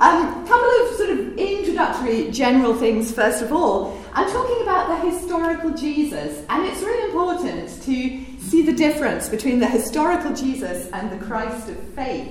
Um, 0.00 0.46
couple 0.46 0.70
of 0.70 0.96
sort 0.96 1.10
of 1.10 1.36
introductory 1.36 2.30
general 2.30 2.72
things, 2.72 3.10
first 3.10 3.42
of 3.42 3.52
all. 3.52 4.00
I'm 4.12 4.30
talking 4.30 4.62
about 4.62 4.88
the 4.88 5.10
historical 5.10 5.70
Jesus, 5.70 6.44
and 6.48 6.64
it's 6.66 6.80
really 6.82 7.10
important 7.10 7.68
to 7.82 8.40
see 8.40 8.62
the 8.62 8.72
difference 8.72 9.28
between 9.28 9.58
the 9.58 9.66
historical 9.66 10.32
Jesus 10.34 10.88
and 10.92 11.10
the 11.10 11.24
Christ 11.26 11.68
of 11.68 11.76
faith. 11.94 12.30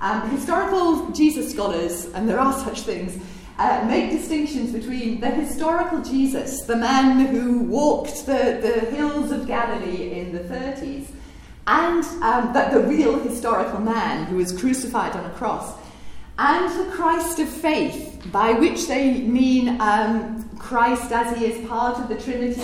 Um, 0.00 0.30
historical 0.30 1.10
Jesus 1.10 1.52
scholars, 1.52 2.06
and 2.14 2.26
there 2.26 2.40
are 2.40 2.54
such 2.64 2.80
things, 2.80 3.22
uh, 3.58 3.84
make 3.86 4.10
distinctions 4.10 4.72
between 4.72 5.20
the 5.20 5.30
historical 5.30 6.00
Jesus, 6.02 6.62
the 6.62 6.76
man 6.76 7.26
who 7.26 7.58
walked 7.58 8.24
the, 8.24 8.58
the 8.62 8.86
hills 8.96 9.32
of 9.32 9.46
Galilee 9.46 10.18
in 10.18 10.32
the 10.32 10.40
30s, 10.40 11.08
and 11.66 12.04
um, 12.22 12.54
the, 12.54 12.70
the 12.72 12.80
real 12.86 13.18
historical 13.18 13.80
man 13.80 14.24
who 14.26 14.36
was 14.36 14.58
crucified 14.58 15.14
on 15.14 15.26
a 15.26 15.30
cross, 15.34 15.78
and 16.38 16.86
the 16.86 16.92
Christ 16.92 17.38
of 17.38 17.48
faith, 17.48 18.20
by 18.32 18.52
which 18.52 18.86
they 18.86 19.20
mean 19.20 19.80
um, 19.80 20.48
Christ 20.58 21.12
as 21.12 21.36
he 21.36 21.46
is 21.46 21.68
part 21.68 21.98
of 21.98 22.08
the 22.08 22.16
Trinity, 22.16 22.62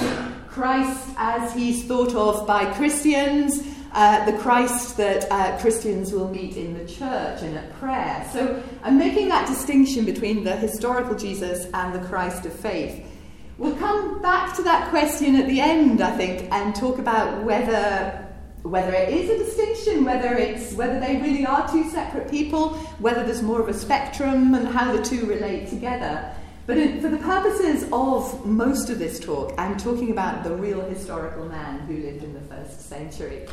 Christ 0.49 1.11
as 1.17 1.55
he's 1.55 1.85
thought 1.85 2.15
of 2.15 2.47
by 2.47 2.73
Christians, 2.75 3.63
uh, 3.93 4.25
the 4.31 4.37
Christ 4.39 4.97
that 4.97 5.31
uh, 5.31 5.59
Christians 5.59 6.13
will 6.13 6.29
meet 6.29 6.57
in 6.57 6.77
the 6.77 6.87
church 6.87 7.43
and 7.43 7.57
at 7.57 7.73
prayer. 7.75 8.27
So 8.33 8.63
I'm 8.83 8.99
making 8.99 9.29
that 9.29 9.47
distinction 9.47 10.05
between 10.05 10.45
the 10.45 10.57
historical 10.57 11.15
Jesus 11.15 11.67
and 11.75 11.95
the 11.95 12.07
Christ 12.07 12.47
of 12.47 12.53
faith. 12.53 13.05
We'll 13.57 13.77
come 13.77 14.23
back 14.23 14.55
to 14.57 14.63
that 14.63 14.91
question 14.91 15.37
at 15.37 15.47
the 15.47 15.61
end, 15.61 16.01
I 16.01 16.17
think, 16.17 16.51
and 16.53 16.75
talk 16.75 16.99
about 16.99 17.43
whether 17.45 18.28
whether 18.71 18.93
it 18.93 19.09
is 19.09 19.31
a 19.31 19.39
distinction, 19.39 20.05
whether 20.05 20.35
it's 20.35 20.75
whether 20.75 21.01
they 21.01 21.17
really 21.17 21.47
are 21.47 21.71
two 21.71 21.89
separate 21.91 22.31
people, 22.31 22.75
whether 22.99 23.25
there's 23.25 23.43
more 23.43 23.61
of 23.61 23.69
a 23.69 23.75
spectrum, 23.75 24.55
and 24.55 24.69
how 24.69 24.95
the 24.95 25.03
two 25.03 25.27
relate 25.27 25.69
together. 25.69 26.35
But 26.67 26.77
in, 26.77 27.01
for 27.01 27.09
the 27.09 27.17
purposes 27.17 27.89
of 27.93 28.45
most 28.45 28.91
of 28.91 28.99
this 28.99 29.19
talk, 29.19 29.55
I'm 29.57 29.79
talking 29.79 30.11
about 30.11 30.45
the 30.45 30.55
real 30.55 30.83
historical 30.83 31.47
man 31.47 31.81
who 31.81 31.97
lived 31.97 32.23
in 32.23 32.35
the 32.35 32.41
first 32.43 32.89
century. 32.89 33.47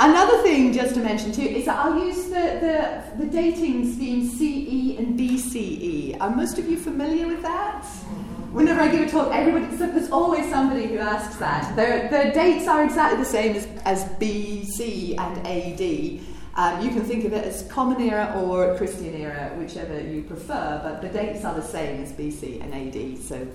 Another 0.00 0.40
thing 0.42 0.72
just 0.72 0.94
to 0.94 1.00
mention 1.00 1.32
too 1.32 1.42
is 1.42 1.64
that 1.64 1.76
I'll 1.78 1.98
use 1.98 2.24
the, 2.24 2.30
the, 2.30 3.24
the 3.24 3.26
dating 3.30 3.92
scheme 3.92 4.28
CE 4.28 4.98
and 4.98 5.18
BCE. 5.18 6.20
Are 6.20 6.30
most 6.30 6.58
of 6.58 6.68
you 6.68 6.76
familiar 6.76 7.26
with 7.26 7.42
that? 7.42 7.82
Mm-hmm. 7.82 8.37
Whenever 8.52 8.80
I 8.80 8.90
give 8.90 9.06
a 9.06 9.10
talk, 9.10 9.34
everybody, 9.34 9.76
so 9.76 9.90
there's 9.90 10.10
always 10.10 10.48
somebody 10.50 10.86
who 10.86 10.98
asks 10.98 11.36
that. 11.36 11.76
The, 11.76 12.08
the 12.16 12.32
dates 12.32 12.66
are 12.66 12.82
exactly 12.82 13.18
the 13.18 13.28
same 13.28 13.54
as, 13.54 13.66
as 13.84 14.04
BC 14.18 15.18
and 15.18 15.46
AD. 15.46 16.24
Um, 16.54 16.84
you 16.84 16.90
can 16.90 17.04
think 17.04 17.24
of 17.24 17.32
it 17.34 17.44
as 17.44 17.62
Common 17.70 18.00
Era 18.00 18.32
or 18.36 18.76
Christian 18.76 19.14
Era, 19.14 19.52
whichever 19.56 20.00
you 20.00 20.22
prefer, 20.22 20.80
but 20.82 21.02
the 21.02 21.08
dates 21.08 21.44
are 21.44 21.54
the 21.54 21.62
same 21.62 22.02
as 22.02 22.12
BC 22.12 22.62
and 22.62 22.74
AD. 22.74 23.22
So 23.22 23.46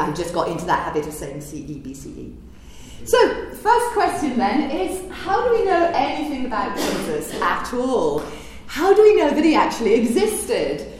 I 0.00 0.12
just 0.12 0.32
got 0.32 0.48
into 0.48 0.64
that 0.64 0.82
habit 0.82 1.06
of 1.06 1.12
saying 1.12 1.40
CE, 1.42 1.54
BCE. 1.54 2.34
So, 3.04 3.54
first 3.54 3.86
question 3.92 4.36
then 4.36 4.70
is 4.70 5.10
how 5.10 5.46
do 5.46 5.58
we 5.58 5.64
know 5.64 5.90
anything 5.94 6.46
about 6.46 6.76
Jesus 6.76 7.32
at 7.40 7.72
all? 7.72 8.22
How 8.66 8.94
do 8.94 9.02
we 9.02 9.16
know 9.16 9.30
that 9.30 9.44
he 9.44 9.54
actually 9.54 9.94
existed? 9.94 10.99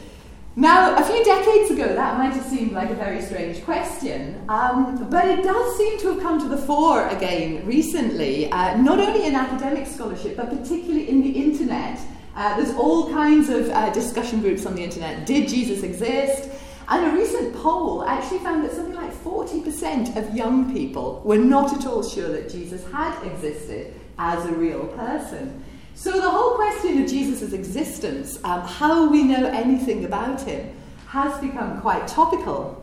Now, 0.57 0.97
a 0.97 1.05
few 1.05 1.25
decades 1.25 1.71
ago, 1.71 1.95
that 1.95 2.19
might 2.19 2.33
have 2.33 2.45
seemed 2.45 2.73
like 2.73 2.91
a 2.91 2.95
very 2.95 3.23
strange 3.23 3.63
question, 3.65 4.45
um, 4.49 5.09
but 5.09 5.25
it 5.27 5.45
does 5.45 5.77
seem 5.79 5.97
to 6.01 6.09
have 6.09 6.21
come 6.21 6.41
to 6.41 6.49
the 6.49 6.57
fore 6.57 7.07
again 7.07 7.65
recently, 7.65 8.51
uh, 8.51 8.77
not 8.79 8.99
only 8.99 9.27
in 9.27 9.37
academic 9.37 9.87
scholarship, 9.87 10.37
but 10.37 10.51
particularly 10.51 11.09
in 11.09 11.23
the 11.23 11.31
internet. 11.31 12.01
Uh, 12.35 12.57
there's 12.57 12.75
all 12.75 13.13
kinds 13.13 13.49
of 13.49 13.71
uh, 13.71 13.91
discussion 13.91 14.41
groups 14.41 14.67
on 14.67 14.75
the 14.75 14.83
internet. 14.83 15.25
Did 15.25 15.49
Jesus 15.49 15.85
exist? 15.85 16.51
And 16.89 17.07
a 17.07 17.17
recent 17.17 17.55
poll 17.55 18.05
actually 18.05 18.41
found 18.41 18.65
that 18.65 18.73
something 18.73 18.97
like 18.97 19.15
40% 19.23 20.17
of 20.17 20.35
young 20.35 20.75
people 20.75 21.23
were 21.25 21.39
not 21.39 21.73
at 21.73 21.87
all 21.87 22.03
sure 22.03 22.29
that 22.29 22.51
Jesus 22.51 22.85
had 22.91 23.23
existed 23.25 23.95
as 24.19 24.45
a 24.47 24.53
real 24.53 24.89
person. 24.89 25.65
So 26.01 26.13
the 26.13 26.31
whole 26.31 26.55
question 26.55 27.03
of 27.03 27.11
Jesus' 27.11 27.53
existence, 27.53 28.43
um, 28.43 28.63
how 28.63 29.11
we 29.11 29.23
know 29.23 29.45
anything 29.49 30.07
about 30.07 30.41
him, 30.41 30.75
has 31.09 31.39
become 31.43 31.79
quite 31.83 32.09
topical. 32.09 32.83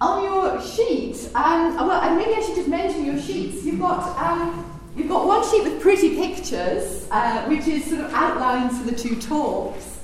On 0.00 0.24
your 0.24 0.60
sheet, 0.60 1.30
um, 1.36 1.76
well, 1.76 2.02
and 2.02 2.16
maybe 2.16 2.34
I 2.34 2.40
should 2.40 2.56
just 2.56 2.66
mention 2.66 3.04
your 3.04 3.20
sheets. 3.20 3.64
You've 3.64 3.78
got 3.78 4.18
um, 4.18 4.82
you've 4.96 5.08
got 5.08 5.28
one 5.28 5.48
sheet 5.48 5.62
with 5.62 5.80
pretty 5.80 6.16
pictures, 6.16 7.06
uh, 7.12 7.44
which 7.44 7.68
is 7.68 7.84
sort 7.84 8.00
of 8.00 8.12
outlines 8.12 8.76
for 8.78 8.90
the 8.90 8.96
two 8.96 9.14
talks. 9.20 10.00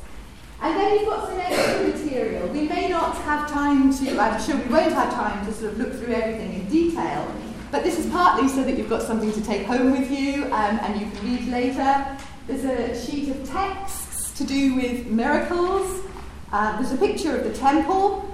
And 0.62 0.78
then 0.78 1.00
you've 1.00 1.08
got 1.08 1.28
some 1.28 1.40
extra 1.40 1.82
material. 1.84 2.46
We 2.50 2.68
may 2.68 2.88
not 2.88 3.16
have 3.22 3.50
time 3.50 3.92
to, 3.92 4.20
I'm 4.20 4.40
sure 4.40 4.56
we 4.56 4.72
won't 4.72 4.92
have 4.92 5.12
time 5.14 5.44
to 5.46 5.52
sort 5.52 5.72
of 5.72 5.78
look 5.78 5.94
through 5.94 6.14
everything 6.14 6.60
in 6.60 6.68
detail, 6.68 7.26
but 7.70 7.84
this 7.84 7.98
is 7.98 8.10
partly 8.10 8.48
so 8.48 8.64
that 8.64 8.76
you've 8.78 8.88
got 8.88 9.02
something 9.02 9.32
to 9.32 9.42
take 9.42 9.66
home 9.66 9.90
with 9.90 10.10
you 10.10 10.44
um, 10.44 10.78
and 10.82 11.00
you 11.00 11.10
can 11.10 11.36
read 11.36 11.48
later. 11.48 12.18
There's 12.46 12.64
a 12.64 13.06
sheet 13.06 13.28
of 13.28 13.48
texts 13.48 14.32
to 14.38 14.44
do 14.44 14.74
with 14.74 15.06
miracles. 15.06 16.06
Uh, 16.52 16.80
there's 16.80 16.92
a 16.92 16.96
picture 16.96 17.36
of 17.36 17.44
the 17.44 17.52
temple, 17.52 18.24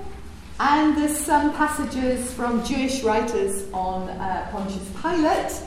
and 0.61 0.97
there's 0.97 1.17
some 1.17 1.53
passages 1.55 2.33
from 2.33 2.65
Jewish 2.65 3.03
writers 3.03 3.69
on 3.73 4.09
uh, 4.09 4.49
Pontius 4.53 4.89
Pilate. 5.03 5.63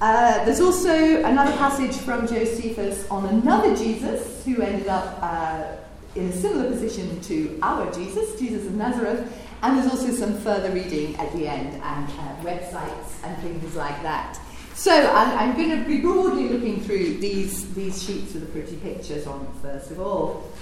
Uh, 0.00 0.44
there's 0.44 0.60
also 0.60 1.22
another 1.24 1.56
passage 1.56 1.96
from 1.96 2.26
Josephus 2.26 3.08
on 3.10 3.24
another 3.26 3.74
Jesus 3.74 4.44
who 4.44 4.60
ended 4.60 4.88
up 4.88 5.18
uh, 5.22 5.76
in 6.14 6.28
a 6.28 6.32
similar 6.32 6.68
position 6.68 7.20
to 7.22 7.58
our 7.62 7.90
Jesus, 7.92 8.38
Jesus 8.38 8.66
of 8.66 8.74
Nazareth. 8.74 9.32
And 9.64 9.78
there's 9.78 9.90
also 9.90 10.12
some 10.12 10.36
further 10.40 10.70
reading 10.70 11.16
at 11.16 11.32
the 11.32 11.48
end 11.48 11.80
and 11.82 12.10
uh, 12.10 12.36
websites 12.42 13.24
and 13.24 13.34
things 13.38 13.74
like 13.74 14.02
that. 14.02 14.38
So 14.74 14.92
I'm, 14.92 15.38
I'm, 15.38 15.56
going 15.56 15.70
to 15.70 15.88
be 15.88 16.02
broadly 16.02 16.50
looking 16.50 16.82
through 16.82 17.14
these, 17.16 17.72
these 17.74 18.02
sheets 18.02 18.34
with 18.34 18.44
the 18.44 18.52
pretty 18.52 18.76
pictures 18.76 19.26
on 19.26 19.50
first 19.62 19.90
of 19.90 20.00
all. 20.00 20.52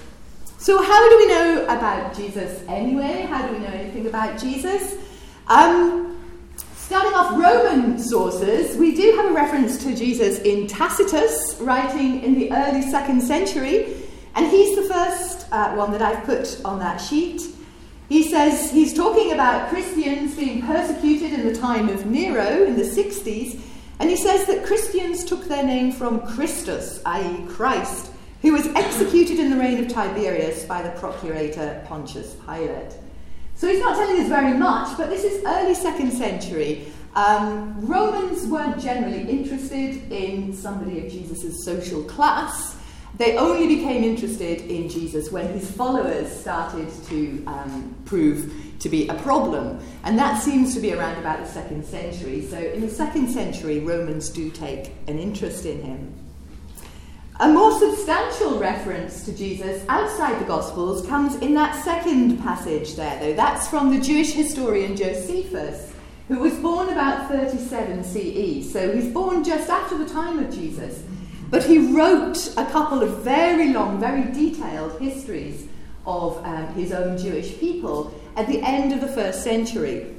So 0.59 0.81
how 0.81 1.11
do 1.11 1.17
we 1.17 1.27
know 1.27 1.65
about 1.65 2.15
Jesus 2.15 2.63
anyway? 2.69 3.27
How 3.29 3.45
do 3.45 3.53
we 3.53 3.59
know 3.59 3.73
anything 3.73 4.07
about 4.07 4.39
Jesus? 4.39 4.95
Um, 5.49 6.11
Starting 6.77 7.15
off 7.15 7.33
Roman 7.41 7.99
sources, 7.99 8.77
we 8.77 8.95
do 8.95 9.15
have 9.17 9.31
a 9.31 9.33
reference 9.33 9.83
to 9.83 9.97
Jesus 9.97 10.41
in 10.41 10.67
Tacitus, 10.67 11.57
writing 11.59 12.23
in 12.23 12.35
the 12.35 12.53
early 12.53 12.83
second 12.83 13.23
century, 13.23 13.97
and 14.35 14.47
he's 14.47 14.77
the 14.77 14.93
first 14.93 15.47
uh, 15.51 15.75
one 15.75 15.91
that 15.93 16.03
I've 16.03 16.23
put 16.25 16.61
on 16.65 16.79
that 16.81 16.99
sheet. 16.99 17.43
He 18.09 18.29
says 18.31 18.71
he's 18.71 18.95
talking 18.95 19.33
about 19.33 19.71
Christians 19.71 20.35
being 20.35 20.63
persecuted 20.63 21.33
in 21.33 21.47
the 21.47 21.55
time 21.55 21.89
of 21.89 22.07
Nero 22.07 22.65
in 22.65 22.77
the 22.77 22.83
60s, 22.83 23.61
and 23.99 24.11
he 24.11 24.17
says 24.17 24.47
that 24.47 24.67
Christians 24.67 25.25
took 25.25 25.45
their 25.45 25.63
name 25.63 25.93
from 25.93 26.27
Christus, 26.27 27.01
i.e., 27.07 27.47
Christ, 27.49 28.11
who 28.43 28.53
was 28.53 28.67
executed 28.69 29.39
in 29.39 29.51
the 29.51 29.57
reign 29.57 29.79
of 29.79 29.89
Tiberius 29.89 30.65
by 30.65 30.83
the 30.83 30.91
procurator 30.99 31.85
Pontius 31.87 32.35
Pilate. 32.47 32.95
So 33.55 33.69
he's 33.69 33.79
not 33.79 33.97
telling 33.97 34.21
us 34.21 34.29
very 34.29 34.59
much, 34.59 34.97
but 34.97 35.09
this 35.09 35.23
is 35.23 35.45
early 35.47 35.75
second 35.75 36.13
century. 36.13 36.87
Um, 37.15 37.87
Romans 37.87 38.47
weren't 38.47 38.81
generally 38.81 39.23
interested 39.23 40.11
in 40.11 40.53
somebody 40.53 41.05
of 41.05 41.13
Jesus' 41.13 41.65
social 41.65 42.03
class. 42.05 42.77
They 43.19 43.37
only 43.37 43.67
became 43.67 44.05
interested 44.05 44.63
in 44.63 44.89
Jesus 44.89 45.31
when 45.31 45.53
his 45.53 45.71
followers 45.71 46.31
started 46.31 46.89
to 47.09 47.45
um, 47.47 47.95
prove 48.07 48.53
to 48.81 48.89
be 48.89 49.07
a 49.09 49.15
problem. 49.15 49.79
And 50.05 50.19
that 50.19 50.43
seems 50.43 50.75
to 50.75 50.81
be 50.81 50.93
around 50.93 51.19
about 51.19 51.39
the 51.41 51.47
second 51.47 51.85
century. 51.85 52.43
So, 52.43 52.59
in 52.59 52.81
the 52.81 52.89
second 52.89 53.31
century, 53.31 53.81
Romans 53.81 54.31
do 54.31 54.51
take 54.51 54.93
an 55.07 55.19
interest 55.19 55.67
in 55.67 55.83
him. 55.83 56.15
A 57.41 57.49
more 57.49 57.79
substantial 57.79 58.59
reference 58.59 59.25
to 59.25 59.37
Jesus 59.37 59.85
outside 59.89 60.41
the 60.41 60.45
Gospels 60.45 61.07
comes 61.07 61.35
in 61.37 61.55
that 61.55 61.83
second 61.83 62.39
passage 62.39 62.95
there, 62.95 63.19
though. 63.19 63.33
That's 63.33 63.69
from 63.69 63.91
the 63.91 64.01
Jewish 64.01 64.33
historian 64.33 64.97
Josephus, 64.97 65.93
who 66.29 66.39
was 66.39 66.55
born 66.59 66.89
about 66.91 67.29
37 67.29 68.05
CE. 68.05 68.73
So 68.73 68.93
he's 68.95 69.13
born 69.13 69.43
just 69.43 69.69
after 69.69 69.99
the 69.99 70.09
time 70.09 70.39
of 70.39 70.55
Jesus. 70.55 71.03
But 71.53 71.65
he 71.65 71.77
wrote 71.77 72.49
a 72.57 72.65
couple 72.65 73.03
of 73.03 73.19
very 73.19 73.75
long, 73.75 74.01
very 74.01 74.25
detailed 74.33 74.99
histories 74.99 75.69
of 76.07 76.43
um, 76.47 76.69
his 76.69 76.93
own 76.93 77.19
Jewish 77.19 77.59
people 77.59 78.19
at 78.37 78.47
the 78.47 78.63
end 78.63 78.95
of 78.95 79.03
the 79.03 79.09
first 79.09 79.45
century. 79.45 80.17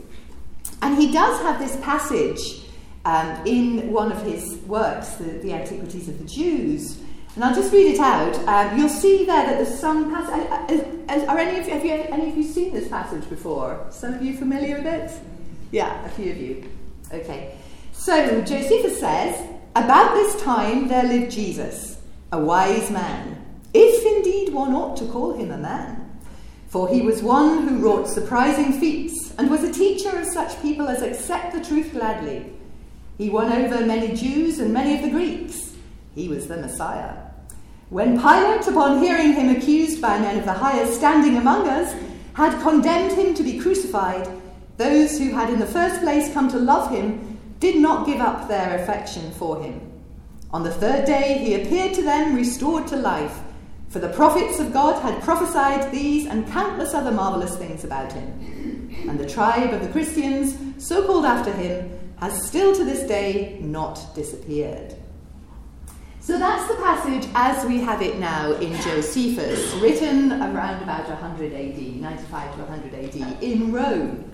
And 0.84 0.96
he 0.96 1.12
does 1.12 1.42
have 1.42 1.58
this 1.58 1.76
passage 1.78 2.62
um, 3.06 3.48
in 3.48 3.92
one 3.92 4.12
of 4.12 4.22
his 4.22 4.58
works, 4.68 5.16
the, 5.16 5.24
the, 5.24 5.54
Antiquities 5.54 6.08
of 6.08 6.20
the 6.20 6.26
Jews. 6.26 7.00
And 7.34 7.44
I'll 7.44 7.56
just 7.56 7.74
read 7.74 7.96
it 7.96 8.00
out. 8.00 8.36
Um, 8.48 8.78
you'll 8.78 8.88
see 8.88 9.26
there 9.26 9.44
that 9.48 9.58
there's 9.58 9.80
some 9.80 10.12
passage. 10.12 10.86
Are 11.28 11.40
any 11.40 11.60
of 11.60 11.66
you, 11.66 11.74
have 11.74 11.84
you 11.84 11.94
any 11.94 12.30
of 12.30 12.38
you 12.38 12.44
seen 12.44 12.76
this 12.76 12.88
passage 12.90 13.28
before? 13.28 13.88
Some 13.90 14.14
of 14.14 14.22
you 14.22 14.38
familiar 14.38 14.78
with 14.78 14.86
it? 14.86 15.12
Yeah, 15.72 16.06
a 16.06 16.10
few 16.10 16.30
of 16.30 16.38
you. 16.38 16.70
Okay. 17.12 17.58
So 17.92 18.40
Josephus 18.44 19.00
says, 19.00 19.50
about 19.76 20.14
this 20.14 20.42
time 20.42 20.88
there 20.88 21.04
lived 21.04 21.32
Jesus, 21.32 22.00
a 22.32 22.40
wise 22.40 22.92
man, 22.92 23.44
if 23.74 24.06
indeed 24.06 24.54
one 24.54 24.74
ought 24.74 24.98
to 24.98 25.08
call 25.08 25.34
him 25.34 25.52
a 25.52 25.58
man. 25.58 26.20
For 26.68 26.90
he 26.90 27.02
was 27.02 27.22
one 27.22 27.68
who 27.68 27.78
wrought 27.78 28.08
surprising 28.08 28.74
feats, 28.74 29.34
and 29.38 29.50
was 29.50 29.64
a 29.64 29.74
teacher 29.74 30.18
of 30.18 30.26
such 30.26 30.62
people 30.62 30.88
as 30.88 31.02
accept 31.02 31.54
the 31.54 31.64
truth 31.64 31.92
gladly. 31.92 32.54
He 33.18 33.30
won 33.30 33.52
over 33.52 33.86
many 33.86 34.16
Jews 34.16 34.60
and 34.60 34.74
many 34.74 34.96
of 34.96 35.04
the 35.04 35.10
Greeks. 35.10 35.74
He 36.16 36.28
was 36.28 36.48
the 36.48 36.58
Messiah. 36.58 37.16
When 37.90 38.20
Pilate, 38.20 38.68
upon 38.68 39.04
hearing 39.04 39.34
him 39.34 39.56
accused 39.56 40.02
by 40.02 40.20
men 40.20 40.38
of 40.40 40.46
the 40.46 40.54
highest 40.54 40.96
standing 40.96 41.38
among 41.38 41.68
us, 41.68 41.96
had 42.34 42.60
condemned 42.62 43.12
him 43.12 43.36
to 43.36 43.44
be 43.44 43.60
crucified, 43.60 44.28
those 44.78 45.20
who 45.20 45.30
had 45.30 45.52
in 45.52 45.60
the 45.60 45.68
first 45.68 46.02
place 46.02 46.34
come 46.34 46.50
to 46.50 46.58
love 46.58 46.90
him 46.92 47.33
did 47.64 47.78
not 47.78 48.06
give 48.06 48.20
up 48.20 48.50
their 48.50 48.76
affection 48.76 49.32
for 49.32 49.64
him. 49.64 49.90
On 50.52 50.64
the 50.64 50.74
third 50.74 51.06
day 51.06 51.38
he 51.38 51.56
appeared 51.56 51.94
to 51.94 52.02
them 52.02 52.36
restored 52.36 52.86
to 52.88 52.98
life, 52.98 53.40
for 53.88 54.00
the 54.00 54.10
prophets 54.10 54.60
of 54.60 54.74
God 54.74 55.02
had 55.02 55.24
prophesied 55.24 55.90
these 55.90 56.26
and 56.26 56.46
countless 56.48 56.94
other 56.94 57.10
marvellous 57.12 57.56
things 57.58 57.86
about 57.86 58.12
him. 58.12 58.94
And 59.08 59.18
the 59.18 59.30
tribe 59.30 59.72
of 59.74 59.82
the 59.82 59.88
Christians, 59.88 60.58
so 60.78 61.08
called 61.08 61.24
after 61.24 61.54
him, 61.54 61.90
has 62.18 62.46
still 62.46 62.76
to 62.76 62.84
this 62.84 63.08
day 63.08 63.58
not 63.62 64.14
disappeared. 64.14 64.98
So 66.20 66.38
that's 66.38 66.68
the 66.68 66.82
passage 66.84 67.30
as 67.34 67.66
we 67.66 67.80
have 67.80 68.02
it 68.02 68.20
now 68.20 68.52
in 68.52 68.74
Josephus, 68.82 69.74
written 69.76 70.34
around 70.34 70.84
about 70.84 71.08
100 71.08 71.54
AD, 71.54 71.78
95 71.78 72.56
to 72.56 72.62
100 72.64 72.94
AD, 72.94 73.42
in 73.42 73.72
Rome. 73.72 74.30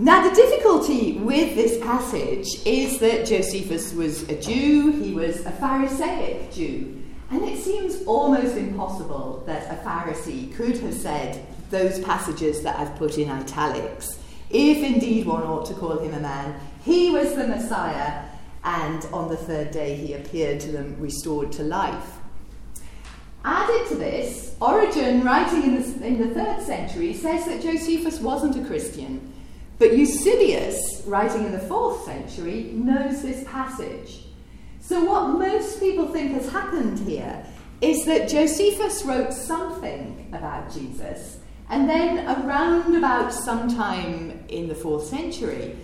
Now, 0.00 0.26
the 0.26 0.34
difficulty 0.34 1.18
with 1.18 1.54
this 1.54 1.78
passage 1.84 2.46
is 2.64 3.00
that 3.00 3.26
Josephus 3.26 3.92
was 3.92 4.26
a 4.30 4.40
Jew, 4.40 4.92
he 4.92 5.12
was 5.12 5.44
a 5.44 5.50
Pharisaic 5.50 6.50
Jew, 6.50 7.02
and 7.30 7.42
it 7.42 7.62
seems 7.62 8.02
almost 8.06 8.56
impossible 8.56 9.42
that 9.44 9.70
a 9.70 9.76
Pharisee 9.86 10.54
could 10.54 10.78
have 10.78 10.94
said 10.94 11.44
those 11.68 12.00
passages 12.00 12.62
that 12.62 12.78
I've 12.78 12.96
put 12.96 13.18
in 13.18 13.28
italics, 13.28 14.18
if 14.48 14.78
indeed 14.78 15.26
one 15.26 15.42
ought 15.42 15.66
to 15.66 15.74
call 15.74 15.98
him 15.98 16.14
a 16.14 16.20
man. 16.20 16.58
He 16.82 17.10
was 17.10 17.34
the 17.34 17.46
Messiah 17.46 18.24
and 18.64 19.04
on 19.12 19.28
the 19.28 19.36
third 19.36 19.70
day 19.70 19.96
he 19.96 20.14
appeared 20.14 20.60
to 20.60 20.72
them 20.72 20.96
restored 20.98 21.52
to 21.52 21.62
life. 21.62 22.16
Added 23.44 23.86
to 23.88 23.96
this, 23.96 24.56
Origen, 24.62 25.24
writing 25.24 25.62
in 25.62 25.74
the, 25.74 26.06
in 26.06 26.18
the 26.26 26.34
third 26.34 26.62
century, 26.62 27.12
says 27.12 27.44
that 27.44 27.60
Josephus 27.60 28.18
wasn't 28.18 28.56
a 28.56 28.66
Christian, 28.66 29.29
but 29.80 29.96
Eusebius, 29.96 31.02
writing 31.06 31.46
in 31.46 31.52
the 31.52 31.58
fourth 31.58 32.04
century, 32.04 32.70
knows 32.74 33.22
this 33.22 33.42
passage. 33.48 34.26
So, 34.78 35.02
what 35.06 35.38
most 35.38 35.80
people 35.80 36.06
think 36.08 36.32
has 36.32 36.52
happened 36.52 36.98
here 37.08 37.42
is 37.80 38.04
that 38.04 38.28
Josephus 38.28 39.02
wrote 39.04 39.32
something 39.32 40.28
about 40.34 40.70
Jesus, 40.70 41.38
and 41.70 41.88
then 41.88 42.28
around 42.28 42.94
about 42.94 43.32
sometime 43.32 44.44
in 44.48 44.68
the 44.68 44.74
fourth 44.74 45.06
century, 45.06 45.78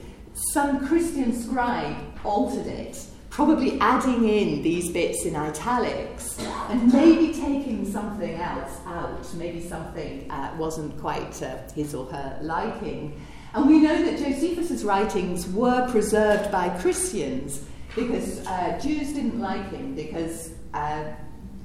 some 0.52 0.86
Christian 0.86 1.32
scribe 1.34 1.96
altered 2.22 2.66
it, 2.66 3.02
probably 3.30 3.80
adding 3.80 4.28
in 4.28 4.62
these 4.62 4.92
bits 4.92 5.24
in 5.24 5.34
italics 5.34 6.38
and 6.68 6.92
maybe 6.92 7.32
taking 7.32 7.90
something 7.90 8.34
else 8.34 8.78
out, 8.86 9.34
maybe 9.36 9.66
something 9.66 10.30
uh, 10.30 10.54
wasn't 10.58 10.98
quite 11.00 11.42
uh, 11.42 11.56
his 11.74 11.94
or 11.94 12.04
her 12.06 12.38
liking. 12.42 13.18
And 13.56 13.66
we 13.66 13.78
know 13.78 14.04
that 14.04 14.18
Josephus's 14.18 14.84
writings 14.84 15.48
were 15.48 15.88
preserved 15.90 16.52
by 16.52 16.68
Christians 16.78 17.64
because 17.94 18.46
uh, 18.46 18.78
Jews 18.82 19.14
didn't 19.14 19.40
like 19.40 19.70
him 19.70 19.94
because 19.94 20.50
uh, 20.74 21.04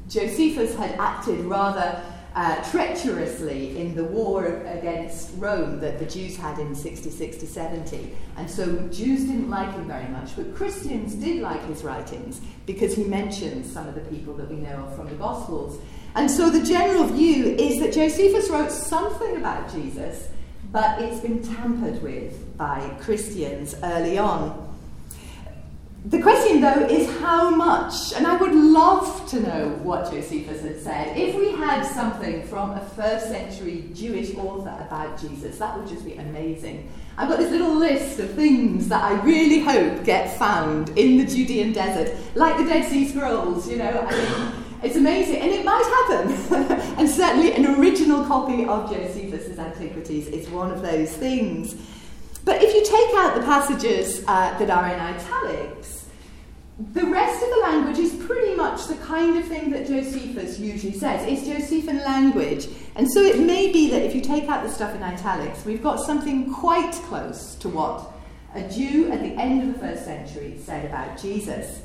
Josephus 0.08 0.74
had 0.74 0.92
acted 0.92 1.42
rather 1.42 2.02
uh, 2.34 2.64
treacherously 2.72 3.78
in 3.78 3.94
the 3.94 4.06
war 4.06 4.46
against 4.68 5.32
Rome 5.36 5.82
that 5.82 6.00
the 6.00 6.06
Jews 6.06 6.38
had 6.38 6.60
in 6.60 6.74
66 6.74 7.36
to 7.36 7.46
70. 7.46 8.16
And 8.38 8.50
so 8.50 8.88
Jews 8.88 9.26
didn't 9.26 9.50
like 9.50 9.74
him 9.74 9.86
very 9.86 10.08
much, 10.08 10.38
but 10.38 10.56
Christians 10.56 11.14
did 11.16 11.42
like 11.42 11.62
his 11.66 11.84
writings 11.84 12.40
because 12.66 12.96
he 12.96 13.04
mentions 13.04 13.70
some 13.70 13.86
of 13.86 13.96
the 13.96 14.02
people 14.02 14.34
that 14.36 14.50
we 14.50 14.56
know 14.56 14.90
from 14.96 15.10
the 15.10 15.16
Gospels. 15.16 15.78
And 16.16 16.32
so 16.32 16.50
the 16.50 16.64
general 16.66 17.04
view 17.04 17.48
is 17.48 17.82
that 17.82 17.92
Josephus 17.92 18.50
wrote 18.50 18.72
something 18.72 19.36
about 19.36 19.70
Jesus, 19.74 20.30
but 20.72 21.02
it's 21.02 21.20
been 21.20 21.42
tampered 21.42 22.02
with 22.02 22.58
by 22.58 22.96
Christians 23.02 23.76
early 23.84 24.18
on. 24.18 24.70
The 26.06 26.20
question, 26.20 26.62
though, 26.62 26.88
is 26.88 27.08
how 27.20 27.52
much, 27.52 28.14
and 28.14 28.26
I 28.26 28.36
would 28.36 28.56
love 28.56 29.30
to 29.30 29.40
know 29.40 29.70
what 29.84 30.12
Josephus 30.12 30.64
had 30.64 30.82
said. 30.82 31.16
If 31.16 31.36
we 31.36 31.52
had 31.52 31.84
something 31.84 32.42
from 32.48 32.72
a 32.72 32.80
first 32.96 33.28
century 33.28 33.86
Jewish 33.94 34.34
author 34.34 34.76
about 34.88 35.22
Jesus, 35.22 35.60
that 35.60 35.78
would 35.78 35.88
just 35.88 36.04
be 36.04 36.16
amazing. 36.16 36.90
I've 37.18 37.30
got 37.30 37.38
this 37.38 37.52
little 37.52 37.76
list 37.76 38.20
of 38.20 38.32
things 38.32 38.88
that 38.88 39.04
I 39.04 39.22
really 39.24 39.60
hope 39.60 40.04
get 40.04 40.36
found 40.40 40.90
in 40.98 41.18
the 41.18 41.26
Judean 41.26 41.72
desert, 41.72 42.18
like 42.34 42.58
the 42.58 42.64
Dead 42.64 42.90
Sea 42.90 43.08
Scrolls, 43.08 43.70
you 43.70 43.78
know. 43.78 44.08
I 44.10 44.12
mean, 44.12 44.64
it's 44.84 44.96
amazing, 44.96 45.38
and 45.38 45.52
it 45.52 45.64
might 45.64 46.08
happen. 46.10 46.98
and 46.98 47.10
certainly, 47.10 47.54
an 47.54 47.80
original 47.80 48.26
copy 48.26 48.66
of 48.66 48.92
Josephus's 48.92 49.60
Antiquities 49.60 50.28
is 50.28 50.50
one 50.50 50.72
of 50.72 50.82
those 50.82 51.12
things. 51.12 51.76
But 52.44 52.64
if 52.64 52.74
you 52.74 52.84
take 52.84 53.16
out 53.16 53.36
the 53.36 53.42
passages 53.42 54.24
uh, 54.28 54.58
that 54.58 54.70
are 54.70 54.88
in 54.88 55.00
italics, 55.00 56.08
the 56.94 57.06
rest 57.06 57.44
of 57.44 57.50
the 57.50 57.60
language 57.62 58.00
is 58.00 58.14
pretty 58.26 58.56
much 58.56 58.88
the 58.88 58.96
kind 58.96 59.38
of 59.38 59.46
thing 59.46 59.70
that 59.70 59.86
Josephus 59.88 60.58
usually 60.58 60.94
says. 60.94 61.28
It's 61.28 61.46
Josephine 61.46 62.00
language. 62.00 62.68
And 62.96 63.10
so 63.12 63.22
it 63.22 63.40
may 63.40 63.72
be 63.72 63.92
that 63.92 64.02
if 64.02 64.16
you 64.16 64.22
take 64.22 64.50
out 64.50 64.64
the 64.64 64.70
stuff 64.72 64.96
in 64.96 65.04
italics, 65.04 65.64
we've 65.64 65.84
got 65.84 66.00
something 66.00 66.52
quite 66.52 66.94
close 67.06 67.54
to 67.56 67.70
what 67.70 68.12
a 68.56 68.68
Jew 68.68 69.12
at 69.12 69.22
the 69.22 69.40
end 69.40 69.62
of 69.62 69.74
the 69.74 69.80
first 69.80 70.06
century 70.06 70.58
said 70.64 70.86
about 70.86 71.22
Jesus. 71.22 71.82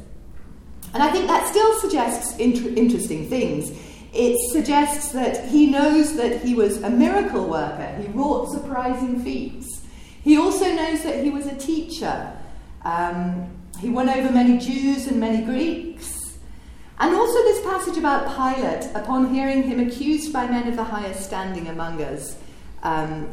And 0.95 1.03
I 1.03 1.11
think 1.11 1.27
that 1.27 1.47
still 1.49 1.79
suggests 1.81 2.37
inter- 2.39 2.73
interesting 2.77 3.29
things. 3.29 3.71
It 4.13 4.37
suggests 4.53 5.13
that 5.13 5.49
he 5.49 5.67
knows 5.67 6.17
that 6.17 6.43
he 6.43 6.55
was 6.55 6.83
a 6.83 6.91
miracle 6.91 7.47
worker, 7.47 7.95
he 8.01 8.09
wrought 8.09 8.51
surprising 8.51 9.23
feats. 9.23 9.83
He 10.23 10.39
also 10.39 10.73
knows 10.75 11.03
that 11.03 11.23
he 11.23 11.31
was 11.31 11.47
a 11.47 11.55
teacher. 11.55 12.33
Um, 12.83 13.51
he 13.79 13.91
won 13.91 14.09
over 14.09 14.33
many 14.33 14.59
Jews 14.59 15.07
and 15.07 15.21
many 15.21 15.45
Greeks. 15.45 16.39
And 16.99 17.15
also 17.15 17.35
this 17.43 17.63
passage 17.63 17.99
about 17.99 18.35
Pilate, 18.35 18.91
upon 18.95 19.35
hearing 19.35 19.65
him 19.65 19.81
accused 19.81 20.33
by 20.33 20.47
men 20.47 20.67
of 20.67 20.77
the 20.77 20.85
highest 20.85 21.23
standing 21.23 21.69
among 21.69 22.03
us, 22.03 22.37
um, 22.83 23.29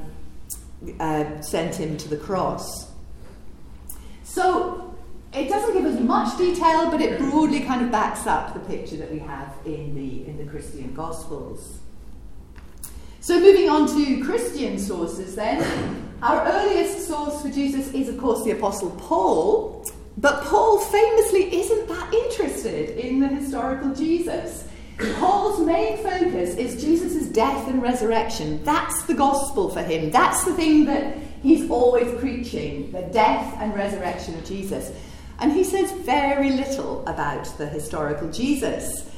uh, 0.99 1.39
sent 1.41 1.75
him 1.75 1.97
to 1.97 2.09
the 2.09 2.17
cross. 2.17 2.91
So 4.23 4.92
it 5.33 5.49
doesn't 5.49 5.73
give 5.73 5.85
us 5.85 5.99
much 5.99 6.37
detail, 6.37 6.91
but 6.91 7.01
it 7.01 7.17
broadly 7.19 7.61
kind 7.61 7.81
of 7.81 7.91
backs 7.91 8.27
up 8.27 8.53
the 8.53 8.59
picture 8.61 8.97
that 8.97 9.11
we 9.11 9.19
have 9.19 9.53
in 9.65 9.95
the, 9.95 10.27
in 10.27 10.37
the 10.37 10.45
Christian 10.45 10.93
Gospels. 10.93 11.79
So, 13.19 13.39
moving 13.39 13.69
on 13.69 13.87
to 13.87 14.23
Christian 14.23 14.77
sources, 14.77 15.35
then, 15.35 16.13
our 16.21 16.45
earliest 16.45 17.07
source 17.07 17.41
for 17.41 17.49
Jesus 17.49 17.93
is, 17.93 18.09
of 18.09 18.17
course, 18.17 18.43
the 18.43 18.51
Apostle 18.51 18.91
Paul. 18.91 19.85
But 20.17 20.43
Paul 20.43 20.79
famously 20.79 21.55
isn't 21.59 21.87
that 21.87 22.13
interested 22.13 22.97
in 22.97 23.19
the 23.19 23.27
historical 23.27 23.93
Jesus. 23.95 24.67
Paul's 25.15 25.65
main 25.65 25.97
focus 25.97 26.55
is 26.55 26.83
Jesus' 26.83 27.27
death 27.27 27.67
and 27.67 27.81
resurrection. 27.81 28.63
That's 28.63 29.03
the 29.03 29.15
gospel 29.15 29.69
for 29.69 29.81
him. 29.81 30.11
That's 30.11 30.43
the 30.45 30.53
thing 30.53 30.85
that 30.85 31.17
he's 31.41 31.69
always 31.69 32.13
preaching 32.19 32.91
the 32.91 33.01
death 33.01 33.55
and 33.59 33.73
resurrection 33.73 34.35
of 34.35 34.45
Jesus. 34.45 34.91
And 35.43 35.51
he 35.51 35.65
says 35.65 35.91
very 35.91 36.51
little 36.51 37.05
about 37.05 37.43
the 37.57 37.65
historical 37.67 38.29
Jesus. 38.31 39.11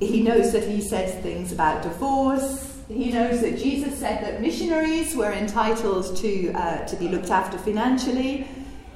He 0.00 0.22
knows 0.22 0.50
that 0.52 0.64
he 0.64 0.80
says 0.80 1.22
things 1.22 1.52
about 1.52 1.82
divorce, 1.82 2.80
he 2.88 3.12
knows 3.12 3.42
that 3.42 3.58
Jesus 3.58 3.98
said 3.98 4.24
that 4.24 4.40
missionaries 4.40 5.14
were 5.14 5.32
entitled 5.32 6.16
to, 6.16 6.52
uh, 6.52 6.86
to 6.86 6.96
be 6.96 7.08
looked 7.08 7.28
after 7.28 7.58
financially. 7.58 8.48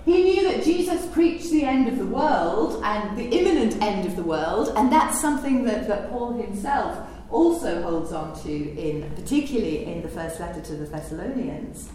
He 0.06 0.22
knew 0.24 0.42
that 0.50 0.64
Jesus 0.64 1.04
preached 1.12 1.50
the 1.50 1.64
end 1.64 1.86
of 1.86 1.98
the 1.98 2.06
world 2.06 2.80
and 2.82 3.18
the 3.18 3.28
imminent 3.28 3.82
end 3.82 4.06
of 4.06 4.16
the 4.16 4.22
world, 4.22 4.72
and 4.74 4.90
that's 4.90 5.20
something 5.20 5.64
that, 5.64 5.86
that 5.86 6.10
Paul 6.10 6.32
himself 6.32 7.06
also 7.30 7.82
holds 7.82 8.10
on 8.10 8.42
to, 8.44 8.50
in, 8.50 9.10
particularly 9.16 9.84
in 9.84 10.00
the 10.00 10.08
first 10.08 10.40
letter 10.40 10.62
to 10.62 10.76
the 10.76 10.86
Thessalonians. 10.86 11.90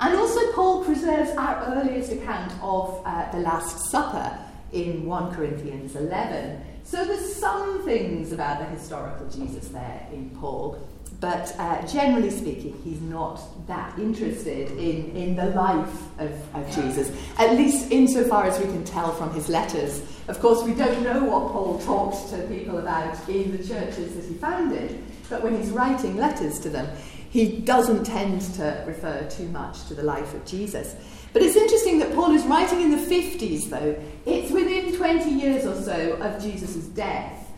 And 0.00 0.16
also, 0.16 0.52
Paul 0.52 0.84
preserves 0.84 1.30
our 1.32 1.62
earliest 1.74 2.10
account 2.10 2.52
of 2.62 3.02
uh, 3.04 3.30
the 3.32 3.40
Last 3.40 3.90
Supper 3.90 4.38
in 4.72 5.04
1 5.04 5.34
Corinthians 5.34 5.94
11. 5.94 6.62
So 6.84 7.04
there's 7.04 7.34
some 7.36 7.84
things 7.84 8.32
about 8.32 8.60
the 8.60 8.64
historical 8.64 9.28
Jesus 9.28 9.68
there 9.68 10.06
in 10.10 10.30
Paul, 10.40 10.88
but 11.20 11.54
uh, 11.58 11.86
generally 11.86 12.30
speaking, 12.30 12.80
he's 12.82 13.00
not 13.02 13.42
that 13.66 13.98
interested 13.98 14.70
in, 14.72 15.14
in 15.14 15.36
the 15.36 15.46
life 15.50 15.94
of, 16.18 16.56
of 16.56 16.74
Jesus, 16.74 17.14
at 17.36 17.54
least 17.56 17.92
insofar 17.92 18.46
as 18.46 18.58
we 18.58 18.64
can 18.64 18.84
tell 18.84 19.12
from 19.12 19.32
his 19.34 19.50
letters. 19.50 20.02
Of 20.28 20.40
course, 20.40 20.64
we 20.64 20.72
don't 20.72 21.02
know 21.02 21.24
what 21.24 21.52
Paul 21.52 21.78
talked 21.80 22.30
to 22.30 22.38
people 22.48 22.78
about 22.78 23.28
in 23.28 23.54
the 23.54 23.58
churches 23.62 24.14
that 24.14 24.24
he 24.24 24.34
founded, 24.34 25.02
but 25.28 25.42
when 25.42 25.56
he's 25.56 25.70
writing 25.70 26.16
letters 26.16 26.58
to 26.60 26.70
them, 26.70 26.88
he 27.30 27.60
doesn't 27.60 28.04
tend 28.04 28.40
to 28.54 28.84
refer 28.86 29.26
too 29.30 29.48
much 29.48 29.86
to 29.86 29.94
the 29.94 30.02
life 30.02 30.34
of 30.34 30.44
Jesus. 30.44 30.94
But 31.32 31.42
it's 31.42 31.56
interesting 31.56 32.00
that 32.00 32.12
Paul 32.14 32.32
is 32.32 32.44
writing 32.44 32.80
in 32.80 32.90
the 32.90 32.96
50s, 32.96 33.70
though. 33.70 33.96
It's 34.26 34.50
within 34.50 34.96
20 34.96 35.30
years 35.30 35.64
or 35.64 35.80
so 35.80 36.14
of 36.14 36.42
Jesus' 36.42 36.86
death. 36.86 37.48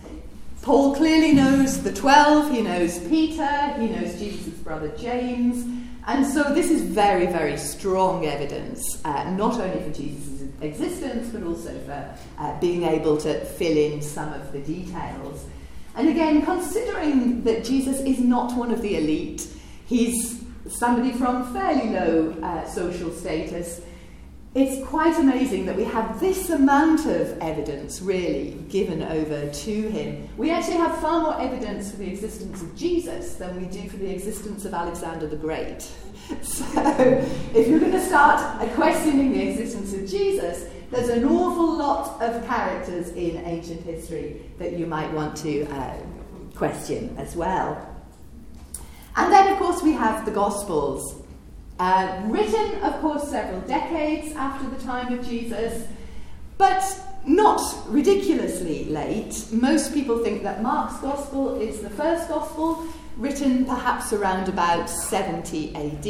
Paul 0.60 0.94
clearly 0.94 1.32
knows 1.32 1.82
the 1.82 1.92
12, 1.92 2.52
he 2.52 2.62
knows 2.62 2.98
Peter, 3.08 3.74
he 3.78 3.88
knows 3.88 4.18
Jesus' 4.18 4.54
brother 4.58 4.88
James, 4.96 5.64
and 6.06 6.26
so 6.26 6.52
this 6.54 6.70
is 6.70 6.82
very, 6.82 7.26
very 7.26 7.56
strong 7.56 8.26
evidence, 8.26 9.00
uh, 9.04 9.30
not 9.30 9.58
only 9.60 9.82
for 9.82 9.90
Jesus' 9.90 10.48
existence, 10.60 11.30
but 11.30 11.42
also 11.44 11.76
for 11.80 12.14
uh, 12.38 12.60
being 12.60 12.82
able 12.82 13.16
to 13.18 13.44
fill 13.44 13.76
in 13.76 14.02
some 14.02 14.32
of 14.32 14.52
the 14.52 14.58
details. 14.60 15.46
And 15.94 16.08
again, 16.08 16.44
considering 16.44 17.42
that 17.44 17.64
Jesus 17.64 18.00
is 18.00 18.20
not 18.20 18.56
one 18.56 18.72
of 18.72 18.82
the 18.82 18.96
elite, 18.96 19.46
he's 19.92 20.42
somebody 20.68 21.12
from 21.12 21.52
fairly 21.52 21.90
low 21.90 22.34
uh, 22.42 22.66
social 22.66 23.12
status, 23.12 23.82
it's 24.54 24.86
quite 24.86 25.18
amazing 25.18 25.66
that 25.66 25.76
we 25.76 25.84
have 25.84 26.18
this 26.20 26.50
amount 26.50 27.06
of 27.06 27.38
evidence 27.40 28.02
really 28.02 28.52
given 28.68 29.02
over 29.02 29.50
to 29.50 29.88
him. 29.88 30.28
We 30.36 30.50
actually 30.50 30.76
have 30.76 30.98
far 30.98 31.22
more 31.22 31.40
evidence 31.40 31.90
for 31.90 31.98
the 31.98 32.08
existence 32.10 32.62
of 32.62 32.74
Jesus 32.76 33.34
than 33.36 33.60
we 33.60 33.66
do 33.66 33.88
for 33.88 33.96
the 33.98 34.10
existence 34.10 34.64
of 34.64 34.74
Alexander 34.74 35.26
the 35.26 35.36
Great. 35.36 35.90
So, 36.42 36.64
if 37.52 37.68
you're 37.68 37.80
going 37.80 37.92
to 37.92 38.06
start 38.06 38.40
questioning 38.70 39.32
the 39.32 39.50
existence 39.50 39.92
of 39.92 40.08
Jesus, 40.08 40.66
there's 40.90 41.08
an 41.08 41.24
awful 41.24 41.76
lot 41.76 42.22
of 42.22 42.46
characters 42.46 43.08
in 43.10 43.36
ancient 43.44 43.82
history 43.82 44.40
that 44.58 44.72
you 44.78 44.86
might 44.86 45.12
want 45.12 45.36
to 45.38 45.64
uh, 45.64 45.96
question 46.54 47.14
as 47.18 47.34
well. 47.36 47.91
And 49.16 49.32
then, 49.32 49.52
of 49.52 49.58
course, 49.58 49.82
we 49.82 49.92
have 49.92 50.24
the 50.24 50.30
Gospels. 50.30 51.22
Uh, 51.78 52.22
written, 52.26 52.80
of 52.82 53.00
course, 53.00 53.28
several 53.28 53.60
decades 53.62 54.34
after 54.36 54.68
the 54.68 54.82
time 54.82 55.12
of 55.18 55.26
Jesus, 55.26 55.86
but 56.56 56.82
not 57.26 57.60
ridiculously 57.88 58.84
late. 58.84 59.46
Most 59.50 59.92
people 59.92 60.18
think 60.18 60.42
that 60.42 60.62
Mark's 60.62 60.98
Gospel 61.00 61.60
is 61.60 61.80
the 61.80 61.90
first 61.90 62.28
Gospel, 62.28 62.86
written 63.16 63.64
perhaps 63.64 64.12
around 64.12 64.48
about 64.48 64.88
70 64.88 65.74
AD, 65.74 66.06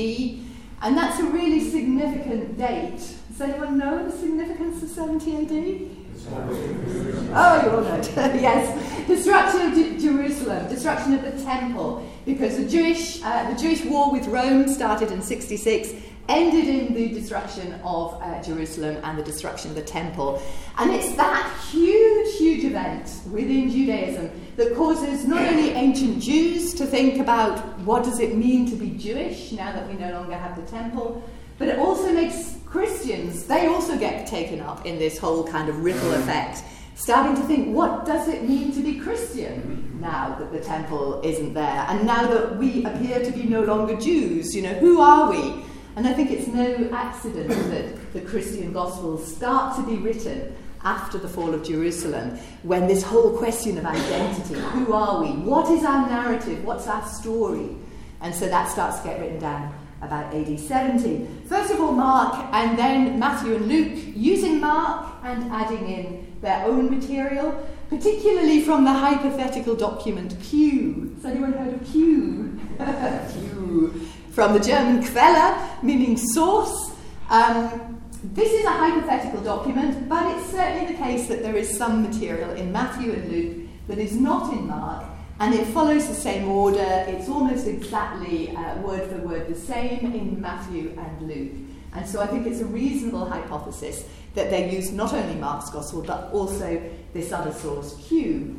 and 0.83 0.97
that's 0.97 1.19
a 1.21 1.25
really 1.25 1.71
significant 1.71 2.59
date. 2.59 3.01
Does 3.31 3.41
anyone 3.41 3.79
know 3.79 4.05
the 4.05 4.17
significance 4.17 4.83
of 4.83 4.89
70 4.91 5.37
AD? 5.37 6.02
Oh, 6.31 7.63
you 7.65 7.71
all 7.71 7.83
know. 7.83 7.95
It. 7.95 8.15
yes, 8.17 9.07
destruction 9.07 9.61
of 9.63 9.75
J- 9.75 9.99
Jerusalem, 9.99 10.69
destruction 10.69 11.15
of 11.15 11.23
the 11.23 11.43
temple, 11.45 12.09
because 12.25 12.57
the 12.57 12.69
Jewish 12.69 13.23
uh, 13.23 13.51
the 13.51 13.61
Jewish 13.61 13.85
war 13.85 14.13
with 14.13 14.27
Rome 14.29 14.69
started 14.69 15.11
in 15.11 15.23
66, 15.23 15.95
ended 16.29 16.69
in 16.69 16.95
the 16.95 17.09
destruction 17.09 17.73
of 17.85 18.21
uh, 18.23 18.43
Jerusalem 18.43 18.99
and 19.03 19.19
the 19.19 19.23
destruction 19.23 19.71
of 19.71 19.77
the 19.77 19.83
temple, 19.83 20.43
and 20.79 20.91
it's 20.91 21.15
that 21.17 21.69
huge, 21.71 22.37
huge 22.37 22.65
event 22.65 23.11
within 23.31 23.71
Judaism 23.71 24.31
that 24.57 24.77
causes 24.77 25.27
not 25.27 25.41
only 25.41 25.71
ancient 25.71 26.23
Jews 26.23 26.75
to 26.75 26.87
think 26.87 27.19
about 27.19 27.79
what 27.81 28.05
does 28.05 28.21
it 28.21 28.37
mean 28.37 28.69
to 28.71 28.77
be 28.77 28.91
Jewish 28.91 29.53
now 29.53 29.73
that 29.73 29.89
we 29.89 29.95
no 29.95 30.13
longer 30.13 30.37
have 30.37 30.55
the 30.57 30.71
temple, 30.71 31.23
but 31.59 31.69
it 31.69 31.79
also 31.79 32.13
makes 32.13 32.57
Christians, 32.73 33.45
they 33.45 33.67
also 33.67 33.99
get 33.99 34.27
taken 34.27 34.61
up 34.61 34.87
in 34.87 34.99
this 34.99 35.19
whole 35.19 35.47
kind 35.47 35.69
of 35.69 35.85
ripple 35.85 36.09
mm. 36.09 36.19
effect, 36.21 36.65
starting 36.95 37.37
to 37.37 37.43
think, 37.43 37.69
what 37.77 38.07
does 38.07 38.29
it 38.29 38.49
mean 38.49 38.73
to 38.73 38.81
be 38.81 38.99
Christian 38.99 39.99
now 40.01 40.35
that 40.39 40.51
the 40.51 40.59
temple 40.61 41.21
isn't 41.23 41.53
there? 41.53 41.85
And 41.91 42.07
now 42.07 42.27
that 42.29 42.57
we 42.57 42.83
appear 42.87 43.23
to 43.23 43.31
be 43.31 43.43
no 43.43 43.63
longer 43.63 43.95
Jews, 43.97 44.57
you 44.57 44.63
know, 44.63 44.73
who 44.73 45.03
are 45.03 45.31
we? 45.31 45.63
And 45.97 46.09
I 46.09 46.15
think 46.15 46.31
it's 46.31 46.49
no 46.49 46.89
accident 46.95 47.49
that 47.49 48.13
the 48.15 48.23
Christian 48.23 48.73
Gospels 48.73 49.37
start 49.37 49.77
to 49.77 49.83
be 49.87 49.97
written 49.99 50.57
after 50.83 51.19
the 51.19 51.29
fall 51.29 51.53
of 51.53 51.63
Jerusalem, 51.63 52.39
when 52.63 52.89
this 52.89 53.03
whole 53.03 53.37
question 53.37 53.77
of 53.77 53.85
identity 53.85 54.55
who 54.55 54.95
are 54.95 55.23
we? 55.23 55.29
What 55.29 55.71
is 55.71 55.85
our 55.85 56.09
narrative? 56.09 56.65
What's 56.65 56.89
our 56.89 57.07
story? 57.07 57.77
And 58.23 58.35
so 58.35 58.49
that 58.49 58.71
starts 58.71 59.01
to 59.01 59.09
get 59.09 59.21
written 59.21 59.39
down 59.41 59.75
about 60.03 60.35
AD 60.35 60.59
70. 60.59 61.27
First 61.47 61.73
of 61.73 61.81
all, 61.81 61.93
Mark, 61.93 62.35
and 62.53 62.77
then 62.79 63.19
Matthew 63.19 63.55
and 63.55 63.67
Luke, 63.67 63.99
using 64.15 64.61
Mark 64.61 65.15
and 65.23 65.51
adding 65.53 65.89
in 65.89 66.37
their 66.43 66.67
own 66.67 66.91
material, 66.91 67.67
particularly 67.89 68.63
from 68.63 68.85
the 68.85 68.93
hypothetical 68.93 69.77
document 69.77 70.37
Q. 70.43 71.15
Has 71.17 71.25
anyone 71.25 71.53
heard 71.53 71.75
of 71.75 71.93
Q? 71.93 72.61
Q. 73.33 74.09
From 74.33 74.55
the 74.55 74.61
German 74.61 75.05
Quelle, 75.05 75.79
meaning 75.83 76.17
source. 76.17 76.93
Um, 77.31 78.01
this 78.25 78.53
is 78.53 78.65
a 78.65 78.71
hypothetical 78.71 79.41
document, 79.41 80.09
but 80.09 80.37
it's 80.37 80.51
certainly 80.51 80.93
the 80.93 80.99
case 80.99 81.29
that 81.29 81.43
there 81.43 81.57
is 81.57 81.77
some 81.77 82.03
material 82.03 82.51
in 82.53 82.73
Matthew 82.73 83.13
and 83.13 83.31
Luke 83.31 83.69
that 83.89 83.99
is 83.99 84.15
not 84.15 84.53
in 84.53 84.67
Mark, 84.67 85.05
and 85.43 85.55
it 85.55 85.67
follows 85.67 86.07
the 86.07 86.15
same 86.15 86.49
order. 86.49 87.05
It's 87.09 87.29
almost 87.29 87.67
exactly 87.67 88.55
uh, 88.55 88.79
word 88.79 89.11
for 89.11 89.17
word 89.19 89.49
the 89.49 89.59
same 89.59 90.13
in 90.15 90.41
Matthew 90.41 90.97
and 90.97 91.29
Luke. 91.29 91.51
And 91.95 92.09
so 92.09 92.21
I 92.21 92.29
think 92.29 92.47
it's 92.47 92.61
a 92.61 92.65
reasonable 92.65 93.29
hypothesis 93.29 94.09
that 94.37 94.51
they 94.51 94.71
used 94.71 94.95
not 94.95 95.13
only 95.13 95.35
Mark's 95.35 95.69
Gospel 95.69 96.03
but 96.03 96.33
also 96.33 96.81
this 97.13 97.33
other 97.33 97.53
source, 97.53 97.97
Q. 98.07 98.57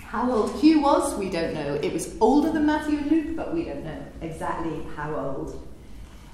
How 0.00 0.32
old 0.32 0.58
Q 0.58 0.80
was, 0.80 1.16
we 1.16 1.30
don't 1.30 1.54
know. 1.54 1.74
It 1.74 1.92
was 1.92 2.16
older 2.20 2.50
than 2.50 2.66
Matthew 2.66 2.98
and 2.98 3.08
Luke, 3.08 3.36
but 3.36 3.54
we 3.54 3.66
don't 3.66 3.84
know 3.84 4.04
exactly 4.20 4.84
how 4.96 5.14
old. 5.14 5.64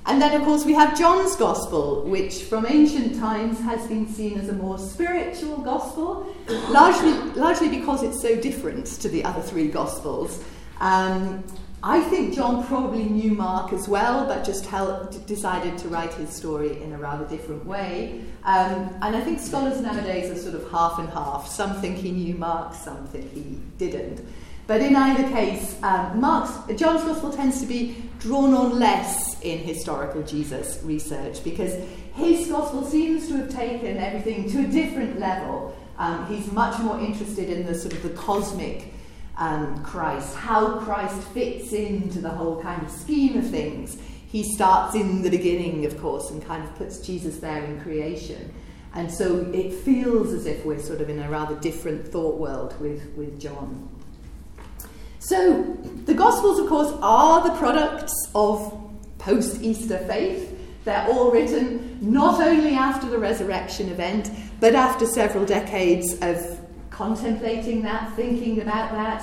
And 0.06 0.22
then, 0.22 0.40
of 0.40 0.46
course, 0.46 0.64
we 0.64 0.72
have 0.74 0.96
John's 0.96 1.34
Gospel, 1.34 2.04
which 2.04 2.44
from 2.44 2.64
ancient 2.64 3.18
times 3.18 3.58
has 3.60 3.88
been 3.88 4.08
seen 4.08 4.38
as 4.38 4.48
a 4.48 4.52
more 4.52 4.78
spiritual 4.78 5.58
gospel, 5.58 6.32
largely, 6.68 7.12
largely 7.32 7.68
because 7.68 8.04
it's 8.04 8.22
so 8.22 8.40
different 8.40 8.86
to 8.86 9.08
the 9.08 9.24
other 9.24 9.42
three 9.42 9.66
Gospels. 9.66 10.44
Um, 10.78 11.42
I 11.82 12.00
think 12.00 12.34
John 12.34 12.64
probably 12.66 13.04
knew 13.04 13.32
Mark 13.32 13.72
as 13.72 13.88
well, 13.88 14.26
but 14.26 14.44
just 14.44 14.66
held, 14.66 15.26
decided 15.26 15.76
to 15.78 15.88
write 15.88 16.12
his 16.14 16.30
story 16.30 16.80
in 16.82 16.92
a 16.92 16.98
rather 16.98 17.26
different 17.26 17.66
way. 17.66 18.22
Um, 18.44 18.96
and 19.02 19.16
I 19.16 19.20
think 19.20 19.40
scholars 19.40 19.80
nowadays 19.80 20.30
are 20.30 20.40
sort 20.40 20.54
of 20.54 20.70
half 20.70 20.98
and 20.98 21.08
half. 21.08 21.48
Some 21.48 21.80
think 21.80 21.96
he 21.96 22.12
knew 22.12 22.34
Mark, 22.34 22.74
some 22.74 23.06
think 23.08 23.32
he 23.32 23.58
didn't. 23.78 24.26
But 24.66 24.80
in 24.80 24.96
either 24.96 25.28
case, 25.30 25.76
um, 25.82 26.20
Mark's, 26.20 26.52
John's 26.74 27.04
Gospel 27.04 27.32
tends 27.32 27.60
to 27.60 27.66
be 27.66 28.02
drawn 28.18 28.52
on 28.52 28.78
less 28.78 29.40
in 29.42 29.58
historical 29.58 30.22
Jesus 30.22 30.80
research 30.82 31.44
because 31.44 31.74
his 32.14 32.48
Gospel 32.48 32.84
seems 32.84 33.28
to 33.28 33.36
have 33.36 33.50
taken 33.50 33.96
everything 33.96 34.50
to 34.50 34.64
a 34.64 34.66
different 34.66 35.20
level. 35.20 35.76
Um, 35.98 36.26
he's 36.26 36.50
much 36.50 36.80
more 36.80 36.98
interested 36.98 37.48
in 37.48 37.64
the 37.64 37.74
sort 37.74 37.94
of 37.94 38.02
the 38.02 38.10
cosmic 38.10 38.92
um, 39.36 39.82
Christ, 39.84 40.34
how 40.34 40.80
Christ 40.80 41.22
fits 41.28 41.72
into 41.72 42.20
the 42.20 42.30
whole 42.30 42.60
kind 42.60 42.82
of 42.82 42.90
scheme 42.90 43.38
of 43.38 43.48
things. 43.48 43.98
He 44.26 44.42
starts 44.42 44.94
in 44.94 45.22
the 45.22 45.30
beginning, 45.30 45.86
of 45.86 46.00
course, 46.00 46.30
and 46.30 46.44
kind 46.44 46.64
of 46.64 46.74
puts 46.74 46.98
Jesus 46.98 47.36
there 47.38 47.64
in 47.64 47.80
creation. 47.80 48.52
And 48.94 49.12
so 49.12 49.50
it 49.52 49.72
feels 49.72 50.32
as 50.32 50.46
if 50.46 50.64
we're 50.64 50.80
sort 50.80 51.00
of 51.00 51.10
in 51.10 51.20
a 51.20 51.28
rather 51.28 51.54
different 51.60 52.08
thought 52.08 52.38
world 52.38 52.78
with, 52.80 53.14
with 53.14 53.38
John. 53.38 53.95
So, 55.26 55.76
the 56.04 56.14
Gospels, 56.14 56.60
of 56.60 56.68
course, 56.68 56.96
are 57.02 57.42
the 57.42 57.52
products 57.56 58.12
of 58.32 58.72
post 59.18 59.60
Easter 59.60 59.98
faith. 60.06 60.56
They're 60.84 61.04
all 61.08 61.32
written 61.32 61.98
not 62.00 62.40
only 62.40 62.74
after 62.74 63.08
the 63.08 63.18
resurrection 63.18 63.88
event, 63.88 64.30
but 64.60 64.76
after 64.76 65.04
several 65.04 65.44
decades 65.44 66.16
of 66.22 66.60
contemplating 66.90 67.82
that, 67.82 68.14
thinking 68.14 68.60
about 68.60 68.92
that, 68.92 69.20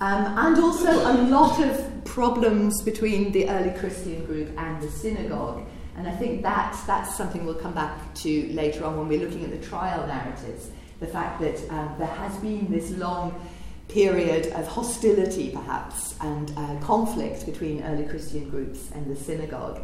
um, 0.00 0.36
and 0.36 0.58
also 0.58 0.90
a 0.90 1.14
lot 1.28 1.62
of 1.62 2.04
problems 2.04 2.82
between 2.82 3.30
the 3.30 3.48
early 3.48 3.78
Christian 3.78 4.24
group 4.24 4.48
and 4.58 4.82
the 4.82 4.90
synagogue. 4.90 5.64
And 5.96 6.08
I 6.08 6.16
think 6.16 6.42
that, 6.42 6.76
that's 6.84 7.14
something 7.14 7.44
we'll 7.44 7.54
come 7.54 7.74
back 7.74 8.12
to 8.16 8.52
later 8.52 8.84
on 8.84 8.96
when 8.96 9.06
we're 9.06 9.24
looking 9.24 9.44
at 9.44 9.52
the 9.52 9.64
trial 9.64 10.04
narratives. 10.04 10.70
The 10.98 11.06
fact 11.06 11.40
that 11.42 11.70
um, 11.70 11.94
there 11.96 12.08
has 12.08 12.36
been 12.38 12.68
this 12.72 12.90
long 12.90 13.40
period 13.88 14.46
of 14.52 14.66
hostility, 14.66 15.50
perhaps, 15.50 16.16
and 16.20 16.52
uh, 16.56 16.76
conflict 16.80 17.46
between 17.46 17.82
early 17.84 18.04
Christian 18.04 18.48
groups 18.48 18.90
and 18.92 19.14
the 19.14 19.16
synagogue. 19.16 19.80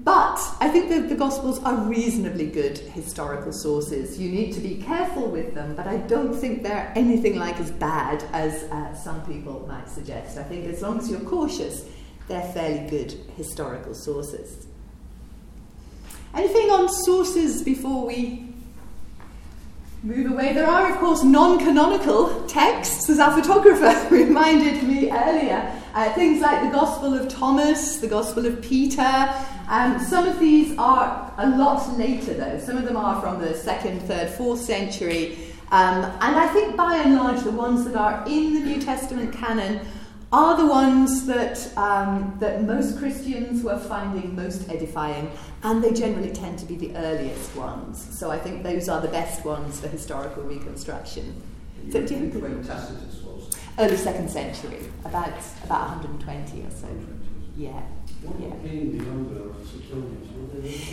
But 0.00 0.38
I 0.60 0.68
think 0.68 0.88
that 0.90 1.08
the 1.08 1.14
Gospels 1.14 1.62
are 1.62 1.76
reasonably 1.76 2.46
good 2.46 2.76
historical 2.78 3.52
sources. 3.52 4.18
You 4.18 4.30
need 4.30 4.52
to 4.54 4.60
be 4.60 4.76
careful 4.76 5.28
with 5.28 5.54
them, 5.54 5.74
but 5.74 5.86
I 5.86 5.98
don't 5.98 6.34
think 6.34 6.62
they're 6.62 6.92
anything 6.94 7.38
like 7.38 7.58
as 7.60 7.70
bad 7.70 8.22
as 8.32 8.64
uh, 8.64 8.94
some 8.94 9.24
people 9.24 9.64
might 9.68 9.88
suggest. 9.88 10.36
I 10.36 10.42
think 10.42 10.66
as 10.66 10.82
long 10.82 10.98
as 10.98 11.10
you're 11.10 11.20
cautious, 11.20 11.86
they're 12.28 12.52
fairly 12.52 12.88
good 12.90 13.12
historical 13.36 13.94
sources. 13.94 14.66
Anything 16.34 16.70
on 16.70 16.88
sources 16.88 17.62
before 17.62 18.06
we 18.06 18.53
move 20.04 20.30
away? 20.30 20.52
There 20.52 20.66
are, 20.66 20.92
of 20.92 20.98
course, 20.98 21.24
non 21.24 21.58
canonical 21.58 22.46
texts, 22.46 23.08
as 23.08 23.18
our 23.18 23.32
photographer 23.40 24.06
reminded 24.14 24.82
me 24.82 25.10
earlier. 25.10 25.80
Uh, 25.94 26.12
things 26.12 26.42
like 26.42 26.62
the 26.62 26.70
Gospel 26.70 27.14
of 27.14 27.28
Thomas, 27.28 27.98
the 27.98 28.06
Gospel 28.06 28.44
of 28.44 28.60
Peter. 28.60 29.34
Um, 29.68 29.98
some 29.98 30.28
of 30.28 30.38
these 30.38 30.76
are 30.76 31.32
a 31.38 31.48
lot 31.56 31.96
later, 31.96 32.34
though. 32.34 32.58
Some 32.58 32.76
of 32.76 32.84
them 32.84 32.96
are 32.96 33.20
from 33.20 33.40
the 33.40 33.54
second, 33.54 34.02
third, 34.02 34.28
fourth 34.30 34.60
century. 34.60 35.38
Um, 35.70 36.04
and 36.04 36.36
I 36.36 36.48
think 36.48 36.76
by 36.76 36.96
and 36.96 37.14
large, 37.14 37.42
the 37.42 37.50
ones 37.50 37.84
that 37.86 37.96
are 37.96 38.24
in 38.26 38.54
the 38.54 38.60
New 38.60 38.82
Testament 38.82 39.32
canon 39.32 39.80
are 40.34 40.56
the 40.56 40.66
ones 40.66 41.26
that, 41.26 41.56
um, 41.76 42.36
that 42.40 42.64
most 42.64 42.98
Christians 42.98 43.62
were 43.62 43.78
finding 43.78 44.34
most 44.34 44.68
edifying, 44.68 45.30
and 45.62 45.82
they 45.82 45.92
generally 45.92 46.32
tend 46.32 46.58
to 46.58 46.66
be 46.66 46.74
the 46.74 46.92
earliest 46.96 47.54
ones. 47.54 48.04
So 48.18 48.32
I 48.32 48.38
think 48.38 48.64
those 48.64 48.88
are 48.88 49.00
the 49.00 49.12
best 49.20 49.44
ones 49.44 49.78
for 49.78 49.86
historical 49.86 50.42
reconstruction. 50.42 51.40
So 51.92 52.04
do 52.04 52.14
you 52.14 52.30
think 52.30 52.66
Tacitus 52.66 53.22
was? 53.22 53.48
Early 53.78 53.96
second 53.96 54.28
century, 54.28 54.80
about 55.04 55.34
about 55.62 56.02
120 56.02 56.62
or 56.62 56.70
so. 56.70 56.88
Yeah. 57.56 57.82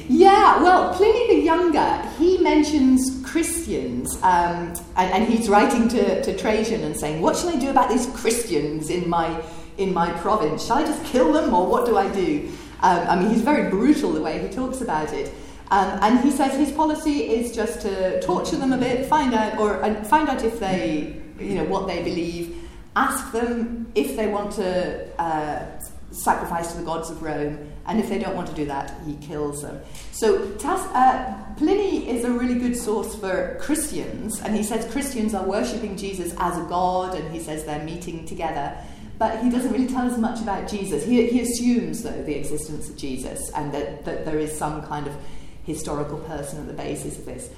Yeah, 0.09 0.61
well, 0.61 0.93
Pliny 0.93 1.35
the 1.35 1.41
Younger, 1.41 2.01
he 2.17 2.37
mentions 2.39 3.21
Christians, 3.25 4.15
um, 4.17 4.73
and, 4.97 5.13
and, 5.13 5.23
he's 5.25 5.47
writing 5.47 5.87
to, 5.89 6.21
to 6.21 6.37
Trajan 6.37 6.83
and 6.83 6.97
saying, 6.97 7.21
What 7.21 7.37
shall 7.37 7.49
I 7.49 7.55
do 7.55 7.69
about 7.69 7.89
these 7.89 8.07
Christians 8.07 8.89
in 8.89 9.09
my, 9.09 9.41
in 9.77 9.93
my 9.93 10.11
province? 10.19 10.65
Shall 10.65 10.79
I 10.79 10.85
just 10.85 11.03
kill 11.05 11.31
them, 11.31 11.53
or 11.53 11.65
what 11.65 11.85
do 11.85 11.97
I 11.97 12.11
do? 12.13 12.51
Um, 12.81 13.07
I 13.07 13.15
mean, 13.17 13.29
he's 13.29 13.41
very 13.41 13.69
brutal 13.69 14.11
the 14.11 14.21
way 14.21 14.45
he 14.45 14.49
talks 14.49 14.81
about 14.81 15.13
it. 15.13 15.33
Um, 15.69 15.99
and 16.01 16.19
he 16.19 16.31
says 16.31 16.57
his 16.57 16.71
policy 16.73 17.29
is 17.29 17.55
just 17.55 17.81
to 17.81 18.19
torture 18.21 18.57
them 18.57 18.73
a 18.73 18.77
bit, 18.77 19.07
find 19.07 19.33
out, 19.33 19.57
or 19.57 19.79
find 20.03 20.27
out 20.27 20.43
if 20.43 20.59
they, 20.59 21.21
you 21.39 21.55
know, 21.55 21.63
what 21.63 21.87
they 21.87 22.03
believe, 22.03 22.57
ask 22.95 23.31
them 23.31 23.89
if 23.95 24.17
they 24.17 24.27
want 24.27 24.51
to 24.53 25.07
uh, 25.17 25.79
sacrifice 26.11 26.71
to 26.71 26.77
the 26.77 26.83
gods 26.83 27.09
of 27.09 27.21
Rome, 27.23 27.71
and 27.87 27.99
if 27.99 28.09
they 28.09 28.19
don't 28.19 28.35
want 28.35 28.47
to 28.47 28.53
do 28.53 28.65
that, 28.65 28.93
he 29.05 29.15
kills 29.15 29.61
them. 29.61 29.81
So 30.11 30.55
uh, 30.63 31.55
Pliny 31.57 32.09
is 32.09 32.25
a 32.25 32.31
really 32.31 32.55
good 32.55 32.75
source 32.75 33.15
for 33.15 33.57
Christians, 33.61 34.39
and 34.41 34.55
he 34.55 34.63
says 34.63 34.91
Christians 34.91 35.33
are 35.33 35.45
worshipping 35.45 35.97
Jesus 35.97 36.33
as 36.37 36.57
a 36.57 36.63
god, 36.63 37.15
and 37.15 37.33
he 37.33 37.39
says 37.39 37.63
they're 37.63 37.83
meeting 37.83 38.25
together. 38.25 38.77
But 39.17 39.43
he 39.43 39.51
doesn't 39.51 39.71
really 39.71 39.87
tell 39.87 40.09
us 40.09 40.17
much 40.17 40.41
about 40.41 40.67
Jesus. 40.67 41.05
He, 41.05 41.27
he 41.27 41.41
assumes, 41.41 42.01
though, 42.01 42.23
the 42.23 42.33
existence 42.33 42.89
of 42.89 42.97
Jesus 42.97 43.51
and 43.51 43.71
that, 43.71 44.03
that 44.05 44.25
there 44.25 44.39
is 44.39 44.57
some 44.57 44.81
kind 44.87 45.05
of 45.05 45.13
historical 45.63 46.17
person 46.21 46.59
at 46.59 46.67
the 46.67 46.73
basis 46.73 47.19
of 47.19 47.25
this. 47.25 47.49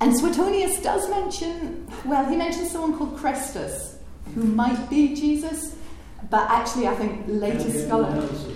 And 0.00 0.18
Suetonius 0.18 0.82
does 0.82 1.08
mention, 1.08 1.86
well, 2.04 2.28
he 2.28 2.34
mentions 2.34 2.72
someone 2.72 2.98
called 2.98 3.16
Chrestus, 3.16 3.98
who 4.34 4.42
might 4.42 4.90
be 4.90 5.14
Jesus, 5.14 5.76
but 6.30 6.50
actually, 6.50 6.88
I 6.88 6.94
think 6.94 7.24
later 7.26 7.70
scholars. 7.70 8.46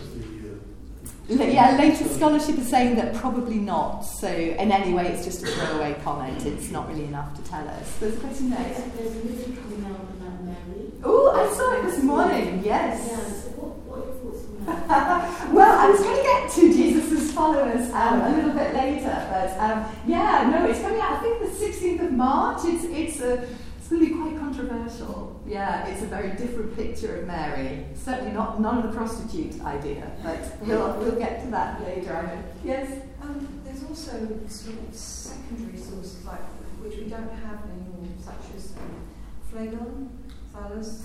Yeah, 1.29 1.77
later 1.77 2.05
scholarship 2.05 2.57
is 2.59 2.69
saying 2.69 2.95
that 2.97 3.15
probably 3.15 3.57
not. 3.57 4.03
So, 4.03 4.29
in 4.29 4.71
any 4.71 4.95
way, 4.95 5.09
it's 5.09 5.25
just 5.25 5.43
a 5.43 5.47
throwaway 5.47 5.97
comment. 6.05 6.47
It's 6.47 6.71
not 6.71 6.89
really 6.89 7.05
enough 7.05 7.35
to 7.37 7.51
tell 7.51 7.67
us. 7.69 7.97
There's 7.99 8.17
a 8.17 8.21
question 8.21 8.51
there. 8.51 8.91
There's 8.97 9.11
a 9.11 9.25
movie 9.25 9.57
coming 9.57 9.85
out 9.87 10.01
about 10.01 10.45
Mary. 10.45 10.93
Oh, 11.03 11.33
I 11.33 11.53
saw 11.53 11.73
it 11.73 11.83
this 11.83 12.03
morning. 12.05 12.63
Yes. 12.65 13.09
Yeah. 13.09 13.17
So 13.17 13.49
what, 13.59 13.77
what 13.87 13.99
are 13.99 14.07
your 14.07 14.15
thoughts 14.23 14.45
on 14.47 14.89
that? 14.89 15.53
well, 15.53 15.79
I 15.79 15.91
was 15.91 16.01
going 16.01 16.17
to 16.17 16.23
get 16.23 16.51
to 16.53 16.73
Jesus' 16.73 17.33
followers 17.33 17.91
um, 17.91 18.21
a 18.21 18.37
little 18.37 18.53
bit 18.53 18.75
later, 18.75 19.27
but 19.29 19.51
um, 19.59 19.85
yeah, 20.07 20.49
no, 20.49 20.65
it's 20.65 20.81
coming 20.81 21.01
out. 21.01 21.15
I 21.15 21.21
think 21.21 21.41
the 21.41 21.67
16th 21.67 22.07
of 22.07 22.13
March. 22.13 22.61
It's 22.65 22.85
it's 22.85 23.21
a 23.21 23.49
it's 23.93 24.01
be 24.01 24.15
quite 24.15 24.39
controversial. 24.39 25.41
Yeah, 25.47 25.87
it's 25.87 26.03
a 26.03 26.07
very 26.07 26.31
different 26.31 26.77
picture 26.77 27.21
of 27.21 27.27
Mary. 27.27 27.87
Certainly 27.95 28.33
not 28.33 28.61
none 28.61 28.79
of 28.79 28.91
the 28.91 28.97
prostitute 28.97 29.63
idea, 29.63 30.11
but 30.23 30.41
we'll, 30.63 30.99
we'll 30.99 31.19
get 31.19 31.45
to 31.45 31.51
that 31.53 31.81
later. 31.83 32.43
Yes? 32.65 33.03
Um, 33.23 33.49
there's 33.65 33.85
also 33.85 34.11
sort 34.49 34.79
of 34.79 34.95
secondary 34.95 35.79
sources 35.79 36.25
like 36.25 36.41
which 36.83 36.97
we 36.99 37.05
don't 37.05 37.31
have 37.31 37.63
anymore, 37.71 38.07
such 38.21 38.57
as 38.57 38.73
um, 38.77 39.07
Phlegon, 39.51 40.09
Thallus, 40.53 41.05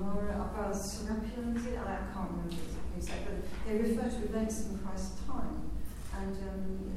Laura, 0.00 0.32
about 0.32 0.74
Serapion? 0.74 1.56
I 1.56 1.96
can't 2.12 2.30
remember 2.30 2.56
exactly, 2.96 3.36
but 3.36 3.68
they 3.68 3.78
refer 3.78 4.08
to 4.08 4.24
events 4.24 4.66
in 4.66 4.78
Christ's 4.78 5.20
time, 5.26 5.70
and 6.16 6.36
um, 6.36 6.92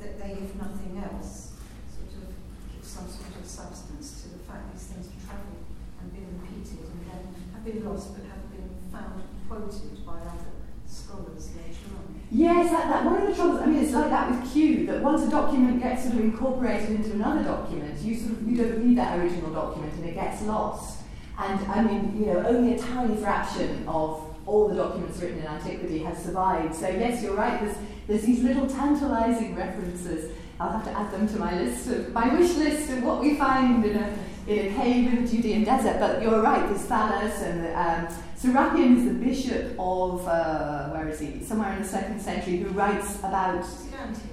they, 0.00 0.32
if 0.32 0.54
nothing 0.56 1.02
else, 1.12 1.52
sort 1.90 2.22
of 2.22 2.34
give 2.74 2.84
some 2.84 3.08
sort 3.08 3.40
of 3.40 3.46
substance 3.46 4.22
fact 4.52 4.72
these 4.72 4.84
things 4.92 5.08
have 5.08 5.24
travelled 5.24 5.64
and 6.00 6.12
been 6.12 6.28
repeated 6.36 6.84
and 6.84 7.00
then 7.08 7.24
been 7.64 7.84
lost 7.84 8.14
but 8.14 8.24
have 8.24 8.50
been 8.50 8.68
found 8.90 9.22
quoted 9.48 10.04
by 10.06 10.18
other 10.20 10.52
scholars 10.86 11.50
later 11.56 11.96
on. 11.96 12.20
Yes, 12.30 12.70
that, 12.70 12.88
that, 12.88 13.04
one 13.04 13.22
of 13.22 13.28
the 13.28 13.34
troubles, 13.34 13.60
I 13.60 13.66
mean, 13.66 13.82
it's 13.82 13.92
like 13.92 14.10
that 14.10 14.30
with 14.30 14.52
Q, 14.52 14.86
that 14.86 15.02
once 15.02 15.22
a 15.22 15.30
document 15.30 15.82
gets 15.82 16.04
sort 16.04 16.14
of 16.14 16.20
incorporated 16.20 16.90
into 16.90 17.12
another 17.12 17.44
document, 17.44 18.00
you 18.00 18.16
sort 18.16 18.32
of, 18.32 18.48
you 18.48 18.56
don't 18.56 18.82
read 18.82 18.98
that 18.98 19.18
original 19.18 19.52
document 19.52 19.92
and 19.94 20.06
it 20.06 20.14
gets 20.14 20.42
lost. 20.42 21.00
And 21.38 21.60
I 21.70 21.82
mean, 21.82 22.18
you 22.18 22.26
know, 22.26 22.46
only 22.46 22.74
a 22.74 22.78
tiny 22.78 23.16
fraction 23.16 23.84
of 23.86 24.32
all 24.46 24.68
the 24.68 24.74
documents 24.74 25.20
written 25.20 25.38
in 25.38 25.46
antiquity 25.46 25.98
has 26.00 26.22
survived. 26.22 26.74
So 26.74 26.88
yes, 26.88 27.22
you're 27.22 27.34
right, 27.34 27.60
there's, 27.60 27.76
there's 28.06 28.22
these 28.22 28.42
little 28.42 28.66
tantalizing 28.66 29.54
references. 29.54 30.32
I'll 30.58 30.72
have 30.72 30.84
to 30.84 30.90
add 30.90 31.12
them 31.12 31.28
to 31.28 31.36
my 31.38 31.60
list 31.60 31.88
of 31.88 32.12
my 32.12 32.32
wish 32.34 32.54
list 32.56 32.90
of 32.90 33.02
what 33.02 33.20
we 33.20 33.36
find 33.36 33.84
in 33.84 33.96
a 33.96 34.16
in 34.46 34.72
a 34.72 34.74
cave 34.76 35.12
in 35.12 35.24
the 35.24 35.30
Judean 35.30 35.64
desert. 35.64 35.98
But 35.98 36.22
you're 36.22 36.42
right, 36.42 36.66
there's 36.68 36.86
Thallus 36.86 37.42
and 37.42 37.66
um, 37.74 38.14
Serapion 38.42 38.98
is 38.98 39.04
the 39.04 39.14
bishop 39.14 39.76
of, 39.78 40.26
uh, 40.26 40.88
where 40.88 41.08
is 41.08 41.20
he? 41.20 41.44
Somewhere 41.44 41.72
in 41.74 41.82
the 41.82 41.88
second 41.88 42.20
century, 42.20 42.56
who 42.56 42.70
writes 42.70 43.20
about. 43.20 43.60
Is 43.60 43.86
it 43.86 43.94
Antioch? 43.94 44.24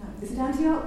No. 0.00 0.22
Is 0.22 0.32
it 0.32 0.38
Antioch? 0.38 0.86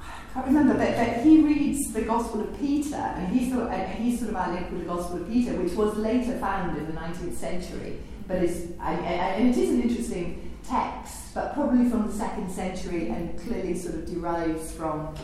I 0.00 0.34
can't 0.34 0.46
remember, 0.46 0.74
but, 0.74 0.96
but 0.96 1.24
he 1.24 1.40
reads 1.40 1.92
the 1.92 2.02
Gospel 2.02 2.40
of 2.40 2.58
Peter, 2.58 2.96
and 2.96 3.28
he's 3.28 3.52
sort 3.52 3.64
of, 3.64 3.70
and 3.70 3.92
he's 4.02 4.18
sort 4.18 4.30
of 4.30 4.36
our 4.36 4.52
link 4.52 4.70
with 4.70 4.80
the 4.80 4.86
Gospel 4.86 5.18
of 5.18 5.28
Peter, 5.28 5.52
which 5.52 5.74
was 5.74 5.96
later 5.96 6.36
found 6.38 6.76
in 6.76 6.86
the 6.86 6.92
19th 6.92 7.34
century. 7.34 7.98
But 8.26 8.38
it's, 8.38 8.62
and, 8.80 8.80
and 8.80 9.48
it 9.50 9.56
is 9.56 9.70
an 9.70 9.82
interesting 9.82 10.50
text, 10.64 11.34
but 11.34 11.54
probably 11.54 11.88
from 11.88 12.06
the 12.06 12.12
second 12.12 12.50
century 12.50 13.08
and 13.08 13.38
clearly 13.40 13.76
sort 13.76 13.96
of 13.96 14.06
derives 14.06 14.72
from 14.72 15.14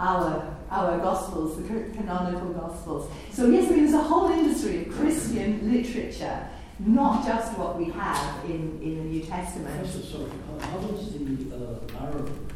our, 0.00 0.56
our 0.70 0.98
Gospels, 0.98 1.58
the 1.58 1.68
canonical 1.68 2.52
Gospels. 2.54 3.10
So, 3.32 3.50
yes, 3.50 3.70
I 3.70 3.74
mean, 3.74 3.84
there's 3.84 3.94
a 3.94 4.02
whole 4.02 4.30
industry 4.30 4.86
of 4.86 4.92
Christian 4.92 5.70
literature, 5.70 6.48
not 6.78 7.26
just 7.26 7.58
what 7.58 7.78
we 7.78 7.90
have 7.90 8.44
in, 8.46 8.80
in 8.82 8.96
the 8.96 9.04
New 9.04 9.20
Testament. 9.20 9.86
sorry, 9.86 10.30
how 10.58 10.78
does 10.78 11.12
the 11.12 11.20
uh, 11.54 12.02
Arab 12.02 12.50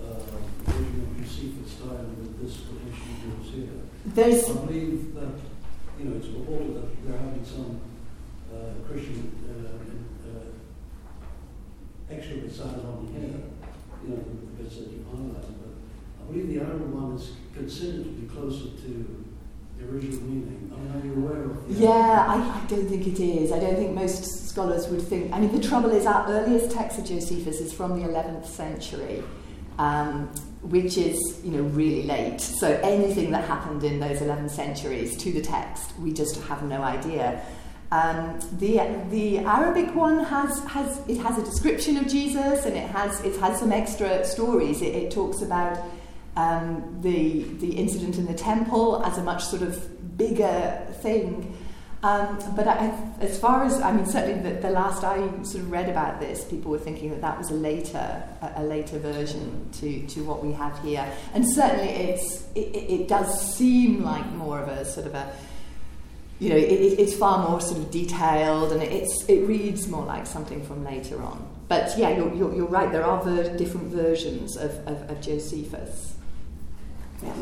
uh, 0.00 0.20
version 0.70 1.02
of 1.02 1.18
Josephus 1.18 1.72
style 1.72 2.06
with 2.18 2.40
this 2.40 2.60
quotation 2.60 3.10
yours 3.26 3.48
here? 3.52 3.80
There's, 4.06 4.48
I 4.48 4.64
believe 4.64 5.14
that, 5.14 5.34
you 5.98 6.04
know, 6.04 6.16
it's 6.16 6.28
reported 6.28 6.76
that 6.76 7.04
they're 7.04 7.18
having 7.18 7.44
some 7.44 7.80
uh, 8.54 8.86
Christian 8.86 9.32
uh, 9.50 10.28
uh, 10.28 12.14
extra 12.14 12.36
recited 12.36 12.84
on 12.84 13.08
here, 13.12 13.42
you 14.04 14.10
know, 14.10 14.22
the 14.22 14.62
bits 14.62 14.76
that 14.76 14.92
you 14.92 15.04
highlighted. 15.10 15.63
I 16.24 16.32
believe 16.32 16.48
the 16.48 16.60
Arab 16.60 16.92
one 16.92 17.14
is 17.14 17.32
considered 17.54 18.04
to 18.04 18.10
be 18.10 18.26
closer 18.26 18.64
to 18.64 19.24
the 19.78 19.84
original 19.84 20.20
meaning. 20.22 20.70
I 20.74 20.78
mean, 20.78 21.02
are 21.02 21.06
you 21.06 21.26
aware 21.26 21.44
of 21.44 21.68
that? 21.68 21.74
Yeah, 21.74 22.24
I, 22.28 22.36
I 22.36 22.66
don't 22.66 22.88
think 22.88 23.06
it 23.06 23.20
is. 23.20 23.52
I 23.52 23.58
don't 23.58 23.76
think 23.76 23.94
most 23.94 24.48
scholars 24.48 24.88
would 24.88 25.02
think. 25.02 25.32
I 25.32 25.40
mean, 25.40 25.52
the 25.52 25.66
trouble 25.66 25.90
is, 25.90 26.06
our 26.06 26.26
earliest 26.28 26.70
text 26.70 26.98
of 26.98 27.04
Josephus 27.04 27.60
is 27.60 27.72
from 27.72 28.00
the 28.00 28.08
11th 28.08 28.46
century. 28.46 29.22
Um, 29.78 30.30
which 30.64 30.96
is 30.96 31.18
you 31.44 31.50
know 31.50 31.62
really 31.62 32.04
late. 32.04 32.40
So 32.40 32.68
anything 32.82 33.30
that 33.32 33.44
happened 33.44 33.84
in 33.84 34.00
those 34.00 34.22
11 34.22 34.48
centuries 34.48 35.16
to 35.18 35.32
the 35.32 35.42
text, 35.42 35.92
we 35.98 36.12
just 36.12 36.40
have 36.44 36.62
no 36.62 36.82
idea. 36.82 37.44
Um, 37.92 38.40
the 38.58 38.80
the 39.10 39.38
Arabic 39.38 39.94
one 39.94 40.24
has 40.24 40.58
has 40.64 41.00
it 41.06 41.18
has 41.18 41.38
a 41.38 41.44
description 41.44 41.96
of 41.96 42.08
Jesus 42.08 42.64
and 42.64 42.76
it 42.76 42.88
has 42.90 43.20
it 43.24 43.38
has 43.40 43.60
some 43.60 43.72
extra 43.72 44.24
stories. 44.24 44.80
It, 44.80 44.94
it 44.94 45.10
talks 45.10 45.42
about 45.42 45.78
um, 46.36 46.98
the, 47.00 47.44
the 47.60 47.76
incident 47.76 48.16
in 48.18 48.26
the 48.26 48.34
temple 48.34 49.02
as 49.04 49.18
a 49.18 49.22
much 49.22 49.44
sort 49.44 49.62
of 49.62 50.16
bigger 50.16 50.86
thing. 51.00 51.56
Um, 52.02 52.38
but 52.54 52.68
I, 52.68 52.92
as 53.20 53.38
far 53.38 53.64
as 53.64 53.80
I 53.80 53.90
mean, 53.90 54.04
certainly 54.04 54.42
the, 54.42 54.60
the, 54.60 54.68
last 54.68 55.04
I 55.04 55.16
sort 55.42 55.64
of 55.64 55.70
read 55.70 55.88
about 55.88 56.20
this, 56.20 56.44
people 56.44 56.70
were 56.70 56.78
thinking 56.78 57.08
that 57.10 57.22
that 57.22 57.38
was 57.38 57.50
a 57.50 57.54
later, 57.54 58.22
a, 58.42 58.52
a 58.56 58.62
later 58.62 58.98
version 58.98 59.70
to, 59.80 60.06
to 60.08 60.22
what 60.22 60.44
we 60.44 60.52
have 60.52 60.78
here, 60.80 61.10
and 61.32 61.48
certainly 61.48 61.88
it's 61.88 62.44
it, 62.54 62.76
it, 62.76 63.08
does 63.08 63.56
seem 63.56 64.02
like 64.02 64.26
more 64.32 64.60
of 64.60 64.68
a 64.68 64.84
sort 64.84 65.06
of 65.06 65.14
a 65.14 65.34
you 66.38 66.50
know, 66.50 66.56
it, 66.56 66.98
it's 66.98 67.14
far 67.14 67.48
more 67.48 67.60
sort 67.60 67.78
of 67.78 67.90
detailed 67.90 68.72
and 68.72 68.82
it's, 68.82 69.24
it 69.28 69.46
reads 69.46 69.88
more 69.88 70.04
like 70.04 70.26
something 70.26 70.64
from 70.66 70.84
later 70.84 71.22
on. 71.22 71.48
But 71.68 71.96
yeah, 71.96 72.10
you're, 72.16 72.34
you're, 72.34 72.54
you're 72.54 72.66
right, 72.66 72.90
there 72.90 73.04
are 73.04 73.22
ver- 73.22 73.56
different 73.56 73.86
versions 73.86 74.56
of, 74.56 74.72
of, 74.86 75.10
of 75.10 75.20
Josephus. 75.22 76.14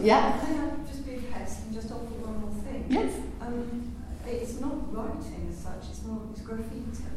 Yeah. 0.03 0.39
Can 0.39 0.59
I 0.61 0.87
just 0.89 1.07
be 1.07 1.15
a 1.17 1.23
pest 1.33 1.65
and 1.67 1.75
just 1.75 1.91
offer 1.91 2.15
one 2.23 2.41
more 2.41 2.55
thing? 2.63 2.87
Yes. 2.89 3.15
Um, 3.41 3.93
it's 4.27 4.61
not 4.61 4.93
writing 4.95 5.49
as 5.51 5.59
such, 5.59 5.91
it's 5.91 6.03
more 6.05 6.23
it's 6.31 6.41
graffito. 6.43 7.11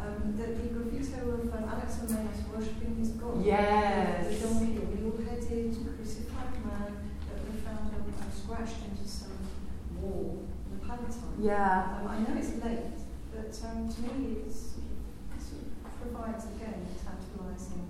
Um, 0.00 0.36
the, 0.36 0.46
the 0.46 0.68
graffito 0.72 1.20
of 1.34 1.52
um, 1.52 1.64
Alexamenos 1.64 2.44
worshipping 2.52 2.96
his 2.98 3.10
god. 3.16 3.44
Yes. 3.44 4.28
The, 4.28 4.34
the 4.34 4.40
donkey, 4.48 4.80
mule-headed, 5.00 5.72
crucified 5.96 6.52
man 6.64 6.92
that 7.28 7.38
we 7.44 7.60
found 7.60 7.92
um, 7.92 8.04
scratched 8.32 8.84
into 8.88 9.08
some 9.08 9.36
wall 10.00 10.44
in 10.68 10.78
the 10.78 10.84
Palatine. 10.84 11.40
Yeah. 11.40 12.00
Um, 12.00 12.08
I 12.08 12.18
know 12.20 12.36
it's 12.38 12.52
late, 12.62 12.96
but 13.32 13.52
um, 13.68 13.88
to 13.88 13.98
me 14.08 14.44
it's, 14.46 14.76
it 14.76 15.40
sort 15.40 15.64
of 15.64 15.92
provides 16.00 16.44
again 16.56 16.84
a 16.84 16.92
tantalising 17.04 17.88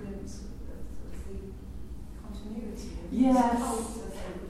glimpse 0.00 0.44
of, 0.44 0.52
of, 0.68 0.80
of 1.08 1.16
the 1.28 1.52
continuity 2.48 2.88
yes. 3.10 3.98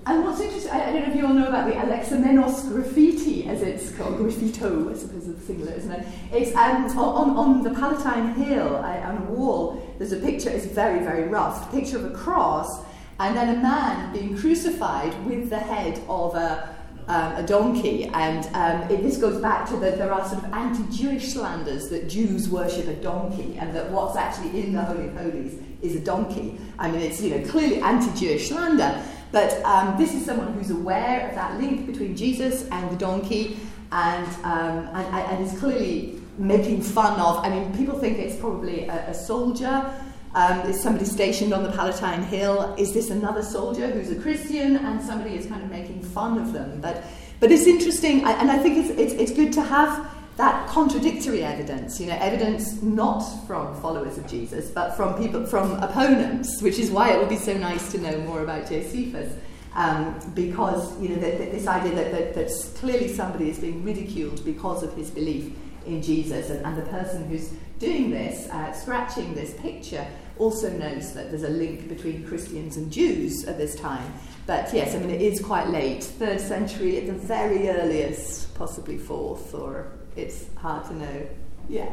and 0.07 0.25
what's 0.25 0.41
interesting, 0.41 0.71
I, 0.73 0.89
I, 0.89 0.93
don't 0.93 1.03
know 1.03 1.11
if 1.11 1.17
you 1.17 1.27
all 1.27 1.35
know 1.35 1.49
about 1.49 1.67
the 1.67 1.75
Alexamenos 1.75 2.69
graffiti, 2.69 3.47
as 3.49 3.63
it's 3.63 3.91
called, 3.93 4.19
graffito, 4.19 4.91
I 4.91 4.97
suppose 4.97 5.27
is 5.27 5.35
the 5.35 5.41
singular, 5.47 5.73
isn't 5.73 5.91
it? 5.91 6.07
It's 6.33 6.57
um, 6.57 6.87
on, 6.99 7.31
on 7.37 7.63
the 7.63 7.71
Palatine 7.71 8.35
Hill, 8.35 8.77
uh, 8.77 8.81
on 8.81 9.19
a 9.19 9.31
wall, 9.31 9.95
there's 9.99 10.13
a 10.13 10.17
picture, 10.17 10.49
it's 10.51 10.67
very, 10.67 11.01
very 11.01 11.29
rough, 11.29 11.69
a 11.69 11.77
picture 11.77 11.99
of 11.99 12.07
a 12.07 12.17
cross, 12.17 12.83
and 13.21 13.37
then 13.37 13.59
a 13.59 13.61
man 13.61 14.13
being 14.13 14.37
crucified 14.39 15.13
with 15.27 15.51
the 15.51 15.59
head 15.59 16.01
of 16.09 16.35
a, 16.37 16.75
um, 17.09 17.33
a 17.33 17.43
donkey. 17.47 18.05
And 18.15 18.47
um, 18.55 18.91
it, 18.91 19.03
this 19.03 19.19
goes 19.19 19.41
back 19.43 19.69
to 19.71 19.77
that 19.79 19.99
there 19.99 20.13
are 20.13 20.27
sort 20.29 20.45
of 20.45 20.53
anti-Jewish 20.53 21.33
slanders 21.33 21.89
that 21.89 22.09
Jews 22.09 22.49
worship 22.49 22.87
a 22.87 22.95
donkey, 22.95 23.59
and 23.59 23.75
that 23.75 23.91
what's 23.91 24.17
actually 24.17 24.63
in 24.63 24.73
the 24.73 24.83
Holy 24.83 25.07
of 25.07 25.17
Holies 25.17 25.61
is 25.83 25.97
a 25.97 26.01
donkey. 26.01 26.59
I 26.79 26.91
mean, 26.91 27.01
it's 27.01 27.21
you 27.21 27.37
know 27.37 27.49
clearly 27.49 27.81
anti-Jewish 27.81 28.49
slander. 28.49 29.03
But 29.31 29.63
um, 29.65 29.99
this 29.99 30.15
is 30.15 30.25
someone 30.25 30.55
who's 30.55 30.71
aware 30.71 31.29
of 31.29 31.35
that 31.35 31.61
link 31.61 31.87
between 31.87 32.17
Jesus 32.17 32.67
and 32.71 32.91
the 32.91 32.97
donkey 32.97 33.59
and, 33.93 34.27
um, 34.45 34.89
and, 34.95 35.15
and, 35.15 35.47
is 35.47 35.59
clearly 35.59 36.21
making 36.39 36.83
fun 36.83 37.21
of. 37.21 37.45
I 37.45 37.51
mean, 37.51 37.77
people 37.77 37.99
think 37.99 38.19
it's 38.19 38.37
probably 38.37 38.87
a, 38.87 39.11
a 39.11 39.15
soldier. 39.15 39.93
Um, 40.35 40.61
is 40.61 40.83
somebody 40.83 41.05
stationed 41.05 41.53
on 41.53 41.63
the 41.63 41.71
Palatine 41.73 42.23
Hill? 42.23 42.75
Is 42.79 42.95
this 42.95 43.11
another 43.11 43.43
soldier 43.43 43.89
who's 43.91 44.11
a 44.11 44.21
Christian? 44.21 44.77
And 44.77 45.03
somebody 45.03 45.35
is 45.35 45.47
kind 45.47 45.63
of 45.63 45.71
making 45.71 46.03
fun 46.03 46.39
of 46.39 46.53
them. 46.53 46.81
But, 46.81 47.05
but 47.41 47.51
it's 47.51 47.67
interesting, 47.67 48.25
and 48.25 48.51
I 48.51 48.59
think 48.59 48.79
it's, 48.79 48.91
it's, 48.99 49.13
it's 49.15 49.33
good 49.33 49.53
to 49.55 49.63
have 49.63 50.11
that 50.39 50.69
contradictory 50.69 51.43
evidence, 51.43 51.99
you 51.99 52.07
know, 52.07 52.17
evidence 52.21 52.81
not 52.81 53.23
from 53.45 53.75
followers 53.83 54.17
of 54.19 54.27
Jesus, 54.29 54.71
but 54.71 54.97
from 54.97 55.21
people, 55.21 55.45
from 55.45 55.73
opponents, 55.83 56.63
which 56.63 56.79
is 56.79 56.93
why 56.93 57.11
it 57.11 57.19
would 57.19 57.29
be 57.29 57.37
so 57.37 57.59
nice 57.59 57.91
to 57.91 57.99
know 57.99 58.17
more 58.21 58.43
about 58.43 58.69
Josephus. 58.69 59.35
Um, 59.75 60.17
because 60.35 60.99
you 61.01 61.11
know 61.11 61.17
this 61.17 61.67
idea 61.67 61.95
that, 61.95 62.13
that, 62.13 62.35
that, 62.35 62.73
clearly 62.77 63.09
somebody 63.09 63.51
is 63.51 63.59
being 63.59 63.85
ridiculed 63.85 64.45
because 64.45 64.83
of 64.83 64.95
his 64.95 65.11
belief 65.11 65.53
in 65.87 66.03
Jesus, 66.03 66.51
and, 66.51 66.65
and 66.65 66.77
the 66.77 66.89
person 66.89 67.29
who's 67.29 67.53
doing 67.81 68.11
this, 68.11 68.49
uh, 68.49 68.73
scratching 68.73 69.35
this 69.35 69.55
picture, 69.55 70.07
also 70.39 70.71
knows 70.71 71.15
that 71.15 71.31
there's 71.31 71.43
a 71.43 71.49
link 71.49 71.89
between 71.89 72.25
Christians 72.25 72.77
and 72.77 72.93
Jews 72.93 73.45
at 73.45 73.59
this 73.59 73.75
time. 73.75 74.13
But 74.47 74.73
yes, 74.73 74.95
I 74.95 75.01
mean 75.01 75.11
it 75.11 75.21
is 75.21 75.41
quite 75.41 75.69
late, 75.69 76.05
third 76.05 76.41
century 76.41 76.97
at 76.97 77.07
the 77.07 77.13
very 77.13 77.69
earliest, 77.69 78.55
possibly 78.55 78.99
fourth 78.99 79.53
or 79.53 79.98
it's 80.19 80.47
hard 80.57 80.85
to 80.87 80.95
know. 80.95 81.27
Yeah. 81.69 81.91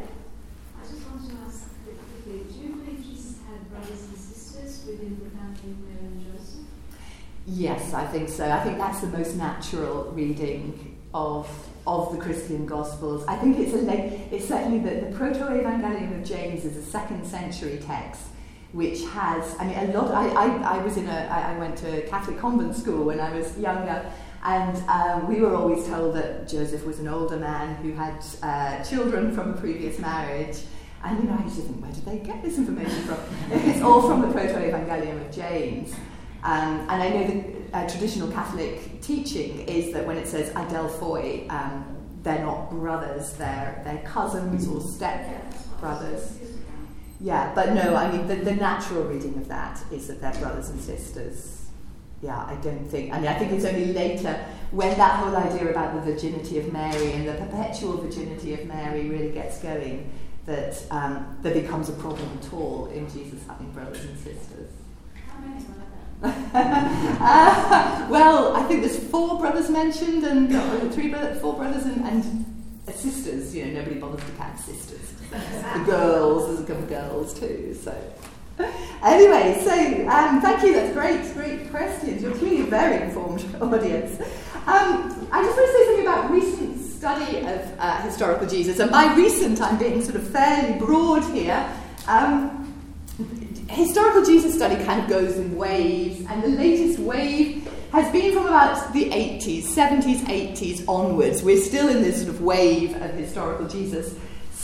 I 0.78 0.82
just 0.82 1.06
want 1.08 1.28
to 1.28 1.36
ask 1.46 1.68
quickly, 1.84 2.44
do 2.52 2.58
you 2.58 2.74
believe 2.74 3.04
Jesus 3.04 3.38
had 3.48 3.70
brothers 3.70 4.02
and 4.04 4.16
sisters 4.16 4.84
within 4.86 5.20
the 5.22 5.30
family 5.30 5.70
of 5.70 5.78
Mary 5.80 6.06
and 6.06 6.26
Joseph? 6.32 6.60
Yes, 7.46 7.94
I 7.94 8.06
think 8.06 8.28
so. 8.28 8.50
I 8.50 8.62
think 8.64 8.78
that's 8.78 9.00
the 9.00 9.08
most 9.08 9.36
natural 9.36 10.10
reading 10.12 10.98
of 11.14 11.48
of 11.86 12.10
the 12.10 12.18
Christian 12.18 12.66
Gospels. 12.66 13.24
I 13.28 13.36
think 13.36 13.58
it's 13.60 13.72
a 13.72 14.34
it's 14.34 14.48
certainly 14.48 14.80
the, 14.80 15.06
the 15.06 15.16
Proto-Evangelium 15.16 16.20
of 16.20 16.28
James 16.28 16.64
is 16.64 16.76
a 16.76 16.82
second 16.82 17.24
century 17.24 17.78
text 17.80 18.22
which 18.72 19.04
has, 19.06 19.56
I 19.58 19.64
mean, 19.64 19.78
a 19.78 19.98
lot, 19.98 20.12
I, 20.12 20.28
I, 20.28 20.76
I 20.76 20.84
was 20.84 20.98
in 20.98 21.06
a, 21.06 21.28
I, 21.30 21.54
I 21.54 21.58
went 21.58 21.78
to 21.78 22.04
a 22.04 22.08
Catholic 22.08 22.38
convent 22.38 22.76
school 22.76 23.04
when 23.04 23.20
I 23.20 23.34
was 23.34 23.56
younger, 23.58 24.12
and 24.44 24.76
um, 24.88 25.28
we 25.28 25.40
were 25.40 25.54
always 25.54 25.86
told 25.86 26.14
that 26.14 26.48
Joseph 26.48 26.84
was 26.86 26.98
an 26.98 27.08
older 27.08 27.36
man 27.36 27.74
who 27.76 27.92
had 27.92 28.24
uh, 28.42 28.82
children 28.84 29.34
from 29.34 29.54
a 29.54 29.56
previous 29.56 29.98
marriage. 29.98 30.58
And 31.02 31.18
you 31.22 31.28
know, 31.28 31.36
I 31.38 31.44
used 31.44 31.56
to 31.56 31.62
think, 31.62 31.82
where 31.82 31.92
did 31.92 32.04
they 32.04 32.18
get 32.18 32.42
this 32.42 32.58
information 32.58 33.02
from? 33.02 33.18
it's 33.50 33.82
all 33.82 34.02
from 34.02 34.22
the 34.22 34.28
Proto-Evangelium 34.28 35.26
of 35.26 35.34
James. 35.34 35.94
Um, 36.42 36.80
and 36.88 37.02
I 37.02 37.08
know 37.08 37.26
the 37.26 37.76
uh, 37.76 37.88
traditional 37.88 38.30
Catholic 38.30 39.02
teaching 39.02 39.60
is 39.68 39.92
that 39.92 40.06
when 40.06 40.16
it 40.16 40.28
says 40.28 40.52
Adelphoi, 40.52 41.50
um, 41.50 41.96
they're 42.22 42.44
not 42.44 42.70
brothers, 42.70 43.32
they're, 43.34 43.80
they're 43.84 44.02
cousins 44.04 44.68
or 44.68 44.80
step 44.80 45.54
brothers. 45.80 46.38
Yeah, 47.20 47.52
but 47.54 47.72
no, 47.72 47.96
I 47.96 48.10
mean, 48.12 48.26
the, 48.26 48.36
the 48.36 48.54
natural 48.54 49.04
reading 49.04 49.36
of 49.38 49.48
that 49.48 49.82
is 49.90 50.06
that 50.08 50.20
they're 50.20 50.34
brothers 50.34 50.68
and 50.68 50.80
sisters 50.80 51.55
yeah, 52.26 52.44
I 52.44 52.56
don't 52.56 52.86
think. 52.90 53.12
I 53.12 53.20
mean, 53.20 53.28
I 53.28 53.38
think 53.38 53.52
it's 53.52 53.64
only 53.64 53.92
later 53.92 54.34
when 54.72 54.96
that 54.98 55.20
whole 55.20 55.36
idea 55.36 55.70
about 55.70 55.94
the 55.94 56.12
virginity 56.12 56.58
of 56.58 56.72
Mary 56.72 57.12
and 57.12 57.26
the 57.26 57.34
perpetual 57.34 57.98
virginity 57.98 58.52
of 58.54 58.66
Mary 58.66 59.08
really 59.08 59.30
gets 59.30 59.58
going 59.60 60.10
that 60.44 60.82
um, 60.90 61.38
there 61.42 61.54
becomes 61.54 61.88
a 61.88 61.92
problem 61.92 62.28
at 62.40 62.52
all 62.52 62.86
in 62.86 63.08
Jesus 63.10 63.40
having 63.46 63.70
brothers 63.70 64.04
and 64.04 64.18
sisters. 64.18 64.70
How 65.28 65.40
many 65.40 65.64
uh, 66.22 68.08
well, 68.10 68.56
I 68.56 68.62
think 68.64 68.82
there's 68.82 68.98
four 68.98 69.38
brothers 69.38 69.70
mentioned, 69.70 70.24
and 70.24 70.54
uh, 70.54 70.88
three 70.90 71.08
brothers, 71.08 71.40
four 71.40 71.54
brothers, 71.54 71.84
and, 71.84 72.04
and 72.06 72.44
sisters. 72.92 73.54
You 73.54 73.66
know, 73.66 73.80
nobody 73.80 74.00
bothers 74.00 74.24
to 74.24 74.32
count 74.32 74.58
sisters. 74.58 75.12
the 75.30 75.84
girls, 75.84 76.46
there's 76.48 76.60
a 76.60 76.64
couple 76.64 76.84
of 76.84 76.88
girls 76.88 77.38
too. 77.38 77.76
So 77.80 77.94
anyway, 79.02 79.60
so 79.62 80.08
um, 80.08 80.40
thank 80.40 80.62
you. 80.62 80.72
That's 80.72 80.92
great, 80.94 81.34
great 81.34 81.70
questions. 81.70 82.22
You're 82.22 82.34
clearly 82.34 82.62
a 82.62 82.64
very 82.64 83.02
informed 83.02 83.44
audience. 83.60 84.18
Um, 84.66 85.28
I 85.30 85.42
just 85.42 85.56
want 85.56 85.66
to 85.66 85.72
say 85.72 85.86
something 85.86 86.06
about 86.06 86.30
recent 86.30 86.80
study 86.80 87.38
of 87.40 87.78
uh, 87.78 88.00
historical 88.02 88.46
Jesus, 88.46 88.78
and 88.78 88.90
by 88.90 89.14
recent, 89.14 89.60
I'm 89.60 89.78
being 89.78 90.02
sort 90.02 90.16
of 90.16 90.26
fairly 90.28 90.78
broad 90.78 91.22
here. 91.34 91.68
Um, 92.08 92.62
historical 93.68 94.24
Jesus 94.24 94.54
study 94.54 94.82
kind 94.84 95.02
of 95.02 95.08
goes 95.08 95.36
in 95.36 95.56
waves, 95.56 96.24
and 96.30 96.42
the 96.42 96.48
latest 96.48 96.98
wave 96.98 97.70
has 97.92 98.10
been 98.10 98.32
from 98.32 98.46
about 98.46 98.92
the 98.92 99.10
80s, 99.10 99.64
70s, 99.64 100.20
80s 100.20 100.88
onwards. 100.88 101.42
We're 101.42 101.60
still 101.60 101.88
in 101.88 102.02
this 102.02 102.22
sort 102.22 102.30
of 102.30 102.40
wave 102.40 102.94
of 103.02 103.12
historical 103.12 103.68
Jesus 103.68 104.14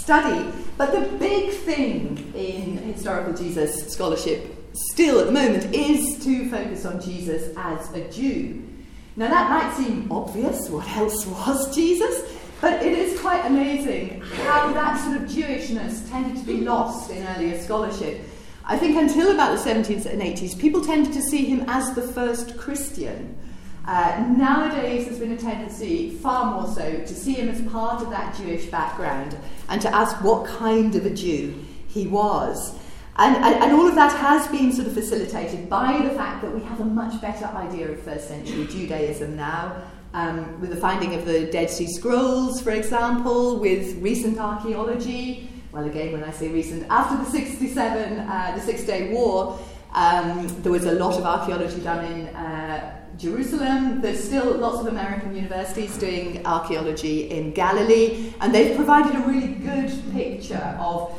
study. 0.03 0.51
But 0.77 0.93
the 0.93 1.17
big 1.19 1.51
thing 1.51 2.33
in 2.35 2.79
historical 2.79 3.33
Jesus 3.35 3.93
scholarship 3.93 4.57
still 4.91 5.21
at 5.21 5.27
the 5.27 5.33
moment 5.33 5.73
is 5.73 6.23
to 6.25 6.51
focus 6.51 6.85
on 6.85 7.01
Jesus 7.01 7.55
as 7.57 7.93
a 7.93 8.11
Jew. 8.11 8.69
Now, 9.15 9.29
that 9.29 9.51
might 9.51 9.75
seem 9.77 10.11
obvious. 10.11 10.69
What 10.71 10.89
else 10.97 11.27
was 11.27 11.75
Jesus? 11.75 12.37
But 12.61 12.83
it 12.83 12.97
is 12.97 13.21
quite 13.21 13.45
amazing 13.45 14.23
how 14.45 14.73
that 14.73 14.99
sort 15.05 15.17
of 15.19 15.29
Jewishness 15.29 16.09
tended 16.11 16.37
to 16.37 16.47
be 16.47 16.61
lost 16.63 17.11
in 17.11 17.27
earlier 17.29 17.61
scholarship. 17.61 18.21
I 18.65 18.79
think 18.79 18.97
until 18.97 19.33
about 19.33 19.57
the 19.57 19.71
70s 19.71 20.07
and 20.07 20.23
80s, 20.23 20.59
people 20.59 20.81
tended 20.81 21.13
to 21.13 21.23
see 21.23 21.45
him 21.45 21.65
as 21.67 21.95
the 21.95 22.03
first 22.03 22.57
Christian. 22.57 23.37
Uh, 23.85 24.33
nowadays, 24.37 25.07
there's 25.07 25.19
been 25.19 25.33
a 25.33 25.37
tendency, 25.37 26.11
far 26.11 26.53
more 26.53 26.73
so, 26.73 27.01
to 27.01 27.15
see 27.15 27.33
him 27.35 27.49
as 27.49 27.61
part 27.73 28.01
of 28.01 28.11
that 28.11 28.37
Jewish 28.37 28.67
background 28.67 29.37
and 29.69 29.83
to 29.83 29.93
ask 29.93 30.23
what 30.23 30.47
kind 30.47 30.95
of 30.95 31.05
a 31.05 31.11
Jew 31.11 31.55
he 31.89 32.07
was. 32.07 32.79
And, 33.17 33.37
and, 33.37 33.63
and, 33.63 33.73
all 33.73 33.87
of 33.87 33.95
that 33.97 34.13
has 34.17 34.47
been 34.49 34.73
sort 34.73 34.87
of 34.87 34.95
facilitated 34.95 35.69
by 35.69 36.01
the 36.03 36.11
fact 36.11 36.43
that 36.43 36.55
we 36.55 36.63
have 36.63 36.81
a 36.81 36.85
much 36.85 37.21
better 37.21 37.45
idea 37.45 37.91
of 37.91 38.01
first 38.01 38.29
century 38.29 38.67
Judaism 38.67 39.37
now, 39.37 39.83
um, 40.15 40.61
with 40.61 40.71
the 40.71 40.77
finding 40.77 41.15
of 41.15 41.27
the 41.27 41.47
Dead 41.47 41.69
Sea 41.69 41.87
Scrolls, 41.93 42.63
for 42.63 42.71
example, 42.71 43.59
with 43.59 43.97
recent 44.01 44.39
archaeology. 44.39 45.51
Well, 45.73 45.85
again, 45.85 46.13
when 46.13 46.25
I 46.25 46.31
say 46.31 46.49
recent, 46.49 46.87
after 46.89 47.23
the 47.23 47.31
67, 47.31 48.21
uh, 48.21 48.53
the 48.55 48.61
Six 48.63 48.85
Day 48.85 49.13
War, 49.13 49.59
um, 49.93 50.49
there 50.63 50.73
was 50.73 50.87
a 50.87 50.93
lot 50.93 51.19
of 51.19 51.25
archaeology 51.25 51.81
done 51.81 52.05
in. 52.05 52.29
Uh, 52.29 53.02
Jerusalem. 53.23 54.01
There's 54.01 54.23
still 54.23 54.53
lots 54.57 54.81
of 54.81 54.89
American 54.89 55.37
universities 55.37 55.97
doing 55.97 56.45
archaeology 56.45 57.31
in 57.31 57.53
Galilee, 57.53 58.35
and 58.41 58.53
they've 58.53 58.75
provided 58.75 59.15
a 59.15 59.21
really 59.21 59.55
good 59.55 59.91
picture 60.13 60.77
of 60.81 61.17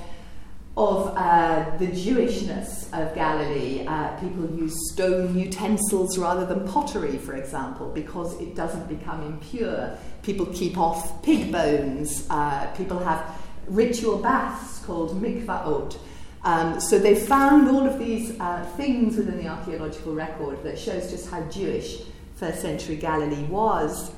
of 0.76 1.14
uh, 1.16 1.78
the 1.78 1.86
Jewishness 1.88 2.86
of 2.94 3.14
Galilee. 3.14 3.86
Uh, 3.88 4.08
people 4.18 4.50
use 4.58 4.74
stone 4.92 5.38
utensils 5.38 6.18
rather 6.18 6.48
than 6.48 6.68
pottery, 6.68 7.18
for 7.20 7.36
example, 7.36 7.90
because 7.90 8.34
it 8.42 8.56
doesn't 8.56 8.90
become 8.90 9.22
impure. 9.22 9.96
People 10.24 10.48
keep 10.48 10.78
off 10.78 11.22
pig 11.22 11.52
bones. 11.52 12.26
Uh, 12.30 12.66
people 12.76 12.98
have 13.00 13.24
ritual 13.68 14.18
baths 14.18 14.80
called 14.80 15.22
mikvaot. 15.22 15.96
Um, 16.44 16.80
so 16.80 17.00
they 17.00 17.16
found 17.16 17.70
all 17.70 17.86
of 17.86 17.98
these 18.00 18.38
uh, 18.40 18.66
things 18.76 19.16
within 19.18 19.38
the 19.38 19.48
archaeological 19.48 20.14
record 20.14 20.62
that 20.64 20.78
shows 20.78 21.10
just 21.10 21.30
how 21.30 21.42
Jewish 21.50 22.02
first 22.36 22.62
century 22.62 22.98
Galilee 22.98 23.44
was. 23.44 24.12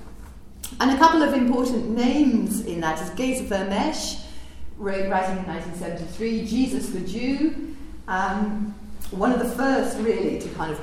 And 0.79 0.91
a 0.91 0.97
couple 0.97 1.21
of 1.21 1.33
important 1.33 1.89
names 1.89 2.65
in 2.65 2.81
that 2.81 2.99
is 3.01 3.09
Geza 3.11 3.43
Vermes, 3.43 4.25
writing 4.77 5.38
in 5.38 5.45
1973, 5.45 6.45
Jesus 6.45 6.89
the 6.89 7.01
Jew, 7.01 7.75
um, 8.07 8.73
one 9.11 9.31
of 9.31 9.39
the 9.39 9.49
first 9.49 9.97
really 9.99 10.39
to 10.39 10.49
kind 10.49 10.71
of 10.71 10.81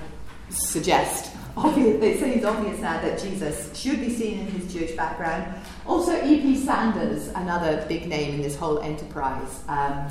suggest, 0.50 1.34
obvious, 1.56 2.02
it 2.02 2.20
seems 2.20 2.44
obvious 2.44 2.78
now 2.78 3.00
that 3.00 3.20
Jesus 3.20 3.76
should 3.78 4.00
be 4.00 4.14
seen 4.14 4.40
in 4.40 4.46
his 4.46 4.72
Jewish 4.72 4.92
background. 4.92 5.52
Also, 5.86 6.12
E.P. 6.24 6.56
Sanders, 6.56 7.28
another 7.28 7.84
big 7.88 8.06
name 8.06 8.34
in 8.34 8.42
this 8.42 8.56
whole 8.56 8.78
enterprise. 8.78 9.64
Um, 9.68 10.08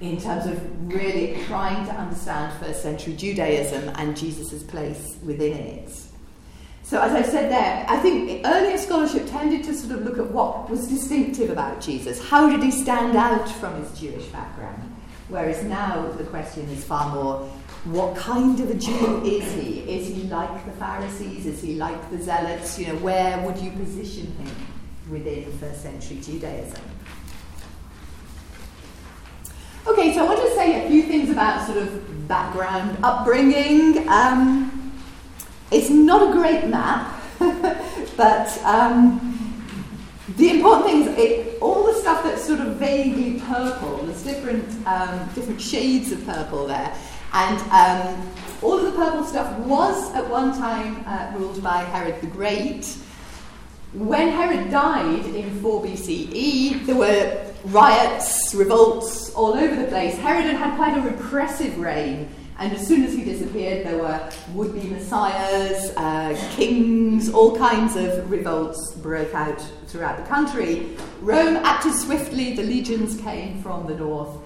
in 0.00 0.20
terms 0.20 0.46
of 0.46 0.92
really 0.92 1.42
trying 1.46 1.86
to 1.86 1.92
understand 1.92 2.52
first 2.60 2.82
century 2.82 3.14
Judaism 3.14 3.88
and 3.96 4.16
Jesus' 4.16 4.62
place 4.62 5.16
within 5.24 5.56
it. 5.56 5.90
So, 6.82 7.00
as 7.00 7.12
I 7.12 7.22
said 7.22 7.50
there, 7.50 7.84
I 7.88 7.98
think 7.98 8.46
earlier 8.46 8.78
scholarship 8.78 9.28
tended 9.28 9.64
to 9.64 9.74
sort 9.74 9.98
of 9.98 10.04
look 10.04 10.18
at 10.18 10.30
what 10.30 10.70
was 10.70 10.86
distinctive 10.86 11.50
about 11.50 11.80
Jesus. 11.80 12.22
How 12.28 12.48
did 12.48 12.62
he 12.62 12.70
stand 12.70 13.16
out 13.16 13.48
from 13.48 13.82
his 13.82 13.98
Jewish 13.98 14.24
background? 14.26 14.82
Whereas 15.28 15.64
now 15.64 16.06
the 16.12 16.24
question 16.24 16.62
is 16.68 16.84
far 16.84 17.12
more 17.12 17.48
what 17.86 18.16
kind 18.16 18.58
of 18.58 18.70
a 18.70 18.74
Jew 18.74 19.22
is 19.24 19.52
he? 19.54 19.78
Is 19.80 20.08
he 20.08 20.24
like 20.24 20.64
the 20.64 20.72
Pharisees? 20.72 21.46
Is 21.46 21.62
he 21.62 21.76
like 21.76 22.10
the 22.10 22.20
Zealots? 22.20 22.78
You 22.78 22.88
know, 22.88 22.96
where 22.96 23.40
would 23.42 23.58
you 23.58 23.70
position 23.70 24.26
him 24.26 24.56
within 25.08 25.50
first 25.58 25.82
century 25.82 26.18
Judaism? 26.20 26.82
Okay, 29.86 30.12
so 30.14 30.24
I 30.24 30.28
want 30.28 30.40
to 30.40 30.52
say 30.56 30.84
a 30.84 30.88
few 30.88 31.04
things 31.04 31.30
about 31.30 31.64
sort 31.64 31.78
of 31.78 32.26
background, 32.26 32.98
upbringing. 33.04 34.08
Um, 34.08 34.92
it's 35.70 35.90
not 35.90 36.28
a 36.28 36.32
great 36.32 36.66
map, 36.66 37.22
but 38.16 38.60
um, 38.64 39.22
the 40.36 40.50
important 40.50 40.90
thing 40.90 41.02
is 41.02 41.18
it, 41.18 41.62
all 41.62 41.86
the 41.86 41.94
stuff 41.94 42.24
that's 42.24 42.44
sort 42.44 42.58
of 42.58 42.74
vaguely 42.78 43.40
purple. 43.42 43.98
There's 43.98 44.24
different 44.24 44.64
um, 44.88 45.28
different 45.36 45.60
shades 45.60 46.10
of 46.10 46.26
purple 46.26 46.66
there, 46.66 46.92
and 47.32 47.60
um, 47.70 48.32
all 48.62 48.76
of 48.76 48.86
the 48.86 48.92
purple 48.92 49.22
stuff 49.22 49.56
was 49.60 50.12
at 50.16 50.28
one 50.28 50.50
time 50.58 51.04
uh, 51.06 51.32
ruled 51.38 51.62
by 51.62 51.84
Herod 51.84 52.20
the 52.20 52.26
Great. 52.26 52.98
When 53.96 54.28
Herod 54.28 54.70
died 54.70 55.24
in 55.24 55.58
4 55.62 55.82
BCE, 55.82 56.84
there 56.84 56.96
were 56.96 57.54
riots, 57.64 58.54
revolts 58.54 59.32
all 59.32 59.54
over 59.54 59.74
the 59.74 59.88
place. 59.88 60.14
Herod 60.18 60.44
had 60.54 60.76
quite 60.76 60.98
a 60.98 61.00
repressive 61.00 61.78
reign, 61.78 62.28
and 62.58 62.74
as 62.74 62.86
soon 62.86 63.04
as 63.04 63.14
he 63.14 63.24
disappeared, 63.24 63.86
there 63.86 63.96
were 63.96 64.30
would 64.52 64.74
be 64.74 64.86
messiahs, 64.88 65.94
uh, 65.96 66.36
kings, 66.50 67.30
all 67.30 67.56
kinds 67.56 67.96
of 67.96 68.30
revolts 68.30 68.92
broke 68.96 69.32
out 69.34 69.62
throughout 69.86 70.18
the 70.18 70.24
country. 70.24 70.94
Rome 71.22 71.56
acted 71.56 71.94
swiftly, 71.94 72.54
the 72.54 72.64
legions 72.64 73.18
came 73.22 73.62
from 73.62 73.86
the 73.86 73.94
north, 73.94 74.36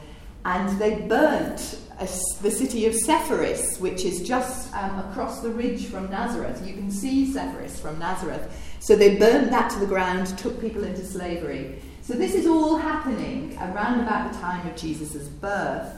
and 0.44 0.78
they 0.78 0.94
burnt 1.08 1.76
a, 1.98 2.08
the 2.40 2.50
city 2.50 2.86
of 2.86 2.94
Sepphoris, 2.94 3.80
which 3.80 4.04
is 4.04 4.26
just 4.26 4.72
um, 4.74 4.98
across 5.00 5.40
the 5.40 5.50
ridge 5.50 5.86
from 5.86 6.08
Nazareth. 6.08 6.66
You 6.66 6.74
can 6.74 6.90
see 6.90 7.32
Sepphoris 7.32 7.80
from 7.80 7.98
Nazareth. 7.98 8.48
So 8.80 8.96
they 8.96 9.16
burnt 9.16 9.50
that 9.50 9.70
to 9.72 9.78
the 9.78 9.86
ground, 9.86 10.26
took 10.38 10.60
people 10.60 10.84
into 10.84 11.04
slavery. 11.04 11.80
So 12.02 12.14
this 12.14 12.34
is 12.34 12.46
all 12.46 12.76
happening 12.76 13.56
around 13.60 14.00
about 14.00 14.32
the 14.32 14.38
time 14.38 14.66
of 14.66 14.74
Jesus' 14.74 15.28
birth. 15.28 15.94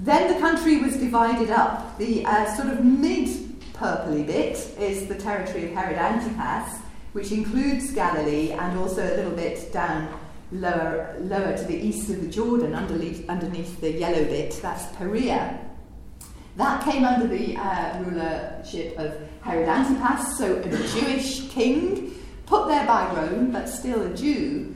Then 0.00 0.32
the 0.32 0.40
country 0.40 0.78
was 0.78 0.96
divided 0.96 1.50
up. 1.50 1.96
The 1.98 2.26
uh, 2.26 2.52
sort 2.56 2.68
of 2.68 2.84
mid 2.84 3.28
purpley 3.74 4.26
bit 4.26 4.56
is 4.78 5.06
the 5.06 5.14
territory 5.14 5.66
of 5.66 5.70
Herod 5.72 5.96
Antipas, 5.96 6.80
which 7.12 7.30
includes 7.30 7.92
Galilee 7.92 8.50
and 8.50 8.76
also 8.76 9.02
a 9.02 9.14
little 9.14 9.32
bit 9.32 9.72
down 9.72 10.08
lower, 10.50 11.16
lower 11.20 11.56
to 11.56 11.64
the 11.64 11.76
east 11.76 12.10
of 12.10 12.20
the 12.20 12.28
Jordan, 12.28 12.74
underneath, 12.74 13.28
underneath 13.28 13.80
the 13.80 13.92
yellow 13.92 14.24
bit. 14.24 14.58
That's 14.60 14.86
Perea. 14.96 15.60
That 16.56 16.84
came 16.84 17.04
under 17.04 17.26
the 17.26 17.56
uh, 17.56 18.02
rulership 18.02 18.98
of 18.98 19.16
Herod 19.44 19.68
Antipas, 19.68 20.38
so 20.38 20.56
a 20.56 20.68
Jewish 20.98 21.50
king, 21.50 22.14
put 22.46 22.66
there 22.66 22.86
by 22.86 23.14
Rome, 23.14 23.52
but 23.52 23.68
still 23.68 24.02
a 24.02 24.16
Jew. 24.16 24.74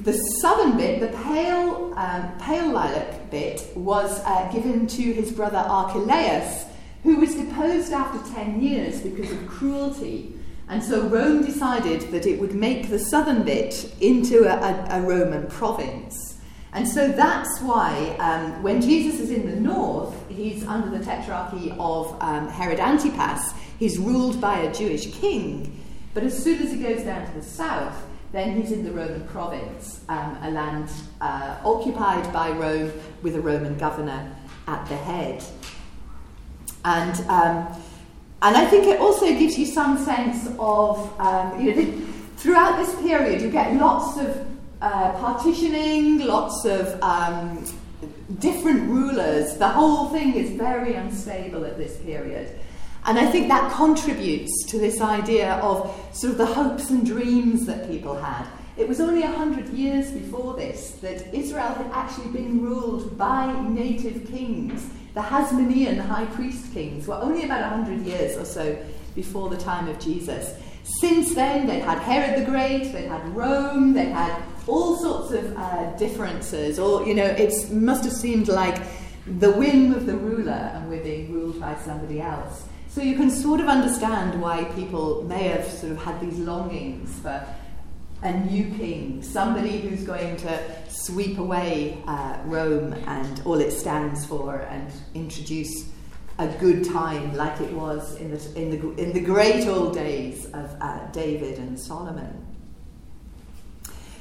The 0.00 0.14
southern 0.40 0.78
bit, 0.78 1.00
the 1.00 1.14
pale, 1.24 1.92
um, 1.94 2.38
pale 2.38 2.70
lilac 2.72 3.30
bit, 3.30 3.68
was 3.76 4.22
uh, 4.24 4.50
given 4.50 4.86
to 4.86 5.02
his 5.02 5.30
brother 5.30 5.58
Archelaus, 5.58 6.64
who 7.02 7.16
was 7.16 7.34
deposed 7.34 7.92
after 7.92 8.34
10 8.34 8.62
years 8.62 9.02
because 9.02 9.30
of 9.30 9.46
cruelty. 9.46 10.32
And 10.70 10.82
so 10.82 11.06
Rome 11.08 11.44
decided 11.44 12.00
that 12.12 12.24
it 12.24 12.40
would 12.40 12.54
make 12.54 12.88
the 12.88 12.98
southern 12.98 13.42
bit 13.42 13.94
into 14.00 14.44
a, 14.44 14.56
a, 14.56 15.00
a 15.00 15.02
Roman 15.02 15.48
province. 15.48 16.38
And 16.72 16.86
so 16.86 17.08
that's 17.08 17.60
why 17.60 18.16
um, 18.20 18.62
when 18.62 18.80
Jesus 18.80 19.20
is 19.20 19.30
in 19.30 19.46
the 19.46 19.56
north, 19.56 20.14
he's 20.28 20.66
under 20.66 20.90
the 20.90 21.02
tetrarchy 21.02 21.74
of 21.78 22.14
um, 22.22 22.48
Herod 22.48 22.80
Antipas. 22.80 23.54
He's 23.78 23.98
ruled 23.98 24.40
by 24.40 24.60
a 24.60 24.74
Jewish 24.74 25.12
king. 25.12 25.82
But 26.14 26.22
as 26.22 26.42
soon 26.42 26.62
as 26.62 26.72
he 26.72 26.78
goes 26.78 27.02
down 27.02 27.26
to 27.26 27.32
the 27.32 27.44
south, 27.44 28.06
then 28.32 28.60
he's 28.60 28.72
in 28.72 28.84
the 28.84 28.90
Roman 28.90 29.26
province, 29.28 30.00
um, 30.08 30.38
a 30.42 30.50
land 30.50 30.90
uh, 31.20 31.56
occupied 31.64 32.32
by 32.32 32.50
Rome 32.50 32.92
with 33.22 33.36
a 33.36 33.40
Roman 33.40 33.78
governor 33.78 34.34
at 34.66 34.86
the 34.88 34.96
head. 34.96 35.44
And, 36.84 37.18
um, 37.28 37.82
and 38.42 38.56
I 38.56 38.66
think 38.66 38.86
it 38.86 39.00
also 39.00 39.26
gives 39.26 39.58
you 39.58 39.66
some 39.66 39.98
sense 39.98 40.48
of, 40.58 41.20
um, 41.20 41.60
you 41.60 41.74
know, 41.74 42.06
throughout 42.36 42.76
this 42.78 42.94
period, 43.00 43.42
you 43.42 43.50
get 43.50 43.74
lots 43.74 44.18
of 44.18 44.46
uh, 44.80 45.12
partitioning, 45.12 46.18
lots 46.20 46.64
of 46.64 47.02
um, 47.02 47.64
different 48.38 48.88
rulers. 48.88 49.56
The 49.56 49.68
whole 49.68 50.10
thing 50.10 50.34
is 50.34 50.50
very 50.50 50.94
unstable 50.94 51.64
at 51.64 51.76
this 51.76 51.96
period. 51.98 52.58
And 53.06 53.20
I 53.20 53.26
think 53.30 53.46
that 53.48 53.70
contributes 53.72 54.64
to 54.66 54.78
this 54.78 55.00
idea 55.00 55.54
of 55.56 55.94
sort 56.12 56.32
of 56.32 56.38
the 56.38 56.46
hopes 56.46 56.90
and 56.90 57.06
dreams 57.06 57.64
that 57.66 57.88
people 57.88 58.16
had. 58.16 58.44
It 58.76 58.88
was 58.88 59.00
only 59.00 59.22
a 59.22 59.30
hundred 59.30 59.68
years 59.68 60.10
before 60.10 60.54
this 60.54 60.90
that 61.02 61.32
Israel 61.32 61.72
had 61.72 61.86
actually 61.92 62.30
been 62.30 62.60
ruled 62.60 63.16
by 63.16 63.52
native 63.62 64.26
kings. 64.28 64.90
The 65.14 65.20
Hasmonean 65.20 65.98
high 65.98 66.26
priest 66.26 66.74
kings 66.74 67.06
were 67.06 67.14
only 67.14 67.44
about 67.44 67.62
a 67.62 67.68
hundred 67.68 68.00
years 68.04 68.36
or 68.36 68.44
so 68.44 68.76
before 69.14 69.48
the 69.50 69.56
time 69.56 69.88
of 69.88 70.00
Jesus. 70.00 70.54
Since 71.00 71.34
then, 71.34 71.66
they'd 71.66 71.80
had 71.80 72.00
Herod 72.00 72.40
the 72.40 72.50
Great, 72.50 72.92
they'd 72.92 73.08
had 73.08 73.24
Rome, 73.34 73.94
they 73.94 74.06
had 74.06 74.42
all 74.66 74.96
sorts 74.96 75.32
of 75.32 75.56
uh, 75.56 75.96
differences, 75.96 76.78
or, 76.78 77.06
you 77.06 77.14
know, 77.14 77.24
it 77.24 77.70
must 77.70 78.04
have 78.04 78.12
seemed 78.12 78.48
like 78.48 78.82
the 79.26 79.52
whim 79.52 79.94
of 79.94 80.06
the 80.06 80.16
ruler 80.16 80.52
and 80.74 80.88
we're 80.88 81.02
being 81.02 81.32
ruled 81.32 81.60
by 81.60 81.76
somebody 81.76 82.20
else. 82.20 82.66
So 82.96 83.02
you 83.02 83.14
can 83.14 83.30
sort 83.30 83.60
of 83.60 83.68
understand 83.68 84.40
why 84.40 84.64
people 84.74 85.22
may 85.24 85.48
have 85.48 85.66
sort 85.66 85.92
of 85.92 86.02
had 86.02 86.18
these 86.18 86.38
longings 86.38 87.20
for 87.20 87.46
a 88.22 88.32
new 88.32 88.74
king, 88.78 89.22
somebody 89.22 89.80
who's 89.80 90.02
going 90.02 90.38
to 90.38 90.58
sweep 90.88 91.36
away 91.36 92.02
uh, 92.06 92.38
Rome 92.46 92.94
and 93.06 93.42
all 93.44 93.60
it 93.60 93.72
stands 93.72 94.24
for 94.24 94.60
and 94.70 94.90
introduce 95.12 95.90
a 96.38 96.48
good 96.48 96.86
time 96.86 97.34
like 97.36 97.60
it 97.60 97.70
was 97.74 98.16
in 98.16 98.30
the, 98.30 98.58
in 98.58 98.70
the, 98.70 99.02
in 99.02 99.12
the 99.12 99.20
great 99.20 99.68
old 99.68 99.92
days 99.92 100.46
of 100.54 100.74
uh, 100.80 101.06
David 101.10 101.58
and 101.58 101.78
Solomon. 101.78 102.46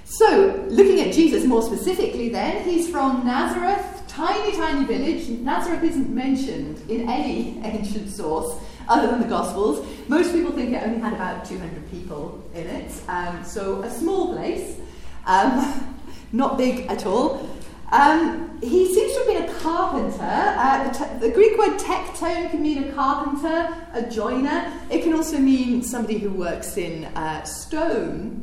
So, 0.03 0.65
looking 0.67 0.99
at 0.99 1.13
Jesus 1.13 1.45
more 1.45 1.61
specifically, 1.61 2.27
then, 2.27 2.67
he's 2.67 2.89
from 2.89 3.25
Nazareth, 3.25 4.04
tiny, 4.15 4.55
tiny 4.55 4.85
village. 4.85 5.27
Nazareth 5.27 5.83
isn't 5.83 6.09
mentioned 6.09 6.81
in 6.89 7.09
any 7.09 7.59
ancient 7.63 8.09
source 8.09 8.55
other 8.87 9.07
than 9.07 9.21
the 9.21 9.27
Gospels. 9.27 9.85
Most 10.07 10.31
people 10.31 10.53
think 10.53 10.73
it 10.73 10.83
only 10.83 10.99
had 10.99 11.13
about 11.13 11.43
200 11.43 11.91
people 11.91 12.41
in 12.53 12.65
it, 12.65 12.91
um, 13.09 13.43
so 13.43 13.81
a 13.81 13.89
small 13.89 14.33
place, 14.33 14.79
um, 15.25 15.97
not 16.31 16.57
big 16.57 16.87
at 16.87 17.05
all. 17.05 17.49
Um, 17.91 18.57
he 18.61 18.93
seems 18.93 19.13
to 19.13 19.19
have 19.19 19.27
been 19.27 19.49
a 19.49 19.59
carpenter. 19.59 20.23
Uh, 20.23 21.19
the, 21.19 21.29
Greek 21.29 21.57
word 21.57 21.77
tecton 21.77 22.49
can 22.49 22.61
mean 22.61 22.85
a 22.85 22.91
carpenter, 22.93 23.75
a 23.93 24.09
joiner. 24.09 24.71
It 24.89 25.03
can 25.03 25.13
also 25.13 25.37
mean 25.37 25.83
somebody 25.83 26.19
who 26.19 26.31
works 26.31 26.77
in 26.77 27.05
uh, 27.05 27.43
stone. 27.43 28.41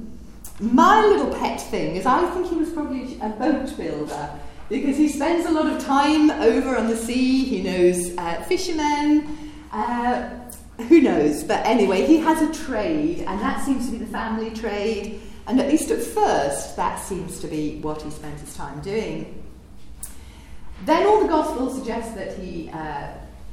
My 0.60 1.04
little 1.06 1.34
pet 1.34 1.60
thing 1.60 1.96
is 1.96 2.04
I 2.04 2.28
think 2.30 2.48
he 2.48 2.56
was 2.56 2.70
probably 2.70 3.18
a 3.20 3.30
boat 3.30 3.74
builder 3.76 4.30
because 4.68 4.96
he 4.96 5.08
spends 5.08 5.46
a 5.46 5.50
lot 5.50 5.66
of 5.66 5.82
time 5.82 6.30
over 6.30 6.76
on 6.76 6.88
the 6.88 6.96
sea. 6.96 7.44
He 7.44 7.62
knows 7.62 8.16
uh, 8.16 8.42
fishermen. 8.42 9.52
Uh, 9.70 10.30
who 10.88 11.00
knows? 11.00 11.44
But 11.44 11.64
anyway, 11.66 12.06
he 12.06 12.18
has 12.18 12.42
a 12.42 12.64
trade, 12.64 13.20
and 13.20 13.40
that 13.40 13.64
seems 13.64 13.86
to 13.86 13.92
be 13.92 13.98
the 13.98 14.06
family 14.06 14.50
trade. 14.50 15.20
And 15.46 15.60
at 15.60 15.68
least 15.68 15.90
at 15.90 16.02
first, 16.02 16.76
that 16.76 16.98
seems 16.98 17.40
to 17.40 17.46
be 17.46 17.78
what 17.80 18.02
he 18.02 18.10
spent 18.10 18.38
his 18.40 18.54
time 18.54 18.80
doing. 18.80 19.42
Then 20.84 21.06
all 21.06 21.20
the 21.20 21.28
Gospels 21.28 21.76
suggest 21.76 22.14
that 22.14 22.36
he 22.38 22.70
uh, 22.72 23.08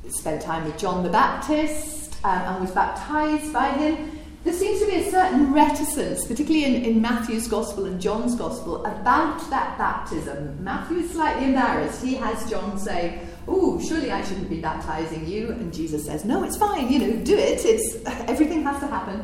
spent 0.09 0.41
time 0.41 0.65
with 0.65 0.77
John 0.77 1.03
the 1.03 1.09
Baptist 1.09 2.15
um, 2.23 2.41
and 2.41 2.61
was 2.61 2.71
baptized 2.71 3.53
by 3.53 3.69
him. 3.69 4.18
There 4.45 4.53
seems 4.53 4.79
to 4.79 4.85
be 4.85 4.95
a 4.95 5.11
certain 5.11 5.53
reticence, 5.53 6.25
particularly 6.25 6.63
in, 6.63 6.85
in 6.85 7.01
Matthew's 7.01 7.47
Gospel 7.49 7.85
and 7.85 7.99
John's 7.99 8.35
Gospel, 8.35 8.85
about 8.85 9.49
that 9.49 9.77
baptism. 9.77 10.63
Matthew 10.63 10.99
is 10.99 11.11
slightly 11.11 11.45
embarrassed. 11.45 12.01
He 12.01 12.15
has 12.15 12.49
John 12.49 12.79
say, 12.79 13.19
Oh, 13.49 13.81
surely 13.81 14.11
I 14.11 14.23
shouldn't 14.23 14.49
be 14.49 14.61
baptizing 14.61 15.27
you. 15.27 15.49
And 15.49 15.73
Jesus 15.73 16.05
says, 16.05 16.23
No, 16.23 16.43
it's 16.43 16.55
fine, 16.55 16.89
you 16.89 16.99
know, 16.99 17.25
do 17.25 17.37
it. 17.37 17.65
It's, 17.65 17.97
everything 18.29 18.63
has 18.63 18.79
to 18.79 18.87
happen. 18.87 19.19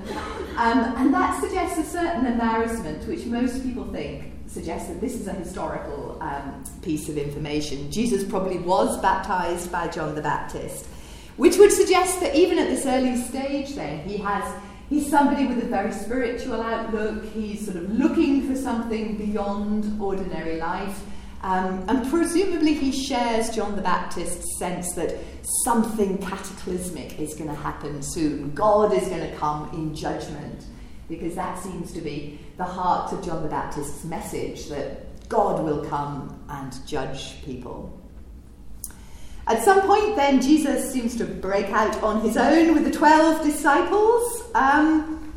Um, 0.57 0.95
and 0.97 1.13
that 1.13 1.39
suggests 1.41 1.77
a 1.77 1.85
certain 1.85 2.25
embarrassment, 2.25 3.07
which 3.07 3.25
most 3.25 3.63
people 3.63 3.85
think 3.93 4.33
suggests 4.47 4.89
that 4.89 4.99
this 4.99 5.15
is 5.15 5.27
a 5.27 5.33
historical 5.33 6.17
um, 6.21 6.61
piece 6.81 7.07
of 7.07 7.17
information. 7.17 7.89
Jesus 7.89 8.23
probably 8.25 8.57
was 8.57 8.99
baptized 9.01 9.71
by 9.71 9.87
John 9.87 10.13
the 10.13 10.21
Baptist, 10.21 10.87
which 11.37 11.57
would 11.57 11.71
suggest 11.71 12.19
that 12.19 12.35
even 12.35 12.59
at 12.59 12.67
this 12.67 12.85
early 12.85 13.15
stage, 13.15 13.75
then, 13.75 14.07
he 14.07 14.17
has 14.17 14.43
He's 14.89 15.09
somebody 15.09 15.47
with 15.47 15.63
a 15.63 15.67
very 15.67 15.91
spiritual 15.91 16.61
outlook. 16.61 17.25
He's 17.33 17.65
sort 17.65 17.77
of 17.77 17.91
looking 17.91 18.47
for 18.47 18.55
something 18.55 19.17
beyond 19.17 19.99
ordinary 19.99 20.57
life. 20.57 21.01
Um, 21.41 21.85
and 21.87 22.09
presumably, 22.09 22.73
he 22.73 22.91
shares 22.91 23.49
John 23.49 23.75
the 23.75 23.81
Baptist's 23.81 24.57
sense 24.57 24.93
that 24.93 25.15
something 25.63 26.17
cataclysmic 26.19 27.19
is 27.19 27.35
going 27.35 27.49
to 27.49 27.55
happen 27.55 28.01
soon. 28.01 28.51
God 28.53 28.93
is 28.93 29.07
going 29.07 29.29
to 29.29 29.35
come 29.37 29.69
in 29.73 29.95
judgment, 29.95 30.65
because 31.07 31.35
that 31.35 31.59
seems 31.59 31.91
to 31.93 32.01
be 32.01 32.39
the 32.57 32.63
heart 32.63 33.13
of 33.13 33.23
John 33.23 33.43
the 33.43 33.49
Baptist's 33.49 34.03
message 34.05 34.67
that 34.69 35.27
God 35.29 35.63
will 35.63 35.85
come 35.85 36.43
and 36.49 36.73
judge 36.87 37.43
people. 37.43 37.94
At 39.47 39.63
some 39.63 39.81
point, 39.81 40.15
then, 40.15 40.41
Jesus 40.41 40.91
seems 40.91 41.15
to 41.17 41.25
break 41.25 41.67
out 41.67 42.01
on 42.01 42.21
his 42.21 42.35
own 42.35 42.73
with 42.73 42.83
the 42.83 42.91
12 42.91 43.43
disciples. 43.43 44.43
Um, 44.55 45.33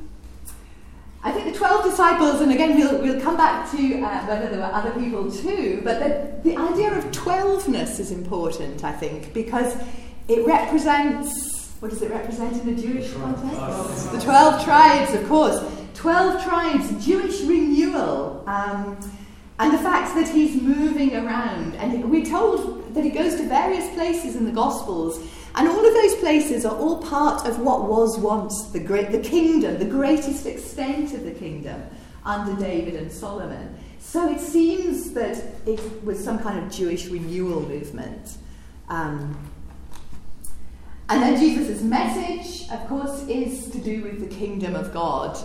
I 1.23 1.33
think 1.33 1.53
the 1.53 1.59
12 1.59 1.85
disciples, 1.85 2.41
and 2.41 2.51
again, 2.53 2.79
we'll, 2.79 3.03
we'll 3.03 3.21
come 3.21 3.37
back 3.37 3.71
to 3.73 4.01
uh, 4.01 4.27
whether 4.27 4.49
there 4.49 4.61
were 4.61 4.73
other 4.73 4.93
people 4.93 5.31
too, 5.31 5.83
but 5.85 5.99
the, 5.99 6.51
the 6.51 6.57
idea 6.57 6.97
of 6.97 7.05
12ness 7.07 7.99
is 7.99 8.11
important, 8.11 8.83
I 8.83 8.93
think, 8.93 9.35
because 9.35 9.77
it 10.29 10.47
represents 10.47 11.59
what 11.81 11.93
does 11.93 12.03
it 12.03 12.11
represent 12.11 12.61
in 12.61 12.71
a 12.71 12.77
Jewish 12.77 13.13
context? 13.13 14.11
The 14.11 14.21
12 14.21 14.65
tribes, 14.65 15.15
of 15.15 15.29
course. 15.29 15.63
12 15.95 16.43
tribes, 16.43 17.07
Jewish 17.07 17.43
renewal. 17.43 18.43
Um, 18.49 18.99
and 19.59 19.73
the 19.73 19.79
fact 19.79 20.15
that 20.15 20.29
he's 20.29 20.61
moving 20.61 21.17
around. 21.17 21.75
And 21.77 22.11
we're 22.11 22.25
told 22.25 22.95
that 22.95 23.05
he 23.05 23.11
goes 23.11 23.35
to 23.37 23.49
various 23.49 23.93
places 23.95 24.37
in 24.37 24.45
the 24.45 24.53
Gospels, 24.53 25.19
and 25.55 25.69
all 25.69 25.85
of 25.85 25.95
those 25.95 26.15
places 26.17 26.65
are 26.65 26.77
all 26.77 27.03
part 27.03 27.47
of 27.47 27.59
what 27.59 27.89
was 27.89 28.19
once 28.19 28.69
the 28.69 28.81
great 28.81 29.11
the 29.11 29.19
kingdom, 29.19 29.79
the 29.79 29.85
greatest 29.85 30.47
extent 30.47 31.13
of 31.15 31.25
the 31.25 31.33
kingdom 31.33 31.83
under 32.25 32.55
David 32.61 32.95
and 32.95 33.11
Solomon. 33.11 33.77
So 33.99 34.31
it 34.31 34.41
seems 34.41 35.13
that 35.13 35.43
it 35.67 36.05
was 36.05 36.23
some 36.23 36.39
kind 36.39 36.65
of 36.65 36.71
Jewish 36.71 37.07
renewal 37.07 37.61
movement. 37.61 38.37
Um, 38.89 39.37
and 41.11 41.23
then 41.23 41.39
Jesus' 41.39 41.83
message, 41.83 42.71
of 42.71 42.87
course, 42.87 43.27
is 43.29 43.71
to 43.71 43.79
do 43.79 44.03
with 44.03 44.21
the 44.21 44.35
kingdom 44.35 44.77
of 44.77 44.93
God 44.93 45.39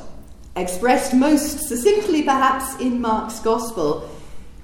expressed 0.55 1.13
most 1.13 1.67
succinctly 1.67 2.23
perhaps 2.23 2.79
in 2.79 3.01
Mark's 3.01 3.39
Gospel, 3.39 4.09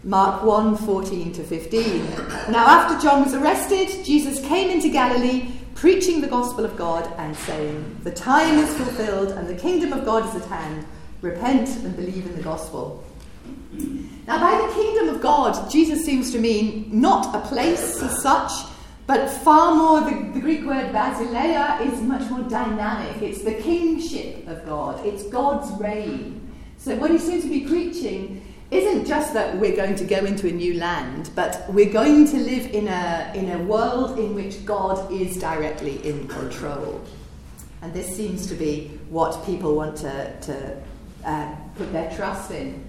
Mark 0.03 0.43
1 0.43 0.77
14 0.77 1.33
to 1.33 1.43
15. 1.43 2.09
Now, 2.51 2.65
after 2.67 3.01
John 3.01 3.23
was 3.23 3.33
arrested, 3.33 4.05
Jesus 4.05 4.39
came 4.47 4.69
into 4.69 4.89
Galilee, 4.89 5.51
preaching 5.75 6.21
the 6.21 6.27
gospel 6.27 6.63
of 6.63 6.77
God 6.77 7.11
and 7.17 7.35
saying, 7.35 7.99
The 8.03 8.11
time 8.11 8.59
is 8.59 8.73
fulfilled 8.75 9.31
and 9.31 9.47
the 9.47 9.55
kingdom 9.55 9.93
of 9.93 10.05
God 10.05 10.27
is 10.29 10.41
at 10.41 10.47
hand. 10.49 10.85
Repent 11.21 11.69
and 11.83 11.95
believe 11.95 12.25
in 12.25 12.35
the 12.35 12.43
gospel. 12.43 13.03
Now, 14.27 14.39
by 14.39 14.67
the 14.67 14.73
kingdom 14.73 15.09
of 15.13 15.21
God, 15.21 15.69
Jesus 15.69 16.05
seems 16.05 16.31
to 16.31 16.39
mean 16.39 16.89
not 16.91 17.35
a 17.35 17.45
place 17.47 18.01
as 18.01 18.21
such, 18.21 18.51
but 19.09 19.27
far 19.27 19.73
more, 19.73 20.01
the, 20.01 20.33
the, 20.33 20.39
Greek 20.39 20.63
word 20.63 20.93
basileia 20.93 21.81
is 21.81 21.99
much 21.99 22.29
more 22.29 22.43
dynamic. 22.43 23.19
It's 23.23 23.41
the 23.41 23.55
kingship 23.55 24.47
of 24.47 24.63
God, 24.67 25.03
it's 25.03 25.23
God's 25.23 25.71
reign. 25.81 26.47
So, 26.77 26.95
what 26.95 27.09
he 27.09 27.17
seems 27.17 27.41
to 27.41 27.49
be 27.49 27.61
preaching 27.61 28.45
isn't 28.69 29.07
just 29.07 29.33
that 29.33 29.57
we're 29.57 29.75
going 29.75 29.95
to 29.95 30.05
go 30.05 30.17
into 30.17 30.47
a 30.47 30.51
new 30.51 30.75
land, 30.75 31.31
but 31.33 31.65
we're 31.69 31.91
going 31.91 32.27
to 32.27 32.37
live 32.37 32.67
in 32.67 32.87
a, 32.87 33.31
in 33.33 33.49
a 33.49 33.57
world 33.63 34.19
in 34.19 34.35
which 34.35 34.63
God 34.63 35.11
is 35.11 35.37
directly 35.37 36.07
in 36.07 36.27
control. 36.27 37.01
And 37.81 37.91
this 37.91 38.15
seems 38.15 38.45
to 38.45 38.53
be 38.53 38.99
what 39.09 39.43
people 39.43 39.75
want 39.75 39.97
to, 39.97 40.39
to 40.39 40.77
uh, 41.25 41.55
put 41.77 41.91
their 41.91 42.15
trust 42.15 42.51
in. 42.51 42.87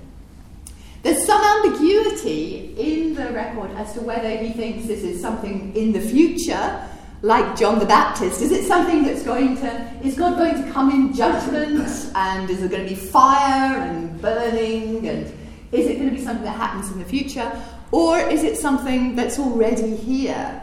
There's 1.03 1.25
some 1.25 1.43
ambiguity 1.43 2.75
in 2.77 3.15
the 3.15 3.31
record 3.33 3.71
as 3.73 3.95
to 3.95 4.01
whether 4.01 4.29
he 4.37 4.51
thinks 4.51 4.87
this 4.87 5.03
is 5.03 5.21
something 5.21 5.75
in 5.75 5.93
the 5.93 6.01
future, 6.01 6.87
like 7.23 7.57
John 7.57 7.79
the 7.79 7.87
Baptist. 7.87 8.43
Is 8.43 8.53
it 8.53 8.67
something 8.67 9.05
that's 9.05 9.23
going 9.23 9.57
to, 9.59 9.99
is 10.03 10.17
God 10.17 10.37
going 10.37 10.63
to 10.63 10.71
come 10.73 10.91
in 10.91 11.15
judgment? 11.15 11.89
And 12.15 12.51
is 12.51 12.61
there 12.61 12.69
going 12.69 12.87
to 12.87 12.89
be 12.89 13.01
fire 13.01 13.79
and 13.79 14.21
burning? 14.21 15.09
And 15.09 15.27
is 15.73 15.87
it 15.87 15.97
going 15.97 16.11
to 16.11 16.17
be 16.17 16.23
something 16.23 16.45
that 16.45 16.57
happens 16.57 16.91
in 16.93 16.99
the 16.99 17.05
future? 17.05 17.51
Or 17.93 18.19
is 18.19 18.43
it 18.43 18.59
something 18.59 19.17
that's 19.17 19.39
already 19.39 19.97
here? 19.97 20.63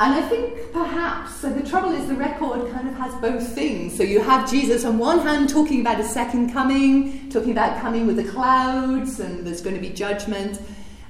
And 0.00 0.14
I 0.14 0.22
think 0.22 0.72
perhaps, 0.72 1.34
so 1.40 1.50
the 1.50 1.68
trouble 1.68 1.90
is 1.90 2.06
the 2.06 2.14
record 2.14 2.70
kind 2.70 2.86
of 2.88 2.94
has 2.94 3.12
both 3.16 3.48
things. 3.52 3.96
So 3.96 4.04
you 4.04 4.20
have 4.20 4.48
Jesus 4.48 4.84
on 4.84 4.96
one 4.96 5.18
hand 5.18 5.48
talking 5.48 5.80
about 5.80 5.98
a 5.98 6.04
second 6.04 6.52
coming, 6.52 7.28
talking 7.30 7.50
about 7.50 7.80
coming 7.80 8.06
with 8.06 8.16
the 8.16 8.24
clouds, 8.24 9.18
and 9.18 9.44
there's 9.44 9.60
going 9.60 9.74
to 9.74 9.82
be 9.82 9.90
judgment. 9.90 10.60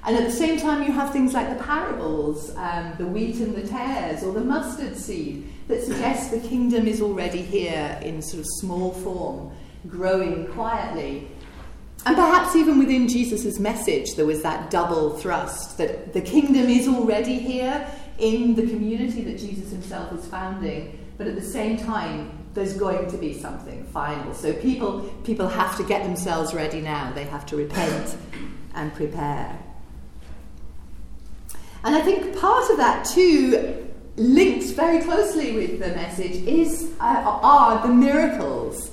And 0.05 0.15
at 0.15 0.23
the 0.23 0.31
same 0.31 0.59
time, 0.59 0.81
you 0.81 0.91
have 0.91 1.11
things 1.13 1.33
like 1.33 1.55
the 1.55 1.63
parables, 1.63 2.55
um, 2.55 2.93
the 2.97 3.05
wheat 3.05 3.35
and 3.35 3.53
the 3.53 3.67
tares, 3.67 4.23
or 4.23 4.33
the 4.33 4.43
mustard 4.43 4.97
seed, 4.97 5.47
that 5.67 5.83
suggest 5.83 6.31
the 6.31 6.39
kingdom 6.39 6.87
is 6.87 6.99
already 6.99 7.43
here 7.43 7.99
in 8.01 8.23
sort 8.23 8.39
of 8.39 8.47
small 8.59 8.91
form, 8.91 9.51
growing 9.87 10.47
quietly. 10.47 11.29
And 12.07 12.15
perhaps 12.15 12.55
even 12.55 12.79
within 12.79 13.07
Jesus' 13.07 13.59
message, 13.59 14.15
there 14.15 14.25
was 14.25 14.41
that 14.41 14.71
double 14.71 15.17
thrust 15.17 15.77
that 15.77 16.13
the 16.13 16.21
kingdom 16.21 16.69
is 16.69 16.87
already 16.87 17.37
here 17.37 17.87
in 18.19 18.55
the 18.55 18.63
community 18.63 19.23
that 19.23 19.37
Jesus 19.37 19.71
himself 19.71 20.11
is 20.13 20.25
founding, 20.25 20.97
but 21.17 21.27
at 21.27 21.35
the 21.35 21.41
same 21.41 21.77
time, 21.77 22.31
there's 22.53 22.73
going 22.73 23.09
to 23.09 23.17
be 23.17 23.33
something 23.33 23.83
final. 23.85 24.33
So 24.33 24.53
people, 24.53 25.01
people 25.23 25.47
have 25.47 25.77
to 25.77 25.83
get 25.83 26.03
themselves 26.03 26.53
ready 26.53 26.81
now. 26.81 27.11
They 27.13 27.25
have 27.25 27.45
to 27.47 27.55
repent 27.55 28.17
and 28.73 28.93
prepare. 28.93 29.57
And 31.83 31.95
I 31.95 32.01
think 32.01 32.37
part 32.37 32.69
of 32.69 32.77
that 32.77 33.05
too, 33.05 33.87
linked 34.15 34.75
very 34.75 35.01
closely 35.01 35.55
with 35.55 35.79
the 35.79 35.89
message, 35.89 36.35
is 36.45 36.91
uh, 36.99 37.23
are 37.25 37.87
the 37.87 37.93
miracles. 37.93 38.91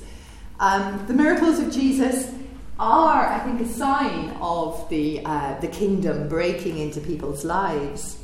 Um, 0.60 1.04
the 1.06 1.14
miracles 1.14 1.58
of 1.58 1.72
Jesus 1.72 2.32
are, 2.78 3.26
I 3.26 3.40
think, 3.40 3.60
a 3.60 3.66
sign 3.66 4.30
of 4.40 4.88
the 4.88 5.22
uh, 5.24 5.58
the 5.60 5.68
kingdom 5.68 6.28
breaking 6.28 6.78
into 6.78 7.00
people's 7.00 7.44
lives. 7.44 8.18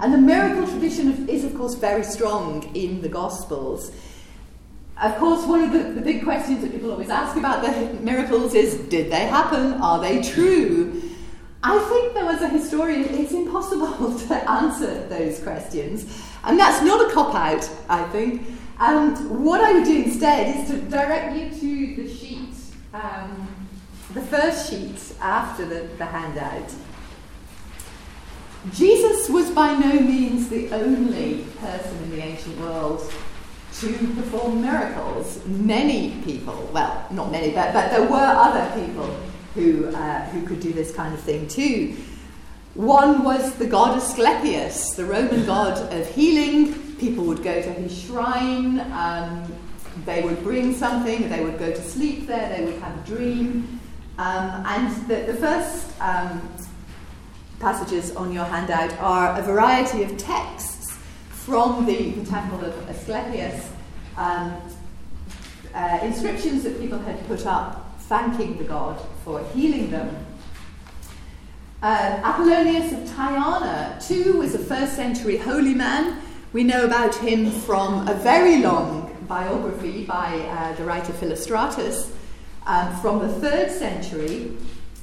And 0.00 0.12
the 0.12 0.18
miracle 0.18 0.66
tradition 0.66 1.28
is, 1.28 1.44
of 1.44 1.56
course, 1.56 1.74
very 1.74 2.04
strong 2.04 2.74
in 2.74 3.00
the 3.00 3.08
Gospels. 3.08 3.92
Of 5.00 5.16
course, 5.16 5.46
one 5.46 5.62
of 5.62 5.72
the, 5.72 5.92
the, 5.92 6.00
big 6.00 6.24
questions 6.24 6.62
that 6.62 6.72
people 6.72 6.90
always 6.90 7.10
ask 7.10 7.36
about 7.36 7.62
the 7.62 7.94
miracles 8.00 8.54
is 8.54 8.76
did 8.88 9.10
they 9.10 9.26
happen? 9.26 9.74
Are 9.74 10.00
they 10.00 10.22
true? 10.22 11.02
I 11.62 11.78
think 11.90 12.14
though, 12.14 12.28
as 12.28 12.40
a 12.42 12.48
historian, 12.48 13.04
it's 13.04 13.32
impossible 13.32 14.18
to 14.28 14.50
answer 14.50 15.06
those 15.08 15.42
questions. 15.42 16.22
And 16.44 16.58
that's 16.58 16.82
not 16.82 17.10
a 17.10 17.12
cop 17.12 17.34
out, 17.34 17.68
I 17.88 18.04
think. 18.04 18.46
And 18.78 19.44
what 19.44 19.60
I 19.60 19.72
would 19.72 19.84
do 19.84 20.02
instead 20.02 20.56
is 20.56 20.70
to 20.70 20.80
direct 20.82 21.34
you 21.34 21.50
to 21.50 22.02
the 22.02 22.14
sheet, 22.14 22.54
um, 22.94 23.48
the 24.14 24.22
first 24.22 24.70
sheet 24.70 24.98
after 25.20 25.66
the, 25.66 25.88
the 25.96 26.06
handout. 26.06 26.72
Jesus 28.72 29.28
was 29.28 29.50
by 29.50 29.74
no 29.74 30.00
means 30.00 30.48
the 30.48 30.70
only 30.72 31.44
person 31.60 31.96
in 32.04 32.10
the 32.10 32.22
ancient 32.22 32.58
world 32.58 33.12
to 33.80 33.92
perform 34.14 34.62
miracles. 34.62 35.44
Many 35.46 36.20
people, 36.24 36.68
well, 36.72 37.06
not 37.10 37.30
many, 37.30 37.52
but, 37.52 37.72
but 37.72 37.90
there 37.90 38.02
were 38.02 38.16
other 38.16 38.68
people 38.80 39.14
who, 39.54 39.88
uh, 39.88 40.24
who 40.26 40.46
could 40.46 40.60
do 40.60 40.72
this 40.72 40.94
kind 40.94 41.14
of 41.14 41.20
thing 41.20 41.46
too. 41.46 41.96
One 42.74 43.22
was 43.22 43.54
the 43.54 43.66
god 43.66 43.96
Asclepius, 43.96 44.96
the 44.96 45.04
Roman 45.04 45.46
god 45.46 45.92
of 45.92 46.08
healing. 46.14 46.74
People 46.96 47.24
would 47.24 47.42
go 47.42 47.62
to 47.62 47.72
his 47.72 47.96
shrine, 47.96 48.80
um, 48.92 49.50
they 50.04 50.22
would 50.22 50.42
bring 50.42 50.74
something, 50.74 51.28
they 51.28 51.42
would 51.42 51.58
go 51.58 51.70
to 51.70 51.82
sleep 51.82 52.26
there, 52.26 52.56
they 52.56 52.64
would 52.64 52.80
have 52.82 52.98
a 52.98 53.06
dream. 53.06 53.80
Um, 54.18 54.64
and 54.66 55.08
the, 55.08 55.32
the 55.32 55.34
first 55.34 56.00
um, 56.00 56.48
passages 57.60 58.14
on 58.16 58.32
your 58.32 58.44
handout 58.44 58.92
are 58.98 59.38
a 59.38 59.42
variety 59.42 60.02
of 60.02 60.16
texts 60.16 60.98
from 61.30 61.86
the, 61.86 62.10
the 62.10 62.26
temple 62.26 62.64
of 62.64 62.88
Asclepius, 62.88 63.70
um, 64.16 64.56
uh, 65.74 65.98
inscriptions 66.02 66.62
that 66.64 66.80
people 66.80 66.98
had 66.98 67.24
put 67.26 67.46
up 67.46 67.98
thanking 68.00 68.56
the 68.58 68.64
god 68.64 69.00
for 69.24 69.44
healing 69.48 69.90
them. 69.90 70.26
Uh, 71.82 72.20
Apollonius 72.24 72.92
of 72.92 72.98
Tyana, 73.16 74.06
too, 74.06 74.38
was 74.38 74.54
a 74.54 74.58
first 74.58 74.94
century 74.94 75.36
holy 75.36 75.74
man. 75.74 76.20
We 76.52 76.64
know 76.64 76.84
about 76.84 77.14
him 77.14 77.50
from 77.50 78.08
a 78.08 78.14
very 78.14 78.58
long 78.58 79.14
biography 79.28 80.04
by 80.04 80.38
uh, 80.40 80.74
the 80.76 80.84
writer 80.84 81.12
Philostratus 81.12 82.10
um, 82.66 82.96
from 82.96 83.18
the 83.20 83.28
third 83.28 83.70
century. 83.70 84.56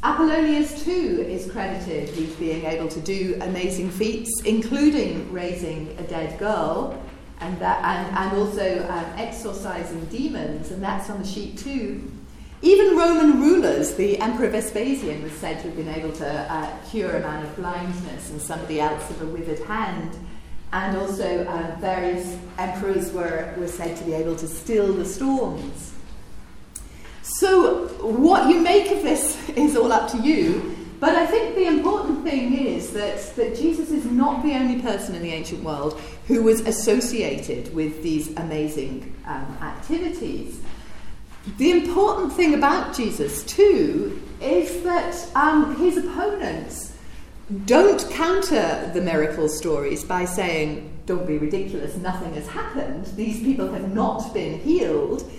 Apollonius, 0.04 0.84
too, 0.84 1.26
is 1.28 1.50
credited 1.50 2.14
with 2.18 2.38
being 2.38 2.66
able 2.66 2.90
to 2.90 3.00
do 3.00 3.38
amazing 3.40 3.90
feats, 3.90 4.42
including 4.42 5.32
raising 5.32 5.96
a 5.98 6.04
dead 6.04 6.38
girl 6.38 7.02
and, 7.40 7.58
that, 7.60 7.84
and, 7.84 8.18
and 8.18 8.38
also 8.38 8.86
um, 8.90 9.06
exorcising 9.18 10.04
demons, 10.06 10.72
and 10.72 10.84
that's 10.84 11.10
on 11.10 11.22
the 11.22 11.28
sheet 11.28 11.58
too. 11.58 12.12
Even 12.62 12.98
Roman 12.98 13.42
rulers, 13.42 13.96
the 13.96 14.18
Emperor 14.20 14.50
Vespasian 14.50 15.24
was 15.24 15.34
said 15.34 15.60
to 15.62 15.68
have 15.68 15.76
been 15.76 15.90
able 15.90 16.12
to 16.14 16.28
uh, 16.30 16.70
cure 16.90 17.18
a 17.18 17.20
man 17.20 17.46
of 17.46 17.56
blindness 17.56 18.30
and 18.30 18.42
somebody 18.42 18.80
else 18.80 19.10
of 19.10 19.22
a 19.22 19.26
withered 19.26 19.60
hand. 19.60 20.18
And 20.72 20.98
also, 20.98 21.46
uh, 21.46 21.76
various 21.80 22.38
emperors 22.58 23.12
were, 23.12 23.54
were 23.58 23.68
said 23.68 23.96
to 23.98 24.04
be 24.04 24.14
able 24.14 24.36
to 24.38 24.48
still 24.48 24.94
the 24.94 25.06
storms. 25.06 25.93
So, 27.24 27.88
what 28.02 28.50
you 28.50 28.60
make 28.60 28.92
of 28.92 29.02
this 29.02 29.50
is 29.56 29.76
all 29.76 29.92
up 29.92 30.12
to 30.12 30.18
you. 30.18 30.78
But 31.00 31.16
I 31.16 31.26
think 31.26 31.56
the 31.56 31.68
important 31.68 32.24
thing 32.24 32.54
is 32.54 32.92
that, 32.94 33.36
that 33.36 33.58
Jesus 33.58 33.92
is 33.92 34.06
not 34.06 34.42
the 34.44 34.54
only 34.54 34.82
person 34.82 35.16
in 35.16 35.22
the 35.22 35.32
ancient 35.32 35.62
world 35.62 36.00
who 36.28 36.44
was 36.44 36.62
associated 36.62 37.74
with 37.74 38.02
these 38.04 38.34
amazing 38.38 39.14
um, 39.26 39.58
activities. 39.62 40.62
The 41.58 41.72
important 41.72 42.32
thing 42.32 42.54
about 42.54 42.96
Jesus, 42.96 43.44
too, 43.44 44.22
is 44.42 44.82
that 44.84 45.28
um, 45.36 45.76
his 45.76 45.98
opponents 45.98 46.96
don't 47.66 48.10
counter 48.12 48.90
the 48.94 49.02
miracle 49.02 49.50
stories 49.50 50.06
by 50.06 50.24
saying, 50.24 50.90
don't 51.06 51.28
be 51.28 51.38
ridiculous, 51.38 51.98
nothing 51.98 52.34
has 52.36 52.48
happened, 52.48 53.06
these 53.18 53.44
people 53.44 53.70
have 53.74 53.94
not 53.94 54.34
been 54.34 54.58
healed. 54.62 55.30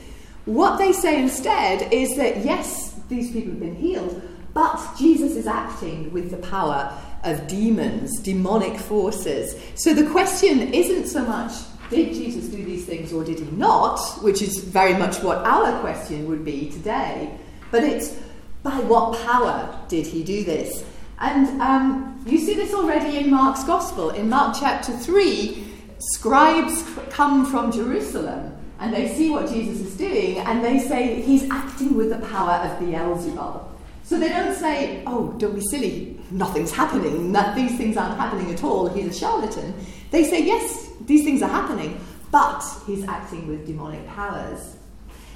What 0.44 0.78
they 0.78 0.92
say 0.92 1.22
instead 1.22 1.92
is 1.92 2.16
that, 2.16 2.44
yes, 2.44 2.94
these 3.08 3.32
people 3.32 3.50
have 3.50 3.60
been 3.60 3.76
healed, 3.76 4.22
but 4.52 4.78
Jesus 4.98 5.36
is 5.36 5.46
acting 5.46 6.12
with 6.12 6.30
the 6.30 6.36
power 6.36 6.96
of 7.24 7.46
demons, 7.46 8.20
demonic 8.20 8.78
forces. 8.78 9.60
So 9.74 9.94
the 9.94 10.08
question 10.10 10.72
isn't 10.72 11.06
so 11.06 11.24
much 11.24 11.52
did 11.90 12.14
Jesus 12.14 12.48
do 12.48 12.64
these 12.64 12.86
things 12.86 13.12
or 13.12 13.24
did 13.24 13.38
he 13.38 13.50
not? 13.52 14.00
Which 14.22 14.42
is 14.42 14.58
very 14.58 14.94
much 14.94 15.22
what 15.22 15.38
our 15.38 15.78
question 15.80 16.26
would 16.28 16.44
be 16.44 16.70
today. 16.70 17.38
But 17.70 17.84
it's 17.84 18.16
by 18.62 18.78
what 18.80 19.20
power 19.26 19.78
did 19.88 20.06
he 20.06 20.24
do 20.24 20.44
this? 20.44 20.84
And 21.20 21.60
um, 21.60 22.24
you 22.26 22.38
see 22.38 22.54
this 22.54 22.72
already 22.74 23.18
in 23.18 23.30
Mark's 23.30 23.64
Gospel. 23.64 24.10
In 24.10 24.28
Mark 24.28 24.56
chapter 24.58 24.92
3, 24.92 25.66
scribes 25.98 26.82
come 27.10 27.46
from 27.46 27.70
Jerusalem 27.70 28.53
and 28.80 28.92
they 28.92 29.14
see 29.14 29.30
what 29.30 29.48
Jesus 29.48 29.80
is 29.80 29.96
doing 29.96 30.38
and 30.38 30.64
they 30.64 30.78
say 30.78 31.20
he's 31.22 31.48
acting 31.50 31.96
with 31.96 32.10
the 32.10 32.18
power 32.26 32.52
of 32.66 32.80
Beelzebub. 32.80 33.70
So 34.02 34.18
they 34.18 34.28
don't 34.28 34.54
say, 34.54 35.02
oh, 35.06 35.32
don't 35.38 35.54
be 35.54 35.62
silly, 35.62 36.20
nothing's 36.30 36.70
happening, 36.70 37.32
these 37.54 37.76
things 37.78 37.96
aren't 37.96 38.18
happening 38.18 38.52
at 38.52 38.62
all, 38.62 38.88
he's 38.88 39.06
a 39.06 39.18
charlatan. 39.18 39.74
They 40.10 40.24
say, 40.24 40.44
yes, 40.44 40.90
these 41.06 41.24
things 41.24 41.42
are 41.42 41.48
happening, 41.48 41.98
but 42.30 42.62
he's 42.86 43.04
acting 43.08 43.48
with 43.48 43.66
demonic 43.66 44.06
powers. 44.08 44.76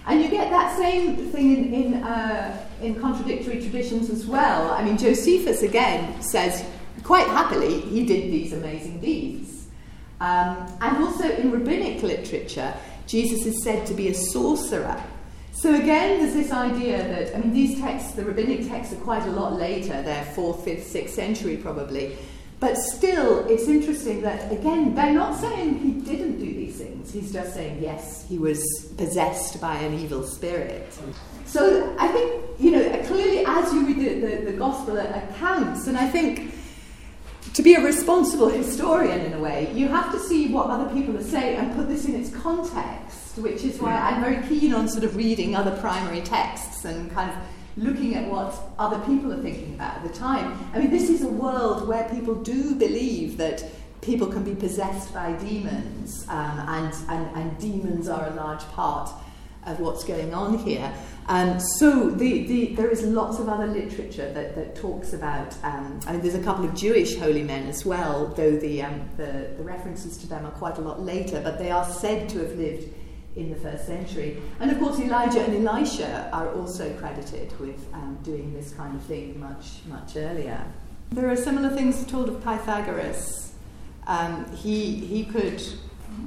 And 0.07 0.23
you 0.23 0.29
get 0.29 0.51
that 0.51 0.77
same 0.77 1.17
thing 1.17 1.57
in, 1.57 1.75
in, 1.75 1.95
uh, 2.03 2.67
in 2.81 2.95
contradictory 3.01 3.61
traditions 3.61 4.11
as 4.11 4.27
well. 4.27 4.71
I 4.71 4.83
mean, 4.83 4.97
Josephus 4.97 5.63
again 5.63 6.21
says 6.23 6.65
quite 7.03 7.27
happily 7.27 7.81
he 7.81 8.07
did 8.07 8.33
these 8.33 8.53
amazing 8.53 9.01
deeds. 9.01 9.67
Um, 10.21 10.67
and 10.81 11.05
also 11.05 11.31
in 11.31 11.53
rabbinic 11.53 12.03
literature, 12.03 12.75
Jesus 13.09 13.47
is 13.47 13.65
said 13.65 13.87
to 13.87 13.95
be 13.95 14.09
a 14.09 14.15
sorcerer. 14.15 15.03
So 15.53 15.75
again, 15.75 16.21
there's 16.21 16.35
this 16.35 16.53
idea 16.53 16.99
that, 16.99 17.35
I 17.35 17.41
mean, 17.41 17.53
these 17.53 17.81
texts, 17.81 18.13
the 18.13 18.25
rabbinic 18.25 18.69
texts, 18.69 18.93
are 18.95 18.99
quite 18.99 19.25
a 19.25 19.31
lot 19.31 19.55
later. 19.55 20.03
They're 20.03 20.25
4th, 20.37 20.63
5th, 20.65 20.85
6th 20.85 21.09
century 21.09 21.57
probably. 21.57 22.17
But 22.61 22.77
still, 22.77 23.47
it's 23.49 23.67
interesting 23.67 24.21
that, 24.23 24.53
again, 24.53 24.95
they're 24.95 25.13
not 25.13 25.41
saying 25.41 25.79
he 25.79 25.93
didn't 25.93 26.39
do 26.39 26.45
these 26.45 26.77
things. 26.77 27.13
He's 27.13 27.33
just 27.33 27.55
saying, 27.55 27.81
yes, 27.81 28.29
he 28.29 28.37
was 28.37 28.63
possessed 28.97 29.61
by 29.61 29.77
an 29.77 29.95
evil 29.95 30.25
spirit. 30.25 30.93
So 31.47 31.97
I 31.99 32.09
think, 32.09 32.45
you 32.59 32.73
know, 32.73 33.03
clearly 33.07 33.45
as 33.47 33.73
you 33.73 33.87
read 33.87 33.99
the, 33.99 34.27
the, 34.27 34.51
the 34.51 34.59
gospel 34.59 34.99
accounts, 34.99 35.87
and 35.87 35.97
I 35.97 36.09
think 36.09 36.53
to 37.59 37.63
be 37.65 37.75
a 37.75 37.81
responsible 37.81 38.49
historian 38.49 39.19
in 39.27 39.33
a 39.33 39.41
way, 39.41 39.69
you 39.75 39.89
have 39.89 40.13
to 40.13 40.21
see 40.21 40.47
what 40.47 40.71
other 40.71 40.89
people 40.95 41.17
are 41.17 41.25
saying 41.25 41.57
and 41.57 41.75
put 41.75 41.89
this 41.89 42.05
in 42.05 42.15
its 42.15 42.31
context, 42.31 43.37
which 43.37 43.65
is 43.65 43.81
why 43.81 43.97
I'm 43.97 44.23
very 44.23 44.47
keen 44.47 44.73
on 44.73 44.89
sort 44.89 45.03
of 45.03 45.17
reading 45.17 45.57
other 45.57 45.77
primary 45.81 46.21
texts 46.21 46.85
and 46.85 47.11
kind 47.11 47.29
of 47.29 47.37
looking 47.77 48.15
at 48.15 48.31
what 48.31 48.55
other 48.79 49.01
people 49.01 49.33
are 49.33 49.43
thinking 49.43 49.75
about 49.75 49.97
at 49.97 50.05
the 50.05 50.17
time. 50.17 50.57
I 50.73 50.79
mean, 50.79 50.91
this 50.91 51.11
is 51.11 51.25
a 51.25 51.29
world 51.29 51.89
where 51.89 52.09
people 52.11 52.37
do 52.37 52.77
believe 52.77 53.39
that 53.39 53.65
people 54.03 54.29
can 54.29 54.45
be 54.45 54.55
possessed 54.55 55.13
by 55.13 55.33
demons, 55.33 56.27
um, 56.29 56.61
and, 56.69 56.95
and, 57.09 57.37
and 57.37 57.59
demons 57.59 58.09
are 58.09 58.29
a 58.29 58.35
large 58.35 58.63
part 58.67 59.11
of 59.67 59.81
what's 59.81 60.05
going 60.05 60.33
on 60.33 60.59
here. 60.59 60.95
Um, 61.29 61.61
so 61.61 62.09
the, 62.09 62.47
the, 62.47 62.75
there 62.75 62.89
is 62.89 63.03
lots 63.03 63.39
of 63.39 63.51
other 63.51 63.67
literature 63.67 64.33
that, 64.33 64.55
that 64.55 64.75
talks 64.75 65.13
about. 65.13 65.55
Um, 65.63 66.01
I 66.07 66.13
mean, 66.13 66.23
there's 66.23 66.35
a 66.35 66.43
couple 66.43 66.65
of 66.65 66.75
Jewish 66.75 67.17
holy 67.17 67.43
men 67.43 67.67
as 67.67 67.85
well, 67.85 68.29
though 68.29 68.57
the, 68.57 68.83
um, 68.83 69.07
the, 69.19 69.51
the 69.59 69.63
references 69.63 70.17
to 70.19 70.27
them 70.27 70.47
are 70.47 70.53
quite 70.53 70.79
a 70.79 70.81
lot 70.81 71.03
later, 71.03 71.43
but 71.43 71.59
they 71.59 71.71
are 71.71 71.85
said 71.85 72.31
to 72.31 72.39
have 72.39 72.53
lived 72.53 72.89
in 73.37 73.51
the 73.51 73.57
first 73.57 73.87
century. 73.87 74.43
And 74.59 74.71
of 74.71 74.79
course, 74.79 74.99
Elijah 74.99 75.45
and 75.45 75.69
Elisha 75.69 76.31
are 76.33 76.51
also 76.55 76.93
credited 76.95 77.59
with 77.61 77.87
um, 77.93 78.19
doing 78.23 78.55
this 78.55 78.73
kind 78.73 78.97
of 78.97 79.03
thing 79.03 79.39
much, 79.39 79.85
much 79.87 80.17
earlier. 80.17 80.65
There 81.11 81.29
are 81.31 81.37
similar 81.37 81.69
things 81.69 82.07
told 82.07 82.31
of 82.31 82.43
Pythagoras. 82.43 83.53
Um, 84.07 84.51
he, 84.57 84.95
he 84.95 85.27
could 85.27 85.63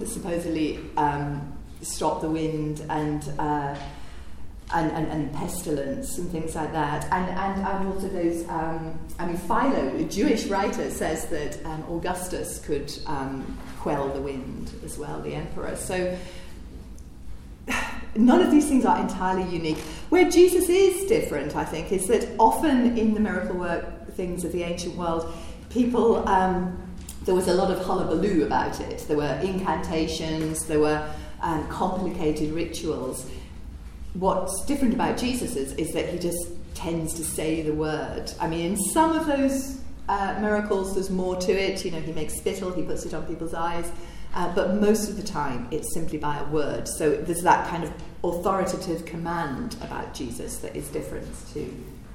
supposedly 0.05 0.79
um, 0.95 1.57
stop 1.81 2.21
the 2.21 2.29
wind 2.29 2.85
and, 2.87 3.33
uh, 3.39 3.75
and, 4.73 4.91
and, 4.91 5.07
and, 5.11 5.33
pestilence 5.33 6.17
and 6.17 6.29
things 6.31 6.55
like 6.55 6.71
that. 6.71 7.05
And, 7.11 7.29
and, 7.29 7.67
and 7.67 7.87
also 7.87 8.07
those, 8.07 8.47
um, 8.49 8.99
I 9.19 9.25
mean, 9.25 9.37
Philo, 9.37 9.95
a 9.95 10.03
Jewish 10.03 10.45
writer, 10.47 10.89
says 10.89 11.27
that 11.27 11.63
um, 11.65 11.83
Augustus 11.89 12.59
could 12.59 12.91
um, 13.05 13.57
quell 13.79 14.09
the 14.09 14.21
wind 14.21 14.73
as 14.85 14.97
well, 14.97 15.21
the 15.21 15.35
emperor. 15.35 15.75
So 15.75 16.17
none 18.15 18.41
of 18.41 18.51
these 18.51 18.67
things 18.67 18.85
are 18.85 18.99
entirely 18.99 19.49
unique. 19.53 19.79
Where 20.09 20.29
Jesus 20.29 20.69
is 20.69 21.07
different, 21.07 21.55
I 21.55 21.65
think, 21.65 21.91
is 21.91 22.07
that 22.07 22.27
often 22.39 22.97
in 22.97 23.13
the 23.13 23.19
miracle 23.19 23.57
work 23.57 24.13
things 24.13 24.43
of 24.43 24.51
the 24.51 24.63
ancient 24.63 24.95
world, 24.95 25.33
people, 25.69 26.27
um, 26.27 26.77
there 27.23 27.35
was 27.35 27.47
a 27.47 27.53
lot 27.53 27.71
of 27.71 27.79
hullabaloo 27.79 28.45
about 28.45 28.79
it. 28.79 29.05
There 29.07 29.17
were 29.17 29.39
incantations, 29.43 30.65
there 30.65 30.79
were 30.79 31.07
um, 31.41 31.67
complicated 31.67 32.51
rituals. 32.51 33.29
What's 34.13 34.65
different 34.65 34.93
about 34.93 35.17
Jesus 35.17 35.55
is, 35.55 35.73
is 35.73 35.91
that 35.93 36.09
he 36.09 36.19
just 36.19 36.37
tends 36.73 37.13
to 37.15 37.23
say 37.23 37.61
the 37.61 37.73
word. 37.73 38.31
I 38.39 38.47
mean, 38.47 38.71
in 38.71 38.77
some 38.77 39.13
of 39.13 39.25
those 39.25 39.79
uh, 40.09 40.37
miracles, 40.41 40.95
there's 40.95 41.09
more 41.09 41.35
to 41.37 41.51
it. 41.51 41.85
You 41.85 41.91
know, 41.91 42.01
he 42.01 42.11
makes 42.11 42.37
spittle, 42.37 42.71
he 42.71 42.83
puts 42.83 43.05
it 43.05 43.13
on 43.13 43.25
people's 43.25 43.53
eyes. 43.53 43.89
Uh, 44.33 44.53
but 44.55 44.75
most 44.75 45.09
of 45.09 45.17
the 45.17 45.23
time, 45.23 45.67
it's 45.71 45.93
simply 45.93 46.17
by 46.17 46.39
a 46.39 46.45
word. 46.45 46.87
So 46.87 47.11
there's 47.11 47.43
that 47.43 47.67
kind 47.67 47.83
of 47.83 47.93
authoritative 48.23 49.05
command 49.05 49.75
about 49.81 50.13
Jesus 50.13 50.57
that 50.57 50.75
is 50.75 50.87
different 50.89 51.27
to 51.53 51.73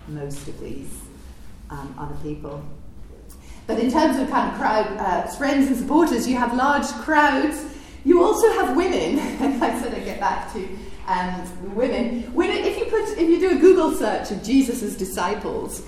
most 0.09 0.49
of 0.49 0.59
these 0.61 0.99
um, 1.71 1.95
other 1.99 2.17
people. 2.23 2.65
But 3.67 3.81
in 3.81 3.91
terms 3.91 4.19
of 4.19 4.31
kind 4.31 4.51
of 4.51 4.59
crowd, 4.59 4.87
uh, 4.99 5.27
friends 5.37 5.67
and 5.67 5.77
supporters, 5.77 6.29
you 6.29 6.37
have 6.37 6.55
large 6.55 6.87
crowds. 6.87 7.65
You 8.05 8.23
also 8.23 8.51
have 8.53 8.77
women. 8.77 9.19
I 9.63 9.81
said 9.81 9.93
I'd 9.93 10.05
get 10.05 10.21
back 10.21 10.53
to 11.07 11.13
um, 11.13 11.75
women. 11.75 12.33
Women, 12.35 12.57
if 12.59 12.79
you 12.79 12.85
put, 12.87 13.19
if 13.19 13.29
you 13.29 13.39
do 13.39 13.57
a 13.57 13.61
Google 13.61 13.95
search 13.95 14.31
of 14.31 14.43
Jesus' 14.43 14.97
disciples 14.97 15.83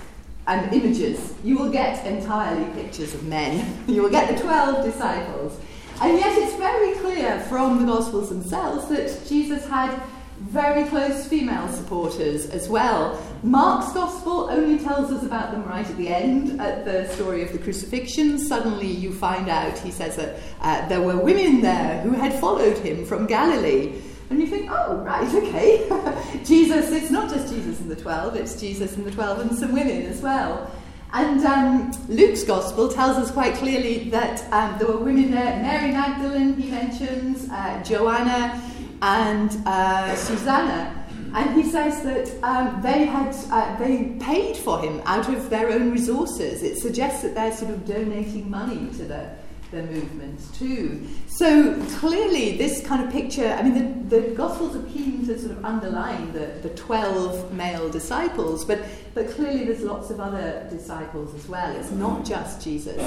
and 0.47 0.73
images, 0.73 1.33
you 1.43 1.57
will 1.57 1.71
get 1.71 2.05
entirely 2.05 2.65
pictures 2.73 3.13
of 3.13 3.23
men. 3.23 3.83
you 3.87 4.01
will 4.01 4.09
get 4.09 4.35
the 4.35 4.41
twelve 4.41 4.83
disciples, 4.83 5.59
and 6.01 6.17
yet 6.17 6.37
it's 6.37 6.55
very 6.55 6.95
clear 6.95 7.39
from 7.41 7.79
the 7.79 7.85
Gospels 7.85 8.29
themselves 8.29 8.87
that 8.89 9.27
Jesus 9.27 9.67
had 9.67 10.01
very 10.39 10.87
close 10.87 11.27
female 11.27 11.67
supporters 11.67 12.49
as 12.49 12.69
well. 12.69 13.21
Mark's 13.43 13.91
Gospel 13.93 14.49
only 14.49 14.81
tells 14.81 15.11
us 15.11 15.23
about 15.23 15.51
them 15.51 15.65
right 15.65 15.87
at 15.87 15.97
the 15.97 16.07
end, 16.07 16.61
at 16.61 16.85
the 16.85 17.07
story 17.09 17.43
of 17.43 17.51
the 17.51 17.57
crucifixion. 17.57 18.39
Suddenly 18.39 18.87
you 18.87 19.13
find 19.13 19.49
out, 19.49 19.77
he 19.79 19.91
says 19.91 20.15
that 20.15 20.39
uh, 20.61 20.87
there 20.87 21.01
were 21.01 21.17
women 21.17 21.61
there 21.61 22.01
who 22.01 22.11
had 22.11 22.33
followed 22.39 22.77
him 22.77 23.05
from 23.05 23.27
Galilee. 23.27 24.01
And 24.29 24.39
you 24.39 24.47
think, 24.47 24.69
oh, 24.71 24.97
right, 24.97 25.27
okay. 25.33 25.87
Jesus, 26.45 26.91
it's 26.91 27.09
not 27.09 27.29
just 27.29 27.51
Jesus 27.53 27.79
and 27.79 27.89
the 27.89 27.95
12, 27.95 28.35
it's 28.35 28.59
Jesus 28.59 28.95
and 28.95 29.05
the 29.05 29.11
12 29.11 29.39
and 29.39 29.57
some 29.57 29.71
women 29.71 30.03
as 30.03 30.21
well. 30.21 30.71
And 31.11 31.43
um, 31.43 31.91
Luke's 32.07 32.43
Gospel 32.43 32.87
tells 32.89 33.17
us 33.17 33.31
quite 33.31 33.55
clearly 33.55 34.09
that 34.09 34.43
um, 34.53 34.77
there 34.77 34.87
were 34.87 34.97
women 34.97 35.31
there. 35.31 35.59
Mary 35.59 35.91
Magdalene, 35.91 36.53
he 36.53 36.69
mentions, 36.69 37.49
uh, 37.49 37.81
Joanna, 37.83 38.61
and 39.01 39.57
uh, 39.65 40.15
Susanna. 40.15 40.95
And 41.33 41.55
he 41.55 41.69
says 41.69 42.03
that 42.03 42.43
um, 42.43 42.81
they 42.81 43.05
had 43.05 43.35
uh, 43.51 43.77
they 43.77 44.15
paid 44.19 44.57
for 44.57 44.79
him 44.81 45.01
out 45.05 45.29
of 45.29 45.49
their 45.49 45.69
own 45.69 45.91
resources. 45.91 46.63
It 46.63 46.77
suggests 46.77 47.21
that 47.21 47.35
they're 47.35 47.55
sort 47.55 47.71
of 47.71 47.85
donating 47.85 48.49
money 48.49 48.89
to 48.97 49.05
the, 49.05 49.29
the 49.71 49.83
movements 49.83 50.57
too. 50.57 51.07
So 51.27 51.81
clearly, 51.97 52.57
this 52.57 52.85
kind 52.85 53.03
of 53.03 53.11
picture. 53.11 53.47
I 53.47 53.63
mean, 53.63 54.09
the, 54.09 54.19
the 54.19 54.27
Gospels 54.35 54.75
are 54.75 54.83
keen 54.89 55.25
to 55.27 55.37
sort 55.37 55.51
of 55.51 55.63
underline 55.63 56.33
the, 56.33 56.47
the 56.61 56.69
twelve 56.69 57.53
male 57.53 57.89
disciples, 57.89 58.65
but 58.65 58.83
but 59.13 59.29
clearly 59.31 59.65
there's 59.65 59.81
lots 59.81 60.09
of 60.09 60.19
other 60.19 60.67
disciples 60.69 61.33
as 61.35 61.47
well. 61.47 61.75
It's 61.75 61.91
not 61.91 62.25
just 62.25 62.63
Jesus 62.63 63.01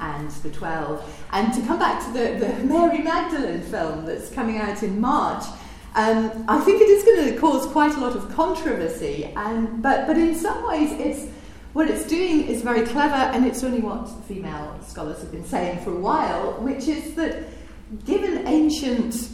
and 0.00 0.30
the 0.30 0.50
12. 0.50 1.24
And 1.32 1.52
to 1.54 1.60
come 1.62 1.78
back 1.78 2.04
to 2.04 2.12
the, 2.12 2.46
the 2.46 2.64
Mary 2.64 2.98
Magdalene 2.98 3.62
film 3.62 4.06
that's 4.06 4.30
coming 4.30 4.58
out 4.58 4.82
in 4.82 5.00
March, 5.00 5.44
um, 5.94 6.44
I 6.48 6.60
think 6.60 6.80
it 6.80 6.88
is 6.88 7.04
going 7.04 7.32
to 7.32 7.40
cause 7.40 7.66
quite 7.66 7.94
a 7.96 8.00
lot 8.00 8.14
of 8.14 8.32
controversy. 8.34 9.32
And, 9.36 9.82
but, 9.82 10.06
but 10.06 10.16
in 10.16 10.34
some 10.34 10.66
ways, 10.68 10.92
it's, 10.92 11.32
what 11.78 11.88
it's 11.88 12.06
doing 12.08 12.44
is 12.48 12.60
very 12.62 12.84
clever, 12.84 13.14
and 13.14 13.46
it's 13.46 13.62
only 13.62 13.78
what 13.78 14.08
female 14.26 14.76
scholars 14.84 15.20
have 15.20 15.30
been 15.30 15.44
saying 15.44 15.78
for 15.84 15.92
a 15.92 16.00
while, 16.00 16.54
which 16.54 16.88
is 16.88 17.14
that 17.14 17.44
given 18.04 18.44
ancient 18.48 19.28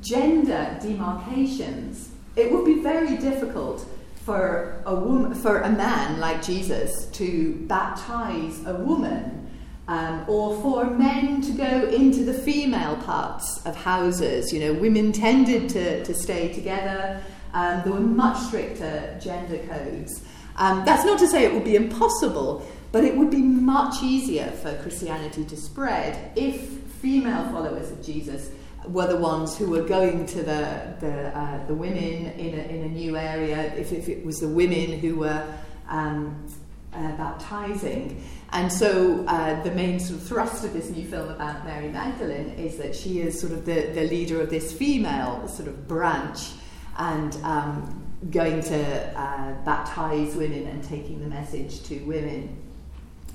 gender 0.00 0.76
demarcations, 0.82 2.10
it 2.34 2.50
would 2.50 2.64
be 2.64 2.80
very 2.82 3.16
difficult 3.18 3.86
for 4.16 4.82
a 4.84 4.96
woman, 4.96 5.32
for 5.32 5.60
a 5.60 5.70
man 5.70 6.18
like 6.18 6.42
Jesus 6.42 7.06
to 7.12 7.54
baptize 7.68 8.66
a 8.66 8.74
woman 8.74 9.48
um, 9.86 10.24
or 10.26 10.60
for 10.62 10.86
men 10.86 11.40
to 11.42 11.52
go 11.52 11.88
into 11.88 12.24
the 12.24 12.34
female 12.34 12.96
parts 12.96 13.64
of 13.64 13.76
houses. 13.76 14.52
You 14.52 14.58
know, 14.58 14.72
women 14.72 15.12
tended 15.12 15.68
to, 15.68 16.04
to 16.04 16.14
stay 16.14 16.52
together. 16.52 17.22
Um, 17.54 17.82
there 17.84 17.92
were 17.92 18.00
much 18.00 18.38
stricter 18.38 19.16
gender 19.22 19.58
codes. 19.68 20.24
Um, 20.56 20.84
that's 20.84 21.04
not 21.04 21.18
to 21.20 21.26
say 21.26 21.44
it 21.44 21.52
would 21.52 21.64
be 21.64 21.76
impossible, 21.76 22.66
but 22.92 23.04
it 23.04 23.16
would 23.16 23.30
be 23.30 23.42
much 23.42 24.02
easier 24.02 24.50
for 24.62 24.74
Christianity 24.82 25.44
to 25.44 25.56
spread 25.56 26.32
if 26.36 26.60
female 27.00 27.44
followers 27.50 27.90
of 27.90 28.02
Jesus 28.02 28.50
were 28.88 29.06
the 29.06 29.16
ones 29.16 29.56
who 29.56 29.68
were 29.68 29.82
going 29.82 30.26
to 30.26 30.38
the, 30.38 30.94
the, 31.00 31.36
uh, 31.36 31.66
the 31.66 31.74
women 31.74 31.98
in 32.38 32.58
a, 32.58 32.62
in 32.62 32.82
a 32.84 32.88
new 32.88 33.16
area, 33.16 33.74
if, 33.74 33.92
if 33.92 34.08
it 34.08 34.24
was 34.24 34.38
the 34.38 34.48
women 34.48 34.98
who 34.98 35.16
were 35.16 35.46
um, 35.88 36.46
uh, 36.92 37.16
baptizing. 37.16 38.22
And 38.52 38.72
so 38.72 39.24
uh, 39.26 39.62
the 39.62 39.72
main 39.72 39.98
sort 40.00 40.20
of 40.20 40.26
thrust 40.26 40.64
of 40.64 40.72
this 40.72 40.88
new 40.88 41.04
film 41.04 41.28
about 41.28 41.64
Mary 41.64 41.88
Magdalene 41.88 42.50
is 42.50 42.76
that 42.78 42.94
she 42.94 43.20
is 43.20 43.38
sort 43.38 43.52
of 43.52 43.66
the, 43.66 43.90
the 43.92 44.04
leader 44.04 44.40
of 44.40 44.50
this 44.50 44.72
female 44.72 45.46
sort 45.48 45.68
of 45.68 45.88
branch 45.88 46.52
and 46.96 47.34
um, 47.42 48.05
going 48.30 48.62
to 48.62 49.18
uh, 49.18 49.52
baptize 49.64 50.34
women 50.34 50.66
and 50.66 50.82
taking 50.82 51.20
the 51.20 51.26
message 51.26 51.82
to 51.84 51.98
women. 52.00 52.56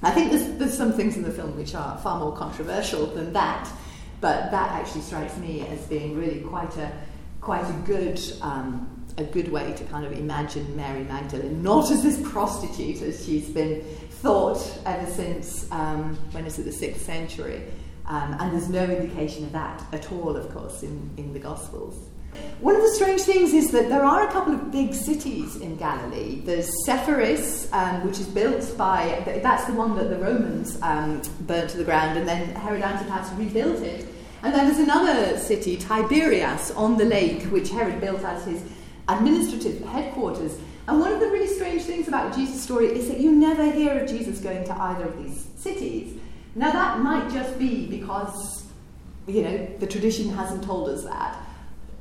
I 0.01 0.11
think 0.11 0.31
there's, 0.31 0.57
there's 0.57 0.77
some 0.77 0.93
things 0.93 1.15
in 1.15 1.23
the 1.23 1.31
film 1.31 1.55
which 1.55 1.75
are 1.75 1.97
far 1.99 2.19
more 2.19 2.35
controversial 2.35 3.05
than 3.05 3.33
that, 3.33 3.69
but 4.19 4.49
that 4.51 4.71
actually 4.71 5.01
strikes 5.01 5.37
me 5.37 5.61
as 5.67 5.85
being 5.87 6.17
really 6.17 6.41
quite 6.41 6.75
a 6.77 6.91
quite 7.39 7.67
a 7.67 7.73
good 7.85 8.19
um, 8.41 8.87
a 9.17 9.23
good 9.23 9.51
way 9.51 9.73
to 9.73 9.83
kind 9.85 10.05
of 10.05 10.13
imagine 10.13 10.75
Mary 10.75 11.03
Magdalene, 11.03 11.61
not 11.61 11.91
as 11.91 12.01
this 12.01 12.19
prostitute 12.31 13.01
as 13.01 13.25
she's 13.25 13.49
been 13.49 13.81
thought 14.09 14.79
ever 14.85 15.09
since, 15.09 15.69
um, 15.71 16.15
when 16.31 16.45
is 16.45 16.57
it, 16.59 16.63
the 16.63 16.71
sixth 16.71 17.03
century. 17.05 17.61
Um, 18.05 18.35
and 18.39 18.53
there's 18.53 18.69
no 18.69 18.83
indication 18.83 19.43
of 19.45 19.51
that 19.51 19.83
at 19.93 20.11
all, 20.11 20.35
of 20.35 20.51
course, 20.53 20.83
in, 20.83 21.09
in 21.17 21.33
the 21.33 21.39
Gospels. 21.39 22.09
One 22.59 22.75
of 22.75 22.81
the 22.81 22.91
strange 22.93 23.21
things 23.21 23.53
is 23.53 23.71
that 23.71 23.89
there 23.89 24.05
are 24.05 24.27
a 24.27 24.31
couple 24.31 24.53
of 24.53 24.71
big 24.71 24.93
cities 24.93 25.55
in 25.55 25.77
Galilee. 25.77 26.41
There's 26.45 26.69
Sepphoris, 26.85 27.71
um, 27.73 28.05
which 28.05 28.19
is 28.19 28.27
built 28.27 28.77
by, 28.77 29.23
that's 29.41 29.65
the 29.65 29.73
one 29.73 29.95
that 29.97 30.09
the 30.09 30.17
Romans 30.17 30.77
um, 30.81 31.21
burnt 31.41 31.71
to 31.71 31.77
the 31.77 31.83
ground, 31.83 32.19
and 32.19 32.27
then 32.27 32.49
Herod 32.55 32.83
Antipas 32.83 33.31
rebuilt 33.33 33.81
it. 33.81 34.07
And 34.43 34.53
then 34.53 34.67
there's 34.67 34.79
another 34.79 35.37
city, 35.37 35.77
Tiberias, 35.77 36.71
on 36.71 36.97
the 36.97 37.05
lake, 37.05 37.43
which 37.45 37.69
Herod 37.69 37.99
built 37.99 38.21
as 38.21 38.45
his 38.45 38.63
administrative 39.07 39.81
headquarters. 39.87 40.57
And 40.87 40.99
one 40.99 41.13
of 41.13 41.19
the 41.19 41.27
really 41.27 41.47
strange 41.47 41.83
things 41.83 42.07
about 42.07 42.35
Jesus' 42.35 42.61
story 42.61 42.87
is 42.87 43.07
that 43.07 43.19
you 43.19 43.31
never 43.31 43.71
hear 43.71 43.99
of 43.99 44.09
Jesus 44.09 44.39
going 44.39 44.65
to 44.65 44.81
either 44.81 45.05
of 45.05 45.23
these 45.23 45.47
cities. 45.57 46.19
Now, 46.55 46.71
that 46.71 46.99
might 46.99 47.31
just 47.31 47.57
be 47.57 47.87
because, 47.87 48.65
you 49.27 49.43
know, 49.43 49.67
the 49.79 49.87
tradition 49.87 50.29
hasn't 50.29 50.63
told 50.63 50.89
us 50.89 51.03
that. 51.03 51.37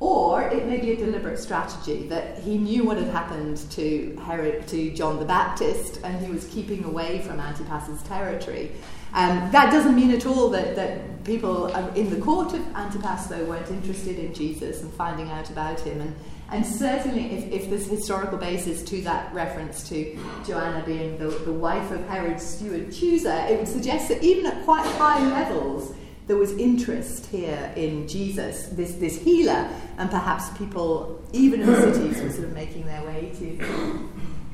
Or 0.01 0.41
it 0.41 0.65
may 0.65 0.79
be 0.79 0.93
a 0.93 0.97
deliberate 0.97 1.37
strategy 1.37 2.07
that 2.07 2.39
he 2.39 2.57
knew 2.57 2.83
what 2.83 2.97
had 2.97 3.09
happened 3.09 3.57
to 3.71 4.19
Herod, 4.25 4.67
to 4.69 4.91
John 4.95 5.19
the 5.19 5.25
Baptist, 5.25 5.99
and 6.03 6.19
he 6.25 6.31
was 6.31 6.45
keeping 6.47 6.83
away 6.83 7.21
from 7.21 7.39
Antipas's 7.39 8.01
territory. 8.01 8.71
Um, 9.13 9.51
that 9.51 9.71
doesn't 9.71 9.95
mean 9.95 10.09
at 10.09 10.25
all 10.25 10.49
that, 10.49 10.75
that 10.75 11.23
people 11.23 11.67
in 11.93 12.09
the 12.09 12.19
court 12.19 12.51
of 12.53 12.75
Antipas, 12.75 13.27
though, 13.27 13.45
weren't 13.45 13.69
interested 13.69 14.17
in 14.17 14.33
Jesus 14.33 14.81
and 14.81 14.91
finding 14.93 15.29
out 15.29 15.51
about 15.51 15.79
him. 15.79 16.01
And 16.01 16.15
and 16.51 16.65
certainly, 16.65 17.31
if, 17.31 17.61
if 17.61 17.69
there's 17.69 17.87
historical 17.87 18.37
basis 18.37 18.83
to 18.83 19.01
that 19.03 19.33
reference 19.33 19.87
to 19.87 20.19
Joanna 20.45 20.83
being 20.85 21.17
the, 21.17 21.29
the 21.29 21.53
wife 21.53 21.91
of 21.91 22.05
Herod's 22.09 22.45
steward 22.45 22.87
Chuza, 22.87 23.49
it 23.49 23.57
would 23.57 23.69
suggest 23.69 24.09
that 24.09 24.21
even 24.21 24.45
at 24.45 24.65
quite 24.65 24.85
high 24.97 25.25
levels, 25.29 25.93
there 26.31 26.39
was 26.39 26.53
interest 26.53 27.25
here 27.25 27.73
in 27.75 28.07
Jesus, 28.07 28.67
this, 28.67 28.93
this 28.93 29.21
healer, 29.21 29.69
and 29.97 30.09
perhaps 30.09 30.49
people, 30.57 31.21
even 31.33 31.59
in 31.59 31.67
the 31.67 31.75
cities, 31.93 32.23
were 32.23 32.31
sort 32.31 32.45
of 32.45 32.53
making 32.53 32.85
their 32.85 33.03
way 33.03 33.33
to. 33.37 33.57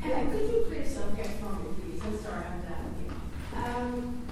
Helen, 0.02 0.32
could 0.32 0.42
you 0.50 0.66
please 0.68 0.92
subject 0.92 1.40
from 1.40 1.54
me, 1.64 1.70
please? 1.80 2.02
I'm 2.04 2.18
sorry, 2.18 2.46
I'm 2.46 2.62
down 2.62 2.96
here. 2.98 3.64
Um, 3.64 4.26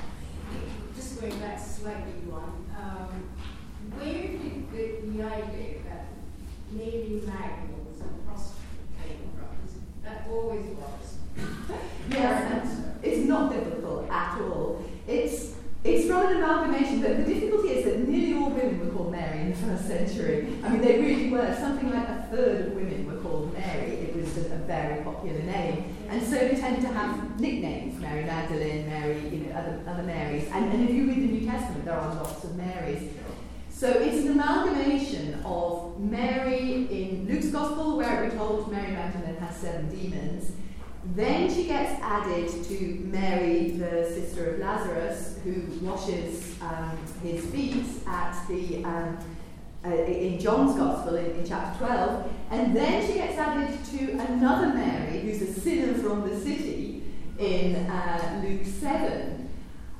just 0.96 1.22
going 1.22 1.38
back 1.38 1.60
slightly, 1.60 2.14
one. 2.26 2.66
Um, 2.82 3.30
where 3.94 4.12
did 4.12 4.72
the, 4.72 5.12
the 5.12 5.24
idea 5.24 5.84
that 5.88 6.08
Mary 6.72 7.22
Magdalene 7.28 7.86
was 7.86 8.02
a 8.02 8.10
prostitute 8.26 8.58
came 9.04 9.30
from. 9.38 9.54
That 10.04 10.26
always 10.32 10.66
was. 10.66 11.18
yes, 12.10 12.76
it's 13.04 13.28
not 13.28 13.52
biblical 13.52 14.08
at 14.10 14.42
all. 14.42 14.84
It's 15.08 15.55
it's 15.86 16.08
from 16.08 16.26
an 16.26 16.38
amalgamation, 16.38 17.00
but 17.00 17.18
the 17.18 17.32
difficulty 17.32 17.70
is 17.70 17.86
that 17.86 18.08
nearly 18.08 18.34
all 18.34 18.50
women 18.50 18.80
were 18.80 18.92
called 18.92 19.12
Mary 19.12 19.42
in 19.42 19.52
the 19.52 19.56
first 19.56 19.86
century. 19.86 20.48
I 20.64 20.70
mean, 20.70 20.82
they 20.82 21.00
really 21.00 21.30
were. 21.30 21.56
Something 21.60 21.92
like 21.92 22.10
a 22.10 22.28
third 22.32 22.68
of 22.68 22.74
women 22.74 23.06
were 23.06 23.22
called 23.22 23.54
Mary. 23.54 23.92
It 23.92 24.16
was 24.16 24.36
a, 24.38 24.56
a 24.56 24.58
very 24.66 25.04
popular 25.04 25.44
name. 25.44 25.96
And 26.10 26.24
so 26.24 26.32
they 26.32 26.56
tend 26.56 26.82
to 26.82 26.88
have 26.88 27.40
nicknames, 27.40 28.02
Mary 28.02 28.24
Magdalene, 28.24 28.88
Mary, 28.88 29.20
you 29.30 29.46
know, 29.46 29.56
other, 29.56 29.80
other 29.88 30.04
Marys. 30.04 30.50
And, 30.52 30.74
and 30.74 30.90
if 30.90 30.96
you 30.96 31.08
read 31.08 31.18
the 31.18 31.32
New 31.34 31.46
Testament, 31.46 31.86
there 31.86 31.96
are 31.96 32.16
lots 32.16 32.44
of 32.44 32.56
Marys. 32.56 33.12
So 33.70 33.88
it's 33.88 34.26
an 34.26 34.32
amalgamation 34.32 35.40
of 35.46 36.00
Mary 36.00 36.88
in 36.90 37.28
Luke's 37.28 37.50
Gospel, 37.50 37.98
where 37.98 38.24
we're 38.24 38.36
told 38.36 38.72
Mary 38.72 38.92
Magdalene 38.92 39.36
has 39.36 39.56
seven 39.58 39.88
demons. 39.96 40.52
Then 41.14 41.54
she 41.54 41.66
gets 41.66 42.02
added 42.02 42.50
to 42.66 43.00
Mary, 43.06 43.72
the 43.72 44.06
sister 44.06 44.56
of 44.56 44.60
Lazarus, 44.60 45.40
who 45.44 45.64
washes 45.86 46.56
um, 46.62 46.98
his 47.22 47.46
feet 47.46 47.86
at 48.08 48.36
the 48.48 48.84
um, 48.84 49.18
uh, 49.86 49.90
in 49.90 50.40
John's 50.40 50.76
Gospel 50.76 51.16
in, 51.16 51.32
in, 51.32 51.46
chapter 51.46 51.86
12. 51.86 52.34
And 52.50 52.76
then 52.76 53.06
she 53.06 53.14
gets 53.14 53.38
added 53.38 53.78
to 53.86 54.12
another 54.14 54.74
Mary, 54.74 55.20
who's 55.20 55.42
a 55.44 55.54
sinner 55.60 55.94
from 55.94 56.28
the 56.28 56.40
city, 56.40 57.04
in 57.38 57.76
uh, 57.76 58.42
Luke 58.44 58.66
7. 58.66 59.50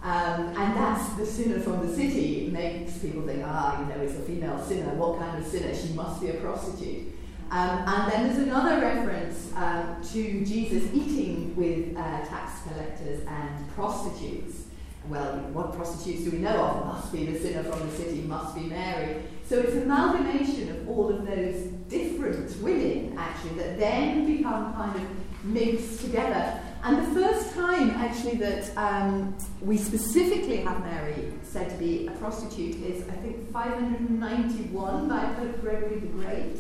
Um, 0.02 0.48
and 0.56 0.76
that's 0.76 1.14
the 1.14 1.26
sinner 1.26 1.60
from 1.60 1.86
the 1.86 1.94
city. 1.94 2.48
It 2.48 2.54
makes 2.54 2.98
people 2.98 3.24
think, 3.24 3.44
ah, 3.46 3.80
you 3.80 3.86
know, 3.88 4.02
it's 4.02 4.16
a 4.16 4.22
female 4.22 4.64
sinner. 4.64 4.94
What 4.96 5.20
kind 5.20 5.38
of 5.38 5.46
sinner? 5.46 5.76
She 5.76 5.94
must 5.94 6.22
be 6.22 6.30
a 6.30 6.34
prostitute. 6.36 7.14
Um, 7.56 7.88
and 7.88 8.12
then 8.12 8.28
there's 8.28 8.40
another 8.40 8.82
reference 8.82 9.50
um, 9.56 10.04
to 10.12 10.46
Jesus 10.46 10.94
eating 10.94 11.56
with 11.56 11.96
uh, 11.96 12.26
tax 12.26 12.64
collectors 12.64 13.26
and 13.26 13.70
prostitutes. 13.74 14.64
Well, 15.08 15.38
what 15.54 15.74
prostitutes 15.74 16.26
do 16.26 16.32
we 16.32 16.40
know 16.40 16.62
of? 16.62 16.86
Must 16.86 17.14
be 17.14 17.26
the 17.28 17.40
sinner 17.40 17.64
from 17.64 17.90
the 17.90 17.96
city, 17.96 18.24
must 18.24 18.56
be 18.56 18.64
Mary. 18.64 19.24
So 19.48 19.58
it's 19.60 19.72
an 19.72 19.84
amalgamation 19.84 20.70
of 20.70 20.90
all 20.90 21.10
of 21.10 21.26
those 21.26 21.68
different 21.88 22.62
women, 22.62 23.18
actually, 23.18 23.52
that 23.52 23.80
then 23.80 24.36
become 24.36 24.74
kind 24.74 24.94
of 24.94 25.46
mixed 25.46 26.02
together. 26.02 26.60
And 26.84 27.08
the 27.08 27.22
first 27.22 27.54
time, 27.54 27.92
actually, 27.92 28.36
that 28.36 28.78
um, 28.78 29.34
we 29.62 29.78
specifically 29.78 30.58
have 30.58 30.82
Mary 30.82 31.32
said 31.44 31.70
to 31.70 31.78
be 31.78 32.08
a 32.08 32.12
prostitute 32.12 32.84
is, 32.84 33.08
I 33.08 33.14
think, 33.14 33.50
591 33.54 35.08
by 35.08 35.24
Pope 35.36 35.62
Gregory 35.62 36.00
the 36.00 36.08
Great. 36.08 36.58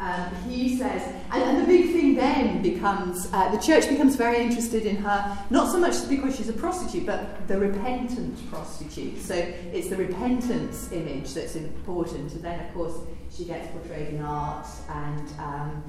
Um, 0.00 0.32
he 0.48 0.76
says, 0.76 1.02
and, 1.32 1.42
and, 1.42 1.60
the 1.60 1.66
big 1.66 1.92
thing 1.92 2.14
then 2.14 2.62
becomes 2.62 3.28
uh, 3.32 3.48
the 3.48 3.58
church 3.58 3.88
becomes 3.88 4.14
very 4.14 4.40
interested 4.40 4.86
in 4.86 4.94
her, 4.96 5.38
not 5.50 5.72
so 5.72 5.78
much 5.80 6.08
because 6.08 6.36
she's 6.36 6.48
a 6.48 6.52
prostitute, 6.52 7.04
but 7.04 7.48
the 7.48 7.58
repentant 7.58 8.48
prostitute. 8.48 9.18
So 9.18 9.34
it's 9.34 9.88
the 9.88 9.96
repentance 9.96 10.92
image 10.92 11.34
that's 11.34 11.56
important. 11.56 12.32
And 12.32 12.42
then, 12.42 12.60
of 12.64 12.72
course, 12.74 12.94
she 13.36 13.44
gets 13.44 13.72
portrayed 13.72 14.14
in 14.14 14.22
art 14.22 14.68
and 14.88 15.32
um, 15.40 15.82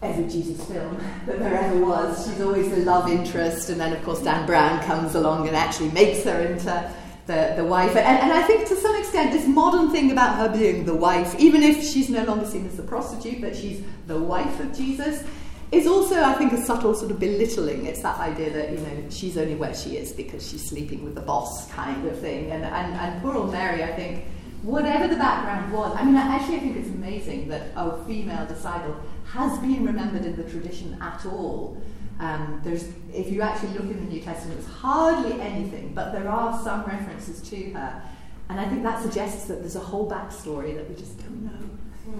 every 0.00 0.24
Jesus 0.24 0.64
film 0.64 0.98
that 1.26 1.38
there 1.38 1.54
ever 1.54 1.84
was. 1.84 2.26
She's 2.26 2.40
always 2.40 2.70
the 2.70 2.78
love 2.78 3.10
interest, 3.10 3.68
and 3.68 3.78
then, 3.78 3.92
of 3.92 4.02
course, 4.02 4.22
Dan 4.22 4.46
Brown 4.46 4.82
comes 4.84 5.14
along 5.14 5.46
and 5.46 5.54
actually 5.54 5.90
makes 5.90 6.24
her 6.24 6.40
into 6.40 6.90
the, 7.26 7.54
the 7.56 7.64
wife. 7.64 7.90
And, 7.90 7.98
and 7.98 8.32
I 8.32 8.42
think 8.42 8.68
to 8.68 8.76
some 8.76 8.94
extent, 8.96 9.32
this 9.32 9.46
modern 9.46 9.90
thing 9.90 10.10
about 10.10 10.36
her 10.36 10.56
being 10.56 10.84
the 10.84 10.94
wife, 10.94 11.34
even 11.38 11.62
if 11.62 11.82
she's 11.82 12.10
no 12.10 12.24
longer 12.24 12.46
seen 12.46 12.66
as 12.66 12.78
a 12.78 12.82
prostitute, 12.82 13.40
but 13.40 13.56
she's 13.56 13.82
the 14.06 14.18
wife 14.18 14.60
of 14.60 14.76
Jesus, 14.76 15.24
is 15.72 15.86
also, 15.86 16.22
I 16.22 16.34
think, 16.34 16.52
a 16.52 16.62
subtle 16.62 16.94
sort 16.94 17.10
of 17.10 17.18
belittling. 17.18 17.86
It's 17.86 18.02
that 18.02 18.18
idea 18.18 18.50
that, 18.50 18.70
you 18.70 18.78
know, 18.78 19.04
she's 19.10 19.36
only 19.36 19.54
where 19.54 19.74
she 19.74 19.96
is 19.96 20.12
because 20.12 20.46
she's 20.48 20.68
sleeping 20.68 21.02
with 21.02 21.14
the 21.14 21.20
boss 21.22 21.70
kind 21.72 22.06
of 22.06 22.18
thing. 22.20 22.52
And, 22.52 22.64
and, 22.64 22.94
and 22.94 23.22
poor 23.22 23.34
old 23.34 23.52
Mary, 23.52 23.82
I 23.82 23.92
think, 23.92 24.24
whatever 24.62 25.08
the 25.08 25.16
background 25.16 25.72
was, 25.72 25.94
I 25.96 26.04
mean, 26.04 26.14
actually, 26.14 26.56
I 26.56 26.60
think 26.60 26.76
it's 26.76 26.88
amazing 26.88 27.48
that 27.48 27.72
a 27.76 28.04
female 28.04 28.46
disciple 28.46 28.96
has 29.26 29.58
been 29.58 29.84
remembered 29.84 30.24
in 30.24 30.36
the 30.36 30.44
tradition 30.44 30.96
at 31.00 31.24
all. 31.26 31.82
Um, 32.20 32.60
there's, 32.64 32.88
if 33.12 33.30
you 33.30 33.42
actually 33.42 33.70
look 33.70 33.82
in 33.82 34.04
the 34.04 34.12
New 34.12 34.20
Testament, 34.20 34.60
there's 34.60 34.72
hardly 34.72 35.40
anything, 35.40 35.92
but 35.94 36.12
there 36.12 36.28
are 36.28 36.62
some 36.62 36.84
references 36.84 37.40
to 37.50 37.72
her. 37.72 38.02
And 38.48 38.60
I 38.60 38.68
think 38.68 38.82
that 38.82 39.02
suggests 39.02 39.46
that 39.46 39.60
there's 39.60 39.76
a 39.76 39.80
whole 39.80 40.08
backstory 40.08 40.74
that 40.76 40.88
we 40.88 40.94
just 40.94 41.18
don't 41.18 41.44
know. 41.44 41.70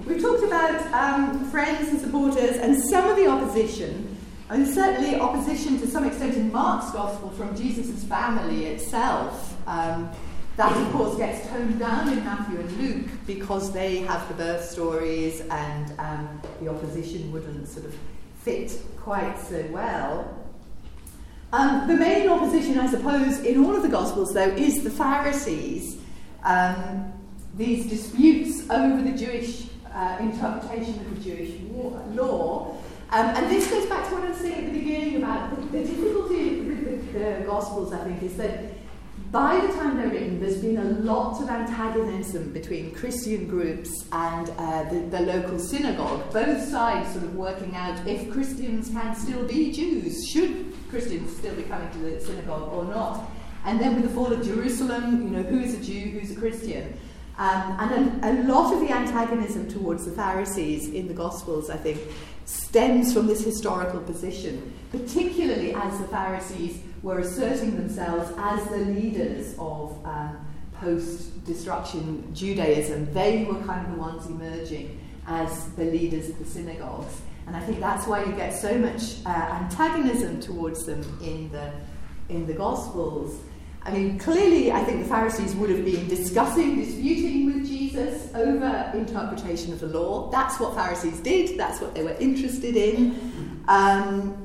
We've 0.06 0.20
talked 0.20 0.42
about 0.42 0.80
um, 0.94 1.44
friends 1.50 1.90
and 1.90 2.00
supporters 2.00 2.56
and 2.56 2.82
some 2.82 3.08
of 3.08 3.16
the 3.16 3.26
opposition, 3.26 4.16
and 4.48 4.66
certainly 4.66 5.16
opposition 5.16 5.78
to 5.80 5.86
some 5.86 6.04
extent 6.04 6.36
in 6.36 6.50
Mark's 6.50 6.90
Gospel 6.90 7.30
from 7.30 7.54
Jesus' 7.54 8.02
family 8.04 8.66
itself. 8.66 9.56
Um, 9.66 10.10
that, 10.56 10.74
of 10.76 10.92
course, 10.92 11.16
gets 11.16 11.48
toned 11.48 11.80
down 11.80 12.08
in 12.10 12.24
Matthew 12.24 12.60
and 12.60 12.72
Luke 12.78 13.10
because 13.26 13.72
they 13.72 13.98
have 13.98 14.26
the 14.28 14.34
birth 14.34 14.64
stories 14.64 15.40
and 15.50 15.92
um, 15.98 16.40
the 16.60 16.68
opposition 16.68 17.32
wouldn't 17.32 17.66
sort 17.66 17.86
of 17.86 17.96
fit 18.44 18.78
quite 19.00 19.38
so 19.38 19.64
well. 19.70 20.38
Um, 21.52 21.88
the 21.88 21.94
main 21.94 22.28
opposition, 22.28 22.78
I 22.78 22.86
suppose, 22.86 23.40
in 23.40 23.64
all 23.64 23.74
of 23.74 23.82
the 23.82 23.88
Gospels, 23.88 24.34
though, 24.34 24.50
is 24.50 24.84
the 24.84 24.90
Pharisees. 24.90 25.98
Um, 26.42 27.12
these 27.56 27.88
disputes 27.88 28.68
over 28.68 29.00
the 29.02 29.16
Jewish 29.16 29.68
uh, 29.92 30.18
interpretation 30.20 30.98
of 31.00 31.14
the 31.14 31.30
Jewish 31.30 31.52
law. 31.70 32.76
Um, 33.10 33.26
and 33.36 33.50
this 33.50 33.70
goes 33.70 33.86
back 33.86 34.08
to 34.08 34.14
what 34.14 34.24
I 34.24 34.30
was 34.30 34.38
saying 34.38 34.66
at 34.66 34.72
the 34.72 34.78
beginning 34.78 35.16
about 35.16 35.54
the, 35.54 35.78
the 35.78 35.84
difficulty 35.84 36.60
with 36.62 37.12
the, 37.12 37.18
the 37.18 37.44
Gospels, 37.46 37.92
I 37.92 38.04
think, 38.04 38.22
is 38.22 38.36
that 38.36 38.64
by 39.34 39.58
the 39.58 39.72
time 39.72 39.96
they're 39.96 40.10
written, 40.10 40.38
there's 40.38 40.58
been 40.58 40.76
a 40.76 40.84
lot 40.84 41.42
of 41.42 41.48
antagonism 41.50 42.52
between 42.52 42.92
Christian 42.92 43.48
groups 43.48 44.06
and 44.12 44.48
uh, 44.50 44.84
the, 44.84 45.00
the, 45.10 45.20
local 45.22 45.58
synagogue, 45.58 46.32
both 46.32 46.62
sides 46.62 47.10
sort 47.14 47.24
of 47.24 47.34
working 47.34 47.74
out 47.74 48.06
if 48.06 48.30
Christians 48.30 48.90
can 48.90 49.12
still 49.16 49.44
be 49.44 49.72
Jews, 49.72 50.24
should 50.28 50.72
Christians 50.88 51.36
still 51.36 51.52
be 51.56 51.64
coming 51.64 51.90
to 51.90 51.98
the 51.98 52.20
synagogue 52.20 52.72
or 52.72 52.84
not. 52.84 53.28
And 53.64 53.80
then 53.80 53.96
with 53.96 54.04
the 54.04 54.10
fall 54.10 54.32
of 54.32 54.44
Jerusalem, 54.44 55.24
you 55.24 55.30
know, 55.30 55.42
who 55.42 55.58
is 55.58 55.74
a 55.74 55.82
Jew, 55.82 56.10
who's 56.10 56.30
a 56.30 56.36
Christian? 56.36 56.96
Um, 57.36 57.76
and 57.80 58.24
a, 58.24 58.30
a 58.30 58.32
lot 58.44 58.72
of 58.72 58.86
the 58.86 58.94
antagonism 58.94 59.68
towards 59.68 60.04
the 60.04 60.12
Pharisees 60.12 60.90
in 60.90 61.08
the 61.08 61.14
Gospels, 61.14 61.70
I 61.70 61.76
think, 61.76 61.98
stems 62.44 63.12
from 63.12 63.26
this 63.26 63.44
historical 63.44 63.98
position, 63.98 64.72
particularly 64.92 65.74
as 65.74 65.98
the 65.98 66.06
Pharisees 66.06 66.78
were 67.04 67.18
asserting 67.18 67.76
themselves 67.76 68.32
as 68.38 68.66
the 68.68 68.78
leaders 68.78 69.54
of 69.58 70.04
um, 70.06 70.44
post 70.72 71.44
destruction 71.44 72.34
Judaism. 72.34 73.12
They 73.12 73.44
were 73.44 73.62
kind 73.64 73.86
of 73.86 73.92
the 73.92 74.00
ones 74.00 74.26
emerging 74.26 74.98
as 75.26 75.68
the 75.74 75.84
leaders 75.84 76.30
of 76.30 76.38
the 76.38 76.46
synagogues. 76.46 77.20
And 77.46 77.54
I 77.54 77.60
think 77.60 77.78
that's 77.78 78.06
why 78.06 78.24
you 78.24 78.32
get 78.32 78.54
so 78.54 78.78
much 78.78 79.16
uh, 79.26 79.28
antagonism 79.28 80.40
towards 80.40 80.86
them 80.86 81.02
in 81.22 81.52
the, 81.52 81.72
in 82.30 82.46
the 82.46 82.54
Gospels. 82.54 83.38
I 83.82 83.92
mean, 83.92 84.18
clearly, 84.18 84.72
I 84.72 84.82
think 84.82 85.02
the 85.02 85.08
Pharisees 85.08 85.54
would 85.56 85.68
have 85.68 85.84
been 85.84 86.08
discussing, 86.08 86.76
disputing 86.76 87.44
with 87.44 87.66
Jesus 87.66 88.34
over 88.34 88.90
interpretation 88.94 89.74
of 89.74 89.80
the 89.80 89.88
law. 89.88 90.30
That's 90.30 90.58
what 90.58 90.74
Pharisees 90.74 91.20
did, 91.20 91.58
that's 91.58 91.82
what 91.82 91.94
they 91.94 92.02
were 92.02 92.16
interested 92.18 92.76
in. 92.76 93.62
Um, 93.68 94.43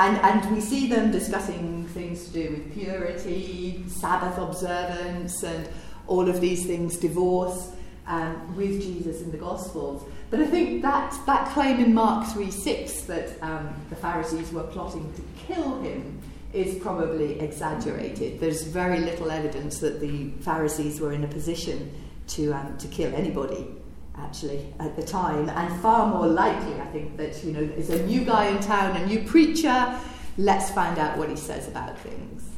and, 0.00 0.16
and 0.16 0.54
we 0.54 0.62
see 0.62 0.86
them 0.86 1.10
discussing 1.10 1.86
things 1.88 2.24
to 2.24 2.32
do 2.32 2.50
with 2.50 2.72
purity, 2.72 3.84
Sabbath 3.86 4.38
observance, 4.38 5.42
and 5.42 5.68
all 6.06 6.26
of 6.26 6.40
these 6.40 6.64
things, 6.64 6.96
divorce, 6.96 7.70
um, 8.06 8.56
with 8.56 8.80
Jesus 8.80 9.20
in 9.20 9.30
the 9.30 9.36
Gospels. 9.36 10.02
But 10.30 10.40
I 10.40 10.46
think 10.46 10.80
that, 10.80 11.14
that 11.26 11.50
claim 11.50 11.80
in 11.80 11.92
Mark 11.92 12.26
3 12.28 12.50
6 12.50 13.02
that 13.02 13.42
um, 13.42 13.74
the 13.90 13.96
Pharisees 13.96 14.50
were 14.52 14.62
plotting 14.62 15.12
to 15.12 15.22
kill 15.46 15.82
him 15.82 16.18
is 16.54 16.82
probably 16.82 17.38
exaggerated. 17.38 18.40
There's 18.40 18.62
very 18.62 19.00
little 19.00 19.30
evidence 19.30 19.80
that 19.80 20.00
the 20.00 20.30
Pharisees 20.40 20.98
were 20.98 21.12
in 21.12 21.24
a 21.24 21.28
position 21.28 21.92
to, 22.28 22.52
um, 22.54 22.78
to 22.78 22.88
kill 22.88 23.14
anybody 23.14 23.66
actually 24.16 24.72
at 24.78 24.96
the 24.96 25.02
time, 25.02 25.48
and 25.48 25.80
far 25.80 26.06
more 26.06 26.26
likely, 26.26 26.80
I 26.80 26.86
think, 26.86 27.16
that 27.16 27.42
you 27.44 27.52
know 27.52 27.64
there's 27.64 27.90
a 27.90 28.06
new 28.06 28.24
guy 28.24 28.46
in 28.46 28.60
town, 28.60 28.96
a 28.96 29.06
new 29.06 29.22
preacher. 29.24 29.98
Let's 30.38 30.70
find 30.70 30.98
out 30.98 31.18
what 31.18 31.28
he 31.28 31.36
says 31.36 31.68
about 31.68 31.98
things. 31.98 32.50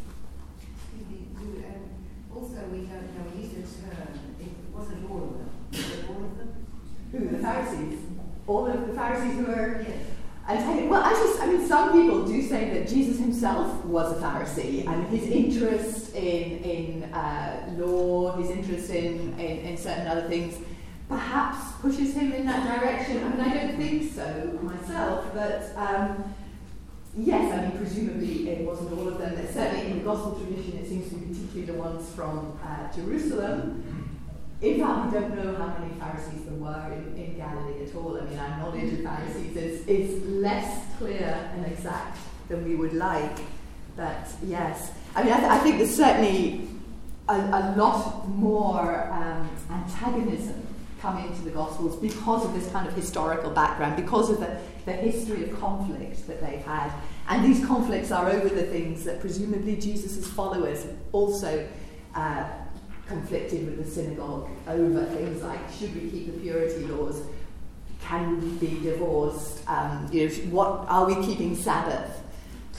Also, 2.34 2.56
we 2.70 2.78
don't 2.78 2.88
know. 2.88 3.24
We 3.34 3.42
used 3.42 3.54
a 3.54 3.62
term. 3.62 4.08
It 4.40 4.48
wasn't 4.72 5.10
all 5.10 5.24
of 5.24 5.32
them. 5.32 5.50
Was 5.72 5.80
it 5.80 6.08
all 6.08 6.24
of 6.24 6.38
them? 6.38 6.66
Who 7.12 7.28
the 7.28 7.38
Pharisees? 7.38 7.98
All 8.46 8.66
of 8.66 8.86
the 8.86 8.94
Pharisees 8.94 9.36
who 9.36 9.44
were. 9.44 9.84
Yes. 9.86 10.06
And 10.48 10.90
well, 10.90 11.02
actually, 11.02 11.40
I 11.40 11.46
mean, 11.46 11.68
some 11.68 11.92
people 11.92 12.26
do 12.26 12.42
say 12.42 12.70
that 12.70 12.88
Jesus 12.88 13.18
himself 13.18 13.84
was 13.84 14.18
a 14.18 14.20
Pharisee, 14.20 14.86
and 14.86 15.06
his 15.06 15.28
interest 15.28 16.14
in 16.14 16.58
in 16.58 17.04
uh, 17.12 17.74
law, 17.78 18.36
his 18.36 18.50
interest 18.50 18.90
in, 18.90 19.38
in, 19.38 19.58
in 19.66 19.76
certain 19.76 20.06
other 20.08 20.28
things 20.28 20.56
perhaps 21.12 21.72
pushes 21.82 22.14
him 22.14 22.32
in 22.32 22.46
that 22.46 22.80
direction. 22.80 23.22
I 23.22 23.28
mean, 23.28 23.40
I 23.40 23.54
don't 23.54 23.76
think 23.76 24.12
so 24.12 24.58
myself, 24.62 25.26
but 25.34 25.72
um, 25.76 26.34
yes, 27.16 27.52
I 27.52 27.68
mean, 27.68 27.76
presumably 27.76 28.48
it 28.48 28.66
wasn't 28.66 28.98
all 28.98 29.08
of 29.08 29.18
them. 29.18 29.34
But 29.34 29.52
certainly 29.52 29.90
in 29.90 29.98
the 29.98 30.04
gospel 30.04 30.40
tradition, 30.40 30.78
it 30.78 30.88
seems 30.88 31.10
to 31.10 31.16
be 31.16 31.26
particularly 31.34 31.72
the 31.72 31.74
ones 31.74 32.08
from 32.14 32.58
uh, 32.64 32.90
Jerusalem. 32.94 33.84
In 34.62 34.80
fact, 34.80 35.12
we 35.12 35.20
don't 35.20 35.34
know 35.34 35.54
how 35.56 35.76
many 35.78 35.92
Pharisees 36.00 36.44
there 36.44 36.54
were 36.54 36.92
in, 36.92 37.16
in 37.16 37.36
Galilee 37.36 37.84
at 37.84 37.94
all. 37.96 38.16
I 38.16 38.24
mean, 38.24 38.38
our 38.38 38.58
knowledge 38.58 38.92
of 38.92 39.02
Pharisees 39.02 39.56
is, 39.56 39.86
is 39.86 40.24
less 40.28 40.86
clear 40.98 41.50
and 41.54 41.66
exact 41.66 42.16
than 42.48 42.64
we 42.64 42.76
would 42.76 42.94
like. 42.94 43.38
But 43.96 44.28
yes, 44.44 44.92
I 45.14 45.24
mean, 45.24 45.32
I, 45.32 45.38
th- 45.40 45.50
I 45.50 45.58
think 45.58 45.78
there's 45.78 45.94
certainly 45.94 46.68
a, 47.28 47.34
a 47.34 47.74
lot 47.76 48.28
more 48.28 49.10
um, 49.12 49.50
antagonism 49.68 50.71
come 51.02 51.18
into 51.18 51.42
the 51.42 51.50
Gospels 51.50 51.96
because 51.96 52.44
of 52.44 52.54
this 52.54 52.70
kind 52.70 52.86
of 52.86 52.94
historical 52.94 53.50
background, 53.50 53.96
because 53.96 54.30
of 54.30 54.38
the, 54.38 54.56
the 54.86 54.92
history 54.92 55.50
of 55.50 55.60
conflict 55.60 56.26
that 56.28 56.40
they've 56.40 56.64
had. 56.64 56.92
And 57.28 57.44
these 57.44 57.66
conflicts 57.66 58.12
are 58.12 58.30
over 58.30 58.48
the 58.48 58.62
things 58.62 59.04
that 59.04 59.20
presumably 59.20 59.76
Jesus' 59.76 60.26
followers 60.28 60.86
also 61.10 61.68
uh, 62.14 62.44
conflicted 63.08 63.66
with 63.66 63.84
the 63.84 63.90
synagogue 63.90 64.48
over 64.68 65.04
things 65.06 65.42
like 65.42 65.60
should 65.72 65.92
we 66.00 66.08
keep 66.08 66.32
the 66.32 66.40
purity 66.40 66.86
laws? 66.86 67.22
Can 68.00 68.40
we 68.40 68.66
be 68.66 68.80
divorced? 68.80 69.68
Um, 69.68 70.08
you 70.12 70.28
know, 70.28 70.34
what 70.50 70.86
are 70.88 71.06
we 71.06 71.26
keeping 71.26 71.56
Sabbath? 71.56 72.21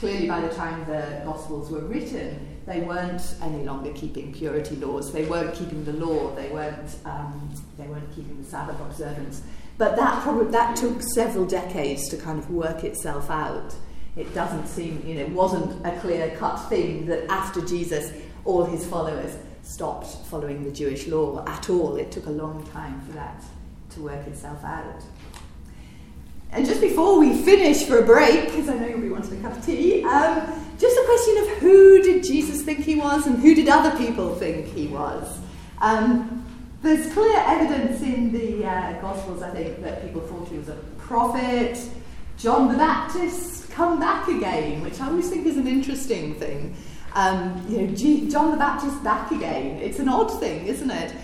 Clearly 0.04 0.28
by 0.28 0.40
the 0.40 0.54
time 0.54 0.84
the 0.84 1.22
Gospels 1.24 1.70
were 1.70 1.80
written, 1.80 2.58
they 2.66 2.80
weren't 2.80 3.22
any 3.40 3.64
longer 3.64 3.90
keeping 3.94 4.34
purity 4.34 4.76
laws. 4.76 5.10
They 5.10 5.24
weren't 5.24 5.54
keeping 5.54 5.82
the 5.84 5.94
law. 5.94 6.34
They 6.34 6.50
weren't. 6.50 6.96
Um, 7.06 7.54
they 7.78 7.86
weren't 7.86 8.14
keeping 8.14 8.36
the 8.42 8.48
Sabbath 8.48 8.78
observance. 8.80 9.42
But 9.78 9.96
that 9.96 10.22
probably 10.22 10.50
that 10.52 10.76
took 10.76 11.02
several 11.14 11.46
decades 11.46 12.08
to 12.10 12.18
kind 12.18 12.38
of 12.38 12.50
work 12.50 12.84
itself 12.84 13.30
out. 13.30 13.74
It 14.14 14.32
doesn't 14.34 14.66
seem, 14.66 15.02
you 15.06 15.14
know, 15.14 15.22
it 15.22 15.30
wasn't 15.30 15.84
a 15.86 15.98
clear 16.00 16.36
cut 16.36 16.56
thing 16.68 17.06
that 17.06 17.28
after 17.30 17.60
Jesus, 17.62 18.12
all 18.44 18.64
his 18.64 18.86
followers 18.86 19.36
stopped 19.62 20.06
following 20.26 20.64
the 20.64 20.70
Jewish 20.70 21.06
law 21.06 21.44
at 21.46 21.70
all. 21.70 21.96
It 21.96 22.12
took 22.12 22.26
a 22.26 22.30
long 22.30 22.64
time 22.68 23.00
for 23.06 23.12
that 23.12 23.42
to 23.94 24.00
work 24.00 24.26
itself 24.26 24.62
out. 24.64 25.02
And 26.54 26.64
just 26.64 26.80
before 26.80 27.18
we 27.18 27.36
finish 27.42 27.84
for 27.84 27.98
a 27.98 28.06
break, 28.06 28.46
because 28.46 28.68
I 28.68 28.78
know 28.78 28.96
be 28.96 29.08
wanting 29.08 29.40
a 29.40 29.42
cup 29.42 29.56
of 29.58 29.66
tea, 29.66 30.04
um, 30.04 30.64
just 30.78 30.96
a 30.96 31.04
question 31.04 31.38
of 31.38 31.48
who 31.58 32.02
did 32.02 32.22
Jesus 32.22 32.62
think 32.62 32.84
he 32.84 32.94
was 32.94 33.26
and 33.26 33.38
who 33.40 33.54
did 33.56 33.68
other 33.68 33.96
people 33.98 34.34
think 34.36 34.66
he 34.66 34.86
was? 34.86 35.38
Um, 35.80 36.46
there's 36.82 37.12
clear 37.12 37.36
evidence 37.38 38.02
in 38.02 38.30
the 38.30 38.64
uh, 38.64 39.00
Gospels, 39.00 39.42
I 39.42 39.50
think, 39.50 39.82
that 39.82 40.04
people 40.04 40.20
thought 40.20 40.46
he 40.48 40.58
was 40.58 40.68
a 40.68 40.76
prophet. 40.98 41.78
John 42.36 42.70
the 42.70 42.78
Baptist 42.78 43.70
come 43.70 43.98
back 43.98 44.28
again, 44.28 44.80
which 44.82 45.00
I 45.00 45.08
always 45.08 45.28
think 45.28 45.46
is 45.46 45.56
an 45.56 45.66
interesting 45.66 46.34
thing. 46.34 46.76
Um, 47.14 47.64
you 47.68 47.82
know, 47.82 47.94
G- 47.94 48.30
John 48.30 48.52
the 48.52 48.56
Baptist 48.56 49.02
back 49.02 49.32
again. 49.32 49.78
It's 49.78 49.98
an 49.98 50.08
odd 50.08 50.38
thing, 50.38 50.66
isn't 50.66 50.90
it? 50.90 51.14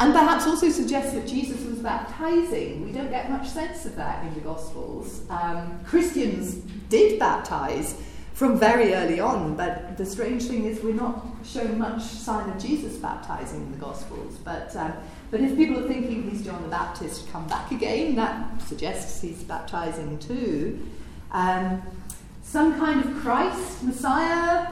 And 0.00 0.12
perhaps 0.12 0.46
also 0.46 0.70
suggests 0.70 1.12
that 1.14 1.26
Jesus 1.26 1.64
was 1.64 1.78
baptizing. 1.80 2.84
We 2.84 2.92
don't 2.92 3.10
get 3.10 3.30
much 3.30 3.48
sense 3.48 3.84
of 3.84 3.96
that 3.96 4.24
in 4.24 4.34
the 4.34 4.40
Gospels. 4.40 5.22
Um, 5.28 5.80
Christians 5.84 6.54
did 6.88 7.18
baptize 7.18 8.00
from 8.32 8.56
very 8.56 8.94
early 8.94 9.18
on, 9.18 9.56
but 9.56 9.96
the 9.96 10.06
strange 10.06 10.44
thing 10.44 10.66
is 10.66 10.80
we're 10.84 10.94
not 10.94 11.26
shown 11.44 11.76
much 11.76 12.00
sign 12.02 12.48
of 12.48 12.62
Jesus 12.62 12.96
baptizing 12.96 13.60
in 13.60 13.72
the 13.72 13.78
Gospels. 13.78 14.36
But, 14.44 14.74
um, 14.76 14.92
but 15.32 15.40
if 15.40 15.56
people 15.56 15.84
are 15.84 15.88
thinking 15.88 16.30
he's 16.30 16.44
John 16.44 16.62
the 16.62 16.68
Baptist 16.68 17.28
come 17.32 17.48
back 17.48 17.72
again, 17.72 18.14
that 18.14 18.62
suggests 18.62 19.20
he's 19.20 19.42
baptizing 19.42 20.20
too. 20.20 20.86
Um, 21.32 21.82
some 22.44 22.78
kind 22.78 23.04
of 23.04 23.16
Christ, 23.16 23.82
Messiah, 23.82 24.68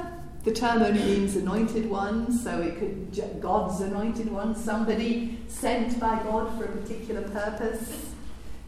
the 0.47 0.53
term 0.53 0.81
only 0.81 1.03
means 1.03 1.35
anointed 1.35 1.91
one, 1.91 2.31
so 2.31 2.63
it 2.63 2.79
could 2.79 3.41
God's 3.41 3.81
anointed 3.81 4.31
one, 4.31 4.55
somebody 4.55 5.41
sent 5.49 5.99
by 5.99 6.23
God 6.23 6.57
for 6.57 6.67
a 6.67 6.69
particular 6.69 7.23
purpose. 7.23 8.13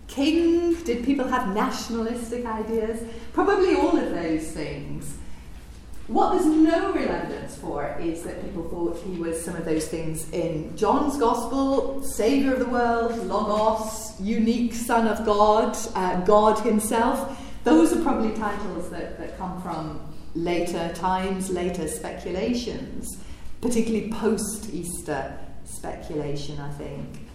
King, 0.08 0.74
did 0.82 1.04
people 1.04 1.28
have 1.28 1.54
nationalistic 1.54 2.44
ideas? 2.44 3.00
Probably 3.32 3.76
all 3.76 3.96
of 3.96 4.10
those 4.10 4.50
things. 4.50 5.18
What 6.08 6.32
there's 6.32 6.46
no 6.46 6.92
real 6.92 7.10
evidence 7.10 7.56
for 7.56 7.96
is 8.00 8.24
that 8.24 8.42
people 8.42 8.68
thought 8.68 9.00
he 9.04 9.12
was 9.12 9.40
some 9.40 9.54
of 9.54 9.64
those 9.64 9.86
things 9.86 10.28
in 10.30 10.76
John's 10.76 11.16
Gospel 11.16 12.02
Saviour 12.02 12.54
of 12.54 12.58
the 12.58 12.66
world, 12.66 13.16
Logos, 13.26 14.20
unique 14.20 14.74
Son 14.74 15.06
of 15.06 15.24
God, 15.24 15.76
uh, 15.94 16.22
God 16.22 16.58
Himself. 16.58 17.38
Those 17.62 17.92
are 17.92 18.02
probably 18.02 18.34
titles 18.36 18.90
that, 18.90 19.16
that 19.18 19.38
come 19.38 19.62
from 19.62 20.07
later 20.34 20.92
times, 20.94 21.50
later 21.50 21.88
speculations, 21.88 23.18
particularly 23.60 24.10
post 24.10 24.72
Easter 24.72 25.38
speculation, 25.64 26.58
I 26.60 26.70
think. 26.72 27.28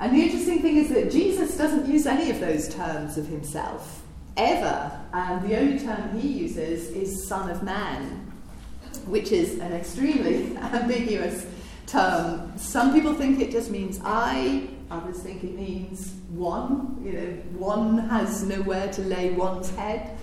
And 0.00 0.14
the 0.14 0.22
interesting 0.22 0.60
thing 0.60 0.76
is 0.76 0.88
that 0.90 1.10
Jesus 1.10 1.56
doesn't 1.56 1.86
use 1.86 2.06
any 2.06 2.30
of 2.30 2.40
those 2.40 2.68
terms 2.68 3.16
of 3.16 3.26
himself, 3.26 4.02
ever. 4.36 4.90
And 5.12 5.48
the 5.48 5.56
only 5.58 5.78
term 5.78 6.18
he 6.18 6.28
uses 6.28 6.90
is 6.90 7.28
Son 7.28 7.48
of 7.48 7.62
Man, 7.62 8.32
which 9.06 9.30
is 9.30 9.58
an 9.60 9.72
extremely 9.72 10.56
ambiguous 10.56 11.46
term. 11.86 12.52
Some 12.58 12.92
people 12.92 13.14
think 13.14 13.40
it 13.40 13.52
just 13.52 13.70
means 13.70 14.00
I, 14.04 14.68
others 14.90 15.22
think 15.22 15.44
it 15.44 15.54
means 15.54 16.12
one. 16.30 17.00
You 17.04 17.12
know, 17.12 17.30
one 17.56 17.98
has 18.08 18.42
nowhere 18.42 18.92
to 18.92 19.02
lay 19.02 19.30
one's 19.30 19.70
head. 19.70 20.16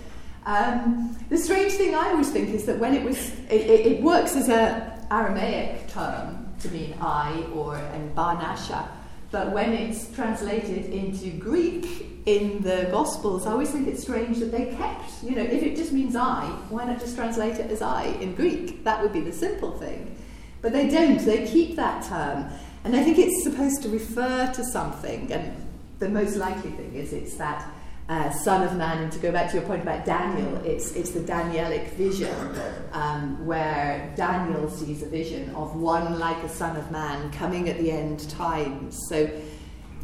Um, 0.45 1.15
the 1.29 1.37
strange 1.37 1.73
thing 1.73 1.93
I 1.93 2.09
always 2.09 2.31
think 2.31 2.49
is 2.49 2.65
that 2.65 2.79
when 2.79 2.93
it 2.93 3.03
was, 3.03 3.17
it, 3.49 3.61
it, 3.61 3.85
it 3.85 4.01
works 4.01 4.35
as 4.35 4.49
an 4.49 4.91
Aramaic 5.11 5.87
term 5.89 6.53
to 6.61 6.69
mean 6.69 6.95
I 6.99 7.43
or 7.53 7.75
and 7.75 8.15
Barnasha, 8.15 8.87
but 9.29 9.51
when 9.51 9.71
it's 9.73 10.11
translated 10.13 10.85
into 10.91 11.31
Greek 11.37 12.07
in 12.25 12.61
the 12.61 12.87
Gospels, 12.91 13.45
I 13.45 13.51
always 13.51 13.71
think 13.71 13.87
it's 13.87 14.01
strange 14.01 14.39
that 14.39 14.51
they 14.51 14.65
kept, 14.75 15.23
you 15.23 15.35
know, 15.35 15.43
if 15.43 15.63
it 15.63 15.75
just 15.75 15.91
means 15.91 16.15
I, 16.15 16.45
why 16.69 16.85
not 16.85 16.99
just 16.99 17.15
translate 17.15 17.55
it 17.55 17.71
as 17.71 17.81
I 17.81 18.05
in 18.05 18.35
Greek? 18.35 18.83
That 18.83 19.01
would 19.01 19.13
be 19.13 19.21
the 19.21 19.31
simple 19.31 19.71
thing. 19.71 20.15
But 20.61 20.73
they 20.73 20.89
don't, 20.89 21.19
they 21.19 21.47
keep 21.47 21.75
that 21.77 22.03
term. 22.03 22.49
And 22.83 22.95
I 22.95 23.03
think 23.03 23.19
it's 23.19 23.43
supposed 23.43 23.83
to 23.83 23.89
refer 23.89 24.51
to 24.53 24.63
something, 24.65 25.31
and 25.31 25.55
the 25.99 26.09
most 26.09 26.35
likely 26.35 26.71
thing 26.71 26.93
is 26.95 27.13
it's 27.13 27.35
that 27.35 27.65
uh, 28.11 28.29
Son 28.29 28.61
of 28.67 28.75
Man, 28.75 29.03
and 29.03 29.11
to 29.13 29.19
go 29.19 29.31
back 29.31 29.49
to 29.51 29.55
your 29.55 29.65
point 29.65 29.83
about 29.83 30.03
Daniel, 30.03 30.57
it's, 30.65 30.91
it's 30.97 31.11
the 31.11 31.21
Danielic 31.21 31.93
vision, 31.93 32.35
um, 32.91 33.45
where 33.45 34.13
Daniel 34.17 34.69
sees 34.69 35.01
a 35.01 35.05
vision 35.05 35.49
of 35.55 35.77
one 35.77 36.19
like 36.19 36.35
a 36.43 36.49
Son 36.49 36.75
of 36.75 36.91
Man 36.91 37.31
coming 37.31 37.69
at 37.69 37.77
the 37.77 37.89
end 37.89 38.29
times. 38.29 38.99
So, 39.07 39.31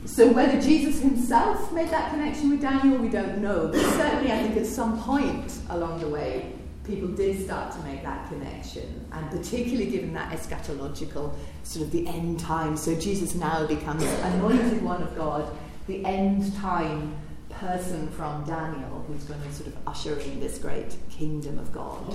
so 0.06 0.32
whether 0.32 0.62
Jesus 0.62 1.02
himself 1.02 1.74
made 1.74 1.90
that 1.90 2.12
connection 2.12 2.52
with 2.52 2.62
Daniel, 2.62 2.98
we 2.98 3.10
don't 3.10 3.40
know. 3.40 3.68
But 3.68 3.82
certainly, 3.82 4.32
I 4.32 4.42
think 4.42 4.56
at 4.56 4.68
some 4.68 5.02
point 5.02 5.60
along 5.70 6.00
the 6.00 6.08
way, 6.08 6.54
people 6.86 7.10
did 7.10 7.44
start 7.44 7.74
to 7.74 7.80
make 7.80 8.04
that 8.04 8.30
connection, 8.30 9.06
and 9.12 9.30
particularly 9.30 9.92
given 9.92 10.14
that 10.14 10.32
eschatological 10.32 11.36
sort 11.64 11.86
of 11.86 11.92
the 11.92 12.08
end 12.08 12.40
time. 12.40 12.78
So 12.78 12.96
Jesus 12.98 13.36
now 13.36 13.68
becomes 13.68 14.04
anointed 14.04 14.82
one 14.82 15.04
of 15.04 15.14
God, 15.14 15.54
the 15.88 16.06
end 16.06 16.56
time 16.56 17.14
person 17.60 18.08
from 18.10 18.44
Daniel 18.46 19.04
who's 19.08 19.24
going 19.24 19.42
to 19.42 19.52
sort 19.54 19.68
of 19.68 19.78
usher 19.88 20.20
in 20.20 20.40
this 20.40 20.60
great 20.60 20.96
kingdom 21.10 21.58
of 21.58 21.72
God. 21.74 22.14